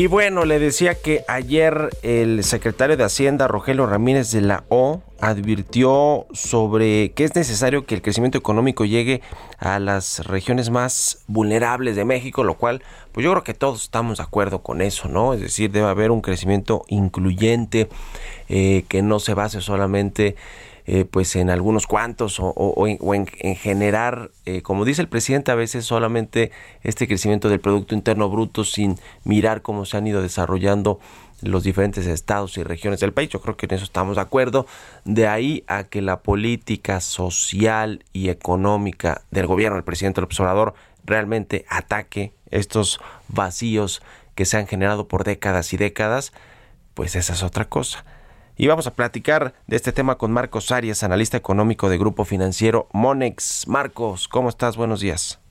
Y 0.03 0.09
bueno, 0.09 0.45
le 0.45 0.59
decía 0.59 1.01
que 1.01 1.25
ayer 1.29 1.91
el 2.03 2.43
secretario 2.43 2.97
de 2.97 3.05
Hacienda, 3.05 3.47
Rogelio 3.47 3.87
Ramírez 3.87 4.33
de 4.33 4.41
la 4.41 4.65
O, 4.69 5.01
advirtió 5.21 6.27
sobre 6.33 7.13
que 7.13 7.23
es 7.23 7.37
necesario 7.37 7.87
que 7.87 7.95
el 7.95 8.03
crecimiento 8.03 8.37
económico 8.37 8.85
llegue 8.85 9.21
a 9.59 9.79
las 9.79 10.27
regiones 10.27 10.71
más 10.71 11.23
vulnerables 11.29 11.95
de 11.95 12.05
México, 12.05 12.43
lo 12.43 12.55
cual, 12.55 12.83
pues 13.13 13.23
yo 13.23 13.31
creo 13.31 13.45
que 13.45 13.55
todos 13.55 13.85
estamos 13.85 14.19
de 14.19 14.25
acuerdo 14.25 14.61
con 14.61 14.83
eso, 14.83 15.07
¿no? 15.07 15.35
Es 15.35 15.41
decir, 15.41 15.71
debe 15.71 15.87
haber 15.87 16.11
un 16.11 16.21
crecimiento 16.21 16.85
incluyente 16.89 17.89
eh, 18.49 18.85
que 18.89 19.03
no 19.03 19.21
se 19.21 19.35
base 19.35 19.61
solamente 19.61 20.35
eh, 20.87 21.05
pues 21.05 21.37
en 21.37 21.51
algunos 21.51 21.87
cuantos 21.87 22.39
o, 22.41 22.87
en, 22.87 23.27
generar, 23.57 24.31
eh, 24.47 24.63
como 24.63 24.85
dice 24.85 25.03
el 25.03 25.09
presidente, 25.09 25.51
a 25.53 25.55
veces 25.55 25.85
solamente 25.85 26.51
este 26.83 27.07
crecimiento 27.07 27.49
del 27.49 27.61
Producto 27.61 27.95
Interno 27.95 28.29
Bruto 28.29 28.65
sin 28.65 28.99
mirar 29.25 29.63
cómo 29.63 29.85
se 29.85 29.97
han 29.97 30.07
ido 30.07 30.23
desarrollando 30.23 30.99
los 31.43 31.65
diferentes 31.65 32.07
estados 32.07 32.57
y 32.57 32.63
regiones 32.63 33.01
del 33.01 33.13
país. 33.13 33.29
Yo 33.29 33.41
creo 33.41 33.57
que 33.57 33.67
en 33.67 33.75
eso 33.75 33.85
estamos 33.85 34.17
de 34.17 34.23
acuerdo. 34.23 34.67
De 35.05 35.27
ahí 35.27 35.65
a 35.67 35.85
que 35.85 36.03
la 36.03 36.21
política 36.21 37.01
social 37.01 38.05
y 38.13 38.29
económica 38.29 39.23
del 39.31 39.47
gobierno 39.47 39.77
del 39.77 39.85
presidente 39.85 40.21
López 40.21 40.39
Obrador 40.41 40.75
realmente 41.05 41.65
ataque 41.69 42.33
estos 42.51 43.01
vacíos 43.29 44.03
que 44.35 44.45
se 44.45 44.57
han 44.57 44.67
generado 44.67 45.09
por 45.09 45.25
décadas 45.25 45.73
y 45.73 45.77
décadas, 45.77 46.33
pues 46.95 47.17
esa 47.17 47.33
es 47.33 47.43
otra 47.43 47.67
cosa. 47.67 48.05
Y 48.63 48.69
vamos 48.69 48.87
a 48.87 48.95
platicar 48.95 49.55
de 49.67 49.75
este 49.75 49.91
tema 49.91 50.19
con 50.19 50.31
Marcos 50.31 50.71
Arias, 50.71 51.03
analista 51.03 51.37
económico 51.37 51.91
de 51.91 51.99
Grupo 51.99 52.25
Financiero 52.25 52.87
Monex. 52.93 53.67
Marcos, 53.67 54.29
¿cómo 54.29 54.49
estás? 54.49 54.77
Buenos 54.77 55.01
días. 55.01 55.43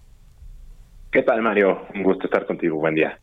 ¿Qué 1.11 1.21
tal, 1.21 1.41
Mario? 1.41 1.81
Un 1.93 2.03
gusto 2.03 2.27
estar 2.27 2.45
contigo. 2.45 2.77
Buen 2.77 2.95
día. 2.95 3.19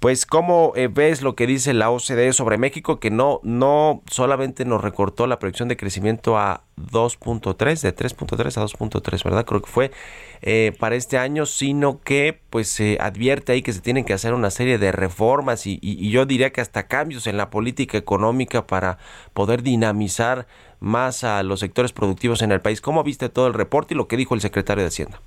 Pues, 0.00 0.26
¿cómo 0.26 0.74
eh, 0.76 0.86
ves 0.86 1.22
lo 1.22 1.34
que 1.34 1.48
dice 1.48 1.74
la 1.74 1.90
OCDE 1.90 2.32
sobre 2.32 2.56
México? 2.56 3.00
Que 3.00 3.10
no, 3.10 3.40
no 3.42 4.02
solamente 4.08 4.64
nos 4.64 4.80
recortó 4.80 5.26
la 5.26 5.40
proyección 5.40 5.68
de 5.68 5.76
crecimiento 5.76 6.38
a 6.38 6.62
2.3, 6.76 7.80
de 7.82 7.96
3.3 7.96 8.58
a 8.58 8.64
2.3, 8.64 9.24
¿verdad? 9.24 9.44
Creo 9.44 9.60
que 9.60 9.68
fue 9.68 9.90
eh, 10.40 10.72
para 10.78 10.94
este 10.94 11.18
año, 11.18 11.46
sino 11.46 12.00
que 12.00 12.40
pues 12.48 12.68
se 12.68 12.98
advierte 13.00 13.50
ahí 13.50 13.62
que 13.62 13.72
se 13.72 13.80
tienen 13.80 14.04
que 14.04 14.12
hacer 14.12 14.34
una 14.34 14.50
serie 14.50 14.78
de 14.78 14.92
reformas 14.92 15.66
y, 15.66 15.80
y 15.82 16.10
yo 16.10 16.26
diría 16.26 16.52
que 16.52 16.60
hasta 16.60 16.86
cambios 16.86 17.26
en 17.26 17.36
la 17.36 17.50
política 17.50 17.98
económica 17.98 18.68
para 18.68 18.98
poder 19.34 19.64
dinamizar 19.64 20.46
más 20.78 21.24
a 21.24 21.42
los 21.42 21.58
sectores 21.58 21.92
productivos 21.92 22.42
en 22.42 22.52
el 22.52 22.60
país. 22.60 22.80
¿Cómo 22.80 23.02
viste 23.02 23.28
todo 23.30 23.48
el 23.48 23.54
reporte 23.54 23.94
y 23.94 23.96
lo 23.96 24.06
que 24.06 24.16
dijo 24.16 24.36
el 24.36 24.40
secretario 24.40 24.84
de 24.84 24.88
Hacienda? 24.88 25.20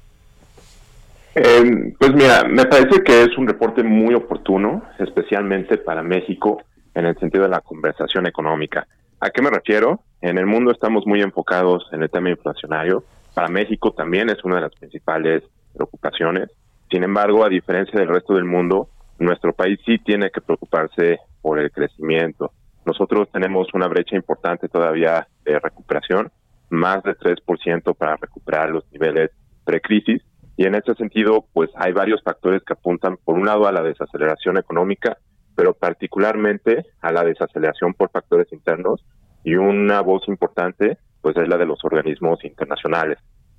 Eh, 1.34 1.94
pues 1.98 2.14
mira, 2.14 2.44
me 2.44 2.66
parece 2.66 3.02
que 3.04 3.24
es 3.24 3.38
un 3.38 3.48
reporte 3.48 3.84
muy 3.84 4.14
oportuno, 4.14 4.84
especialmente 5.00 5.78
para 5.78 6.04
México 6.04 6.62
en 6.94 7.06
el 7.06 7.18
sentido 7.20 7.44
de 7.44 7.50
la 7.50 7.62
conversación 7.62 8.28
económica. 8.28 8.86
¿A 9.22 9.30
qué 9.30 9.42
me 9.42 9.50
refiero? 9.50 10.02
En 10.20 10.38
el 10.38 10.46
mundo 10.46 10.72
estamos 10.72 11.06
muy 11.08 11.22
enfocados 11.22 11.88
en 11.94 12.04
el 12.04 12.10
tema 12.10 12.30
inflacionario. 12.30 13.06
Para 13.34 13.48
México 13.48 13.94
también 13.94 14.30
es 14.30 14.44
una 14.44 14.56
de 14.56 14.62
las 14.62 14.76
principales 14.76 15.44
preocupaciones. 15.74 16.50
Sin 16.90 17.04
embargo, 17.04 17.46
a 17.46 17.50
diferencia 17.50 17.98
del 17.98 18.10
resto 18.10 18.34
del 18.34 18.44
mundo, 18.44 18.90
nuestro 19.18 19.54
país 19.54 19.80
sí 19.86 20.00
tiene 20.00 20.32
que 20.32 20.42
preocuparse 20.42 21.20
por 21.42 21.60
el 21.60 21.72
crecimiento. 21.72 22.52
Nosotros 22.86 23.30
tenemos 23.32 23.68
una 23.74 23.88
brecha 23.88 24.18
importante 24.18 24.68
todavía 24.68 25.28
de 25.46 25.60
recuperación, 25.60 26.30
más 26.70 27.02
de 27.04 27.16
3% 27.16 27.96
para 27.96 28.18
recuperar 28.18 28.70
los 28.70 28.84
niveles 28.92 29.32
precrisis 29.64 30.22
y 30.62 30.66
en 30.68 30.76
ese 30.76 30.94
sentido, 30.94 31.48
pues 31.54 31.72
hay 31.74 31.92
varios 31.92 32.22
factores 32.22 32.62
que 32.64 32.74
apuntan, 32.74 33.18
por 33.18 33.36
un 33.36 33.48
lado, 33.48 33.66
a 33.66 33.72
la 33.72 33.82
desaceleración 33.82 34.58
económica, 34.58 35.18
pero 35.56 35.74
particularmente 35.74 36.86
a 37.02 37.12
la 37.12 37.24
desaceleración 37.24 37.96
por 37.96 38.12
factores 38.12 38.54
internos. 38.54 39.04
Y 39.44 39.56
una 39.56 40.02
voz 40.02 40.28
importante, 40.28 41.00
pues 41.22 41.36
es 41.36 41.48
la 41.48 41.58
de 41.58 41.66
los 41.66 41.84
organismos 41.84 42.46
internacionales. 42.46 43.18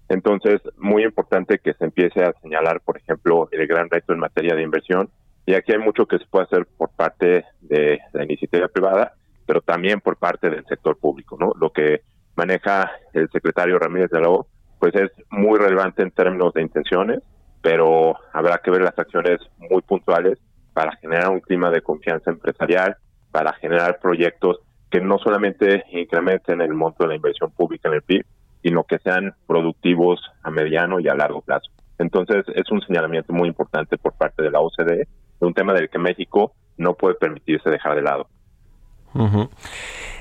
Entonces, 0.08 0.60
muy 0.76 1.02
importante 1.02 1.58
que 1.58 1.74
se 1.74 1.86
empiece 1.86 2.22
a 2.22 2.34
señalar, 2.40 2.80
por 2.82 2.96
ejemplo, 2.98 3.48
el 3.50 3.66
gran 3.66 3.90
reto 3.90 4.12
en 4.12 4.20
materia 4.20 4.54
de 4.54 4.62
inversión. 4.62 5.10
Y 5.44 5.54
aquí 5.54 5.72
hay 5.72 5.80
mucho 5.80 6.06
que 6.06 6.18
se 6.18 6.26
puede 6.26 6.44
hacer 6.44 6.68
por 6.78 6.90
parte 6.90 7.44
de 7.62 7.98
la 8.12 8.22
iniciativa 8.22 8.68
privada, 8.68 9.14
pero 9.44 9.60
también 9.60 10.00
por 10.00 10.18
parte 10.18 10.50
del 10.50 10.64
sector 10.66 10.96
público, 11.00 11.36
¿no? 11.36 11.50
Lo 11.60 11.72
que 11.72 12.02
maneja 12.36 12.92
el 13.12 13.28
secretario 13.30 13.80
Ramírez 13.80 14.08
de 14.10 14.20
la 14.20 14.28
O 14.28 14.46
pues 14.82 14.96
es 14.96 15.12
muy 15.30 15.60
relevante 15.60 16.02
en 16.02 16.10
términos 16.10 16.52
de 16.54 16.60
intenciones, 16.60 17.20
pero 17.60 18.16
habrá 18.32 18.58
que 18.58 18.72
ver 18.72 18.82
las 18.82 18.98
acciones 18.98 19.38
muy 19.58 19.80
puntuales 19.80 20.40
para 20.72 20.96
generar 20.96 21.28
un 21.28 21.38
clima 21.38 21.70
de 21.70 21.82
confianza 21.82 22.32
empresarial, 22.32 22.96
para 23.30 23.52
generar 23.52 24.00
proyectos 24.00 24.58
que 24.90 25.00
no 25.00 25.18
solamente 25.18 25.84
incrementen 25.92 26.60
el 26.62 26.74
monto 26.74 27.04
de 27.04 27.10
la 27.10 27.14
inversión 27.14 27.52
pública 27.52 27.90
en 27.90 27.94
el 27.94 28.02
PIB, 28.02 28.26
sino 28.60 28.82
que 28.82 28.98
sean 28.98 29.32
productivos 29.46 30.20
a 30.42 30.50
mediano 30.50 30.98
y 30.98 31.06
a 31.06 31.14
largo 31.14 31.42
plazo. 31.42 31.70
Entonces, 31.98 32.44
es 32.52 32.68
un 32.72 32.80
señalamiento 32.80 33.32
muy 33.32 33.46
importante 33.46 33.96
por 33.98 34.14
parte 34.14 34.42
de 34.42 34.50
la 34.50 34.58
OCDE 34.58 35.06
de 35.40 35.46
un 35.46 35.54
tema 35.54 35.74
del 35.74 35.90
que 35.90 36.00
México 36.00 36.54
no 36.76 36.94
puede 36.94 37.14
permitirse 37.14 37.70
dejar 37.70 37.94
de 37.94 38.02
lado. 38.02 38.26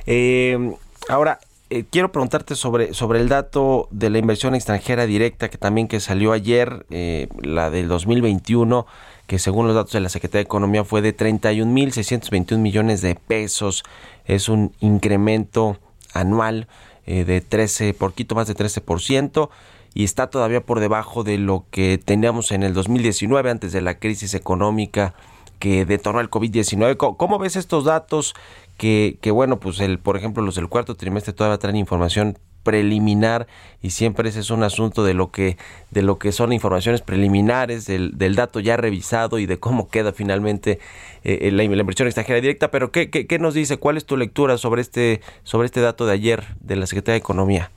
eh, 0.05 0.75
ahora, 1.09 1.39
eh, 1.71 1.85
quiero 1.89 2.11
preguntarte 2.11 2.55
sobre, 2.55 2.93
sobre 2.93 3.21
el 3.21 3.29
dato 3.29 3.87
de 3.91 4.09
la 4.09 4.17
inversión 4.17 4.55
extranjera 4.55 5.05
directa 5.05 5.49
que 5.49 5.57
también 5.57 5.87
que 5.87 6.01
salió 6.01 6.33
ayer, 6.33 6.85
eh, 6.89 7.29
la 7.41 7.69
del 7.69 7.87
2021, 7.87 8.85
que 9.25 9.39
según 9.39 9.67
los 9.67 9.75
datos 9.75 9.93
de 9.93 10.01
la 10.01 10.09
Secretaría 10.09 10.39
de 10.39 10.47
Economía 10.47 10.83
fue 10.83 11.01
de 11.01 11.15
31.621 11.15 12.57
millones 12.57 13.01
de 13.01 13.15
pesos. 13.15 13.83
Es 14.25 14.49
un 14.49 14.73
incremento 14.81 15.79
anual 16.13 16.67
eh, 17.05 17.23
de 17.23 17.39
13, 17.39 17.93
poquito 17.93 18.35
más 18.35 18.47
de 18.47 18.55
13% 18.55 19.49
y 19.93 20.03
está 20.03 20.29
todavía 20.29 20.59
por 20.65 20.81
debajo 20.81 21.23
de 21.23 21.37
lo 21.37 21.63
que 21.71 21.97
teníamos 21.97 22.51
en 22.51 22.63
el 22.63 22.73
2019 22.73 23.49
antes 23.49 23.71
de 23.71 23.81
la 23.81 23.97
crisis 23.97 24.33
económica 24.33 25.13
que 25.61 25.85
detonó 25.85 26.19
el 26.19 26.29
COVID-19. 26.29 27.15
¿Cómo 27.15 27.39
ves 27.39 27.55
estos 27.55 27.85
datos? 27.85 28.33
Que, 28.77 29.31
bueno, 29.31 29.59
pues 29.59 29.79
el, 29.79 29.99
por 29.99 30.17
ejemplo, 30.17 30.43
los 30.43 30.55
del 30.55 30.67
cuarto 30.67 30.95
trimestre 30.95 31.33
todavía 31.33 31.57
traen 31.57 31.75
información 31.75 32.37
preliminar 32.63 33.47
y 33.81 33.89
siempre 33.91 34.29
ese 34.29 34.39
es 34.39 34.51
un 34.51 34.61
asunto 34.61 35.03
de 35.03 35.15
lo 35.15 35.31
que 35.31 35.57
de 35.89 36.03
lo 36.03 36.19
que 36.19 36.31
son 36.31 36.53
informaciones 36.53 37.01
preliminares 37.01 37.87
del, 37.87 38.17
del 38.19 38.35
dato 38.35 38.59
ya 38.59 38.77
revisado 38.77 39.39
y 39.39 39.47
de 39.47 39.59
cómo 39.59 39.89
queda 39.89 40.13
finalmente 40.13 40.77
eh, 41.23 41.49
la, 41.51 41.63
la, 41.63 41.81
inversión 41.81 42.07
extranjera 42.07 42.39
directa. 42.39 42.69
Pero 42.69 42.91
¿qué, 42.91 43.09
¿qué, 43.09 43.25
qué, 43.25 43.39
nos 43.39 43.55
dice 43.55 43.77
cuál 43.77 43.97
es 43.97 44.05
tu 44.05 44.15
lectura 44.15 44.57
sobre 44.57 44.81
este 44.81 45.21
sobre 45.43 45.65
este 45.65 45.81
dato 45.81 46.05
de 46.05 46.13
ayer 46.13 46.43
de 46.59 46.75
la 46.75 46.85
Secretaría 46.85 47.13
de 47.13 47.19
Economía 47.19 47.71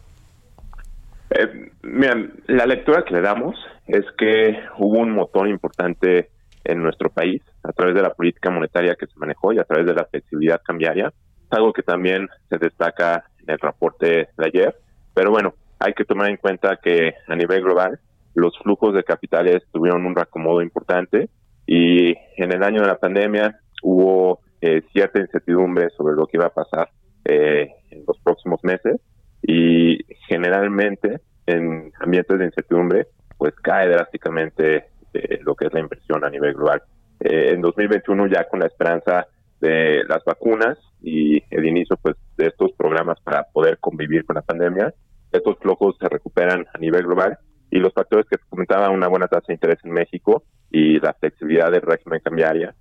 eh, 1.30 1.70
miren, 1.82 2.34
la 2.46 2.66
lectura 2.66 3.04
que 3.04 3.14
le 3.14 3.20
damos 3.20 3.56
es 3.86 4.04
que 4.18 4.58
hubo 4.78 4.98
un 4.98 5.12
motor 5.12 5.48
importante 5.48 6.28
en 6.64 6.82
nuestro 6.82 7.10
país 7.10 7.42
a 7.64 7.72
través 7.72 7.94
de 7.94 8.02
la 8.02 8.12
política 8.14 8.50
monetaria 8.50 8.94
que 8.94 9.06
se 9.06 9.18
manejó 9.18 9.52
y 9.52 9.58
a 9.58 9.64
través 9.64 9.86
de 9.86 9.94
la 9.94 10.04
flexibilidad 10.04 10.60
cambiaria, 10.62 11.12
algo 11.50 11.72
que 11.72 11.82
también 11.82 12.28
se 12.48 12.58
destaca 12.58 13.24
en 13.40 13.50
el 13.50 13.58
reporte 13.58 14.28
de 14.36 14.46
ayer. 14.46 14.76
Pero 15.14 15.30
bueno, 15.30 15.54
hay 15.78 15.94
que 15.94 16.04
tomar 16.04 16.30
en 16.30 16.36
cuenta 16.36 16.78
que 16.82 17.14
a 17.26 17.34
nivel 17.34 17.62
global 17.62 17.98
los 18.34 18.56
flujos 18.58 18.94
de 18.94 19.04
capitales 19.04 19.62
tuvieron 19.72 20.04
un 20.04 20.14
reacomodo 20.14 20.60
importante 20.60 21.28
y 21.66 22.10
en 22.36 22.52
el 22.52 22.62
año 22.62 22.80
de 22.80 22.88
la 22.88 22.98
pandemia 22.98 23.58
hubo 23.82 24.40
eh, 24.60 24.82
cierta 24.92 25.20
incertidumbre 25.20 25.90
sobre 25.90 26.14
lo 26.14 26.26
que 26.26 26.36
iba 26.36 26.46
a 26.46 26.54
pasar 26.54 26.90
eh, 27.24 27.70
en 27.90 28.04
los 28.06 28.18
próximos 28.18 28.62
meses 28.64 29.00
y 29.42 29.98
generalmente 30.26 31.20
en 31.46 31.92
ambientes 32.00 32.38
de 32.38 32.46
incertidumbre 32.46 33.06
pues 33.36 33.54
cae 33.56 33.88
drásticamente 33.88 34.86
eh, 35.12 35.38
lo 35.42 35.54
que 35.54 35.66
es 35.66 35.72
la 35.72 35.80
inversión 35.80 36.24
a 36.24 36.30
nivel 36.30 36.54
global. 36.54 36.82
Eh, 37.20 37.52
en 37.52 37.60
2021 37.60 38.26
ya 38.26 38.48
con 38.48 38.60
la 38.60 38.66
esperanza 38.66 39.26
de 39.60 40.04
las 40.04 40.24
vacunas 40.24 40.78
y 41.02 41.42
el 41.50 41.64
inicio 41.66 41.96
pues 41.96 42.16
de 42.36 42.48
estos 42.48 42.72
programas 42.72 43.20
para 43.20 43.44
poder 43.44 43.78
convivir 43.78 44.24
con 44.24 44.34
la 44.34 44.42
pandemia, 44.42 44.92
estos 45.32 45.58
flujos 45.58 45.96
se 45.98 46.08
recuperan 46.08 46.66
a 46.72 46.78
nivel 46.78 47.04
global 47.04 47.38
y 47.70 47.78
los 47.78 47.92
factores 47.92 48.26
que 48.28 48.36
comentaba, 48.48 48.90
una 48.90 49.08
buena 49.08 49.26
tasa 49.26 49.46
de 49.48 49.54
interés 49.54 49.78
en 49.84 49.92
México 49.92 50.44
y 50.70 51.00
la 51.00 51.14
flexibilidad 51.14 51.70
del 51.70 51.82
régimen 51.82 52.20
cambiaria, 52.22 52.74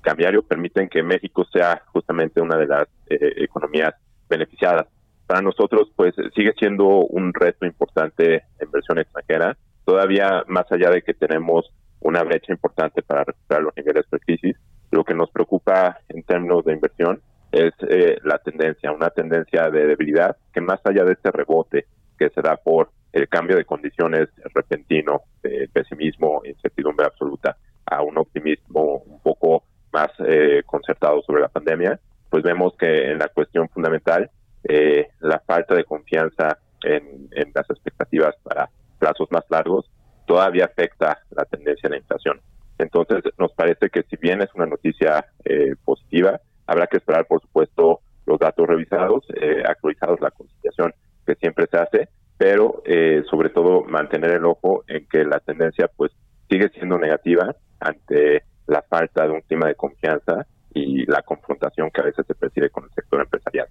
cambiario 0.00 0.42
permiten 0.42 0.88
que 0.88 1.02
México 1.02 1.44
sea 1.52 1.82
justamente 1.92 2.40
una 2.40 2.56
de 2.56 2.66
las 2.66 2.88
eh, 3.08 3.34
economías 3.36 3.94
beneficiadas. 4.28 4.86
Para 5.26 5.42
nosotros 5.42 5.90
pues 5.94 6.14
sigue 6.34 6.54
siendo 6.58 6.86
un 6.86 7.34
reto 7.34 7.66
importante 7.66 8.22
de 8.24 8.42
inversión 8.64 8.98
extranjera, 8.98 9.56
todavía 9.84 10.44
más 10.48 10.70
allá 10.72 10.90
de 10.90 11.02
que 11.02 11.14
tenemos 11.14 11.70
una 12.00 12.22
brecha 12.22 12.52
importante 12.52 13.02
para 13.02 13.24
recuperar 13.24 13.62
los 13.62 13.76
niveles 13.76 14.04
de 14.10 14.18
crisis, 14.20 14.56
lo 14.90 15.04
que 15.04 15.14
nos 15.14 15.30
preocupa 15.30 15.98
en 16.08 16.22
términos 16.22 16.64
de 16.64 16.72
inversión 16.72 17.20
es 17.52 17.72
eh, 17.88 18.18
la 18.24 18.38
tendencia, 18.38 18.92
una 18.92 19.10
tendencia 19.10 19.70
de 19.70 19.86
debilidad 19.86 20.36
que 20.52 20.60
más 20.60 20.80
allá 20.84 21.04
de 21.04 21.12
este 21.12 21.30
rebote 21.30 21.86
que 22.18 22.30
se 22.30 22.42
da 22.42 22.56
por 22.56 22.90
el 23.12 23.28
cambio 23.28 23.56
de 23.56 23.64
condiciones 23.64 24.28
repentino, 24.54 25.22
de 25.42 25.68
pesimismo, 25.72 26.42
incertidumbre 26.44 27.06
absoluta, 27.06 27.56
a 27.86 28.02
un 28.02 28.18
optimismo 28.18 29.02
un 29.06 29.20
poco 29.20 29.64
más 29.92 30.10
eh, 30.26 30.62
concertado 30.66 31.22
sobre 31.22 31.42
la 31.42 31.48
pandemia, 31.48 31.98
pues 32.28 32.42
vemos 32.42 32.74
que 32.78 33.12
en 33.12 33.18
la 33.18 33.28
cuestión 33.28 33.68
fundamental 33.70 34.30
eh, 34.64 35.08
la 35.20 35.40
falta 35.40 35.74
de 35.74 35.84
confianza 35.84 36.58
en, 36.82 37.28
las 37.54 37.70
expectativas 37.70 38.34
para 38.42 38.68
plazos 38.98 39.28
más 39.30 39.44
largos 39.48 39.90
todavía 40.28 40.66
afecta 40.66 41.18
la 41.30 41.44
tendencia 41.46 41.88
de 41.88 41.96
la 41.96 42.00
inflación. 42.02 42.40
Entonces, 42.78 43.24
nos 43.38 43.52
parece 43.54 43.88
que 43.88 44.02
si 44.04 44.16
bien 44.16 44.42
es 44.42 44.50
una 44.54 44.66
noticia 44.66 45.24
eh, 45.44 45.74
positiva, 45.84 46.38
habrá 46.66 46.86
que 46.86 46.98
esperar, 46.98 47.26
por 47.26 47.40
supuesto, 47.40 48.00
los 48.26 48.38
datos 48.38 48.68
revisados, 48.68 49.24
eh, 49.40 49.62
actualizados, 49.66 50.20
la 50.20 50.30
conciliación 50.30 50.92
que 51.26 51.34
siempre 51.36 51.66
se 51.70 51.78
hace, 51.78 52.08
pero 52.36 52.82
eh, 52.84 53.22
sobre 53.28 53.48
todo 53.48 53.82
mantener 53.84 54.32
el 54.32 54.44
ojo 54.44 54.84
en 54.86 55.06
que 55.08 55.24
la 55.24 55.40
tendencia 55.40 55.90
pues 55.96 56.12
sigue 56.48 56.68
siendo 56.68 56.98
negativa 56.98 57.56
ante 57.80 58.44
la 58.66 58.82
falta 58.82 59.26
de 59.26 59.32
un 59.32 59.40
clima 59.40 59.66
de 59.66 59.74
confianza 59.74 60.46
y 60.74 61.06
la 61.06 61.22
confrontación 61.22 61.90
que 61.90 62.00
a 62.00 62.04
veces 62.04 62.26
se 62.26 62.34
percibe 62.34 62.70
con 62.70 62.84
el 62.84 62.90
sector 62.90 63.20
empresarial. 63.20 63.68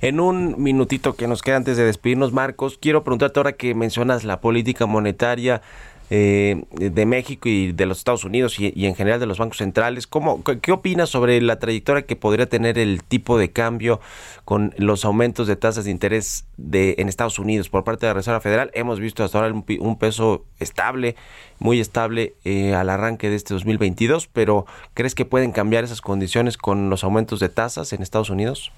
En 0.00 0.20
un 0.20 0.62
minutito 0.62 1.14
que 1.14 1.26
nos 1.26 1.42
queda 1.42 1.56
antes 1.56 1.76
de 1.76 1.84
despedirnos, 1.84 2.32
Marcos, 2.32 2.78
quiero 2.78 3.04
preguntarte 3.04 3.40
ahora 3.40 3.52
que 3.52 3.74
mencionas 3.74 4.24
la 4.24 4.40
política 4.40 4.86
monetaria 4.86 5.62
eh, 6.10 6.64
de 6.70 7.06
México 7.06 7.48
y 7.48 7.72
de 7.72 7.86
los 7.86 7.98
Estados 7.98 8.24
Unidos 8.24 8.58
y, 8.60 8.86
en 8.86 8.94
general 8.94 9.20
de 9.20 9.26
los 9.26 9.38
bancos 9.38 9.58
centrales. 9.58 10.06
¿Cómo, 10.06 10.42
¿Qué 10.44 10.72
opinas 10.72 11.08
sobre 11.08 11.40
la 11.40 11.58
trayectoria 11.58 12.02
que 12.02 12.16
podría 12.16 12.46
tener 12.46 12.78
el 12.78 13.02
tipo 13.02 13.38
de 13.38 13.50
cambio 13.50 14.00
con 14.44 14.74
los 14.76 15.04
aumentos 15.04 15.46
de 15.46 15.56
tasas 15.56 15.86
de 15.86 15.90
interés 15.90 16.46
de, 16.56 16.96
en 16.98 17.08
Estados 17.08 17.38
Unidos 17.38 17.68
por 17.68 17.84
parte 17.84 18.06
de 18.06 18.10
la 18.10 18.14
Reserva 18.14 18.40
Federal? 18.40 18.70
Hemos 18.74 19.00
visto 19.00 19.24
hasta 19.24 19.38
ahora 19.38 19.54
un, 19.54 19.98
peso 19.98 20.44
estable, 20.60 21.16
muy 21.58 21.80
estable 21.80 22.34
eh, 22.44 22.74
al 22.74 22.90
arranque 22.90 23.30
de 23.30 23.36
este 23.36 23.54
2022, 23.54 24.28
pero 24.28 24.66
¿crees 24.92 25.14
que 25.14 25.24
pueden 25.24 25.52
cambiar 25.52 25.84
esas 25.84 26.00
condiciones 26.00 26.58
con 26.58 26.90
los 26.90 27.04
aumentos 27.04 27.40
de 27.40 27.48
tasas 27.48 27.92
en 27.92 28.02
Estados 28.02 28.30
Unidos? 28.30 28.72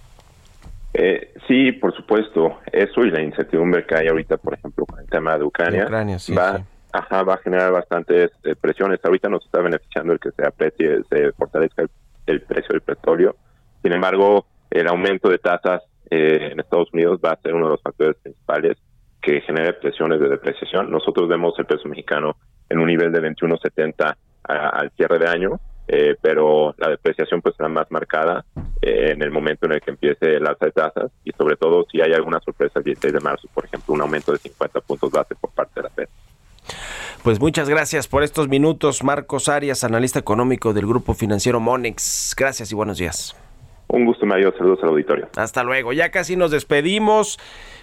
Eh, 0.95 1.35
sí, 1.47 1.73
por 1.73 1.95
supuesto. 1.95 2.59
Eso 2.73 3.05
y 3.05 3.11
la 3.11 3.21
incertidumbre 3.21 3.85
que 3.85 3.95
hay 3.95 4.09
ahorita, 4.09 4.39
por 4.39 4.55
ejemplo, 4.55 4.87
con 4.87 4.99
el 5.01 5.07
tema 5.07 5.37
de 5.37 5.45
Ucrania, 5.45 5.87
va, 5.91 6.63
Ajá, 6.97 7.23
va 7.25 7.35
a 7.35 7.39
generar 7.39 7.73
bastantes 7.73 8.31
eh, 8.43 8.55
presiones. 8.59 9.01
Ahorita 9.05 9.29
nos 9.29 9.45
está 9.45 9.61
beneficiando 9.61 10.15
el 10.15 10.19
que 10.19 10.31
se 10.31 10.47
aprecie, 10.47 11.03
se 11.11 11.33
fortalezca 11.33 11.85
el, 12.27 12.41
precio 12.41 12.69
del 12.71 12.81
petróleo. 12.81 13.37
Sin 13.83 13.93
embargo, 13.93 14.47
el 14.71 14.89
aumento 14.89 15.29
de 15.29 15.39
tasas 15.39 15.83
eh, 16.11 16.49
en 16.53 16.61
Estados 16.61 16.89
Unidos 16.95 17.21
va 17.23 17.33
a 17.33 17.41
ser 17.43 17.55
uno 17.55 17.67
de 17.67 17.73
los 17.73 17.83
factores 17.83 18.17
principales 18.23 18.79
que 19.21 19.43
genere 19.43 19.75
presiones 19.75 20.21
de 20.21 20.29
depreciación. 20.29 20.91
Nosotros 20.91 21.29
vemos 21.29 21.55
el 21.59 21.67
peso 21.67 21.87
mexicano 21.87 22.37
en 22.71 22.79
un 22.79 22.87
nivel 22.87 23.13
de 23.13 23.21
21.70 23.21 24.17
al 24.45 24.91
cierre 24.97 25.19
de 25.19 25.29
año 25.29 25.61
eh, 25.89 26.17
pero 26.21 26.75
la 26.79 26.89
depreciación 26.89 27.41
pues 27.41 27.55
será 27.55 27.69
más 27.69 27.89
marcada 27.93 28.45
eh, 28.83 29.13
en 29.13 29.23
el 29.23 29.31
momento 29.31 29.67
en 29.67 29.73
el 29.73 29.81
que 29.81 29.93
empiece 29.93 30.37
el 30.37 30.47
alza 30.47 30.67
de 30.67 30.73
tasas 30.73 31.13
y 31.25 31.31
sobre 31.31 31.57
todo 31.57 31.87
si 31.91 32.01
hay 32.01 32.13
alguna 32.13 32.41
sorpresa 32.41 32.81
el 32.81 32.85
16 32.85 33.15
de 33.15 33.21
marzo, 33.21 33.49
por 33.55 33.67
ejemplo, 33.67 33.95
un 33.95 34.01
aumento 34.01 34.33
de 34.33 34.39
50 34.39 34.81
puntos 34.81 35.13
base 35.13 35.37
por 35.37 35.51
parte 35.53 35.75
de 35.77 35.83
la 35.85 35.91
Fed. 35.91 36.09
Pues 37.23 37.41
muchas 37.41 37.69
gracias 37.69 38.07
por 38.09 38.23
estos 38.23 38.49
minutos, 38.49 39.03
Marcos 39.03 39.49
Arias, 39.49 39.83
analista 39.85 40.19
económico 40.19 40.73
del 40.73 40.87
grupo 40.87 41.15
financiero 41.15 41.59
Monex. 41.61 42.35
Gracias 42.37 42.71
y 42.71 42.75
buenos 42.75 42.99
días. 42.99 43.37
Un 43.89 44.05
gusto, 44.05 44.27
Mario. 44.27 44.53
Saludos 44.59 44.81
al 44.83 44.91
auditorio. 44.91 45.29
Hasta 45.37 45.63
luego. 45.63 45.93
Ya 45.93 46.11
casi 46.11 46.37
nos 46.37 46.51
despedimos, 46.51 47.39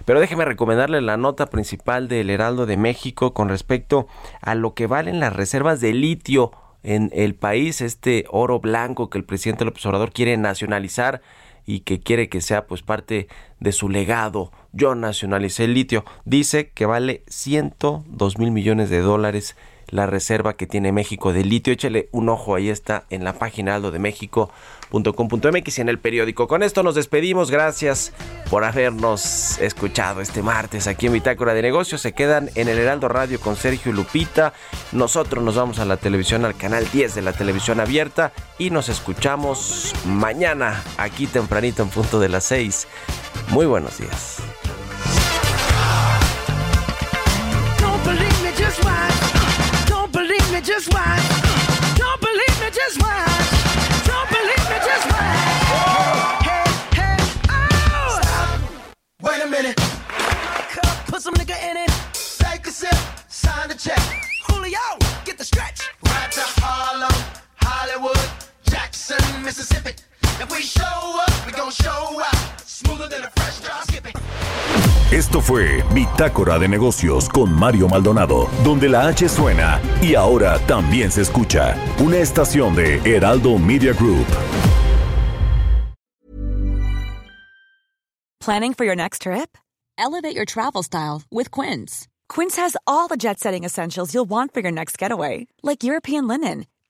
pero 0.06 0.20
déjeme 0.20 0.46
recomendarle 0.46 1.02
la 1.02 1.18
nota 1.18 1.48
principal 1.48 2.08
del 2.08 2.30
Heraldo 2.30 2.66
de 2.66 2.78
México 2.78 3.34
con 3.34 3.50
respecto 3.50 4.08
a 4.42 4.56
lo 4.56 4.74
que 4.74 4.88
valen 4.88 5.20
las 5.20 5.34
reservas 5.34 5.80
de 5.80 5.94
litio 5.94 6.52
en 6.84 7.10
el 7.14 7.36
país, 7.36 7.80
este 7.80 8.26
oro 8.30 8.60
blanco 8.60 9.10
que 9.10 9.18
el 9.18 9.24
presidente 9.24 9.64
López 9.64 9.86
Obrador 9.86 10.12
quiere 10.12 10.36
nacionalizar 10.36 11.22
y 11.66 11.82
que 11.82 12.02
quiere 12.02 12.28
que 12.28 12.42
sea 12.42 12.68
pues 12.68 12.82
parte 12.82 13.28
de 13.62 13.72
su 13.72 13.88
legado. 13.88 14.52
Yo 14.74 14.96
nacionalicé 14.96 15.66
el 15.66 15.76
litio. 15.76 16.04
Dice 16.26 16.72
que 16.72 16.86
vale 16.86 17.24
102 17.28 18.38
mil 18.40 18.52
millones 18.52 18.90
de 18.90 19.00
dólares 19.00 19.56
la 19.94 20.08
reserva 20.08 20.56
que 20.56 20.66
tiene 20.66 20.92
México 20.92 21.32
de 21.34 21.46
litio. 21.46 21.72
Échale 21.72 22.10
un 22.12 22.30
ojo, 22.30 22.56
ahí 22.56 22.70
está 22.70 23.06
en 23.12 23.24
la 23.24 23.34
página 23.34 23.76
aldo 23.76 23.92
de 23.92 24.00
México 24.00 24.52
.com.mx 24.90 25.78
y 25.78 25.82
en 25.82 25.90
el 25.90 26.00
periódico. 26.00 26.48
Con 26.48 26.62
esto 26.62 26.84
nos 26.84 26.96
despedimos. 26.96 27.50
Gracias 27.50 28.14
por 28.50 28.64
habernos 28.64 29.58
escuchado 29.60 30.22
este 30.22 30.44
martes 30.44 30.88
aquí 30.88 31.08
en 31.08 31.14
Bitácora 31.14 31.54
de 31.54 31.62
Negocios. 31.62 32.02
Se 32.02 32.14
quedan 32.14 32.50
en 32.56 32.68
el 32.68 32.78
Heraldo 32.78 33.08
Radio 33.08 33.40
con 33.40 33.56
Sergio 33.56 33.92
Lupita. 33.92 34.54
Nosotros 34.92 35.44
nos 35.44 35.56
vamos 35.56 35.80
a 35.80 35.86
la 35.86 35.98
televisión, 35.98 36.46
al 36.46 36.56
canal 36.56 36.88
10 36.92 37.16
de 37.16 37.22
la 37.22 37.34
televisión 37.34 37.80
abierta 37.80 38.34
y 38.60 38.70
nos 38.70 38.90
escuchamos 38.90 39.94
mañana 40.06 40.84
aquí 40.98 41.28
tempranito 41.28 41.82
en 41.84 41.90
punto 41.90 42.20
de 42.20 42.30
las 42.30 42.44
6. 42.46 42.88
Muy 43.50 43.66
buenos 43.66 43.98
días. 43.98 44.53
Mississippi. 69.44 69.92
If 70.42 70.50
we 70.52 70.62
show 70.62 70.84
up, 70.84 71.46
we 71.46 71.52
gon' 71.52 71.72
show 71.72 72.22
out. 72.22 72.62
Smoother 72.66 73.08
than 73.10 73.24
a 73.24 73.30
fresh 73.36 73.60
drop 73.60 73.84
skipping. 73.84 74.14
Esto 75.12 75.42
fue 75.42 75.84
Bitácora 75.94 76.58
de 76.58 76.68
Negocios 76.68 77.30
con 77.30 77.54
Mario 77.54 77.88
Maldonado, 77.88 78.50
donde 78.64 78.90
la 78.90 79.08
H 79.08 79.30
suena 79.30 79.80
y 80.02 80.16
ahora 80.16 80.58
también 80.66 81.12
se 81.12 81.22
escucha. 81.22 81.76
Una 82.00 82.18
estación 82.18 82.76
de 82.76 83.00
Heraldo 83.06 83.60
Media 83.60 83.94
Group. 83.94 84.26
Planning 88.40 88.74
for 88.74 88.86
your 88.86 88.96
next 88.96 89.22
trip? 89.22 89.58
Elevate 89.98 90.36
your 90.36 90.46
travel 90.46 90.84
style 90.84 91.22
with 91.32 91.50
Quince. 91.52 92.08
Quince 92.28 92.58
has 92.58 92.76
all 92.86 93.08
the 93.08 93.16
jet 93.16 93.40
setting 93.40 93.64
essentials 93.64 94.14
you'll 94.14 94.26
want 94.30 94.54
for 94.54 94.62
your 94.62 94.72
next 94.72 94.98
getaway, 94.98 95.48
like 95.62 95.84
European 95.84 96.28
linen, 96.28 96.66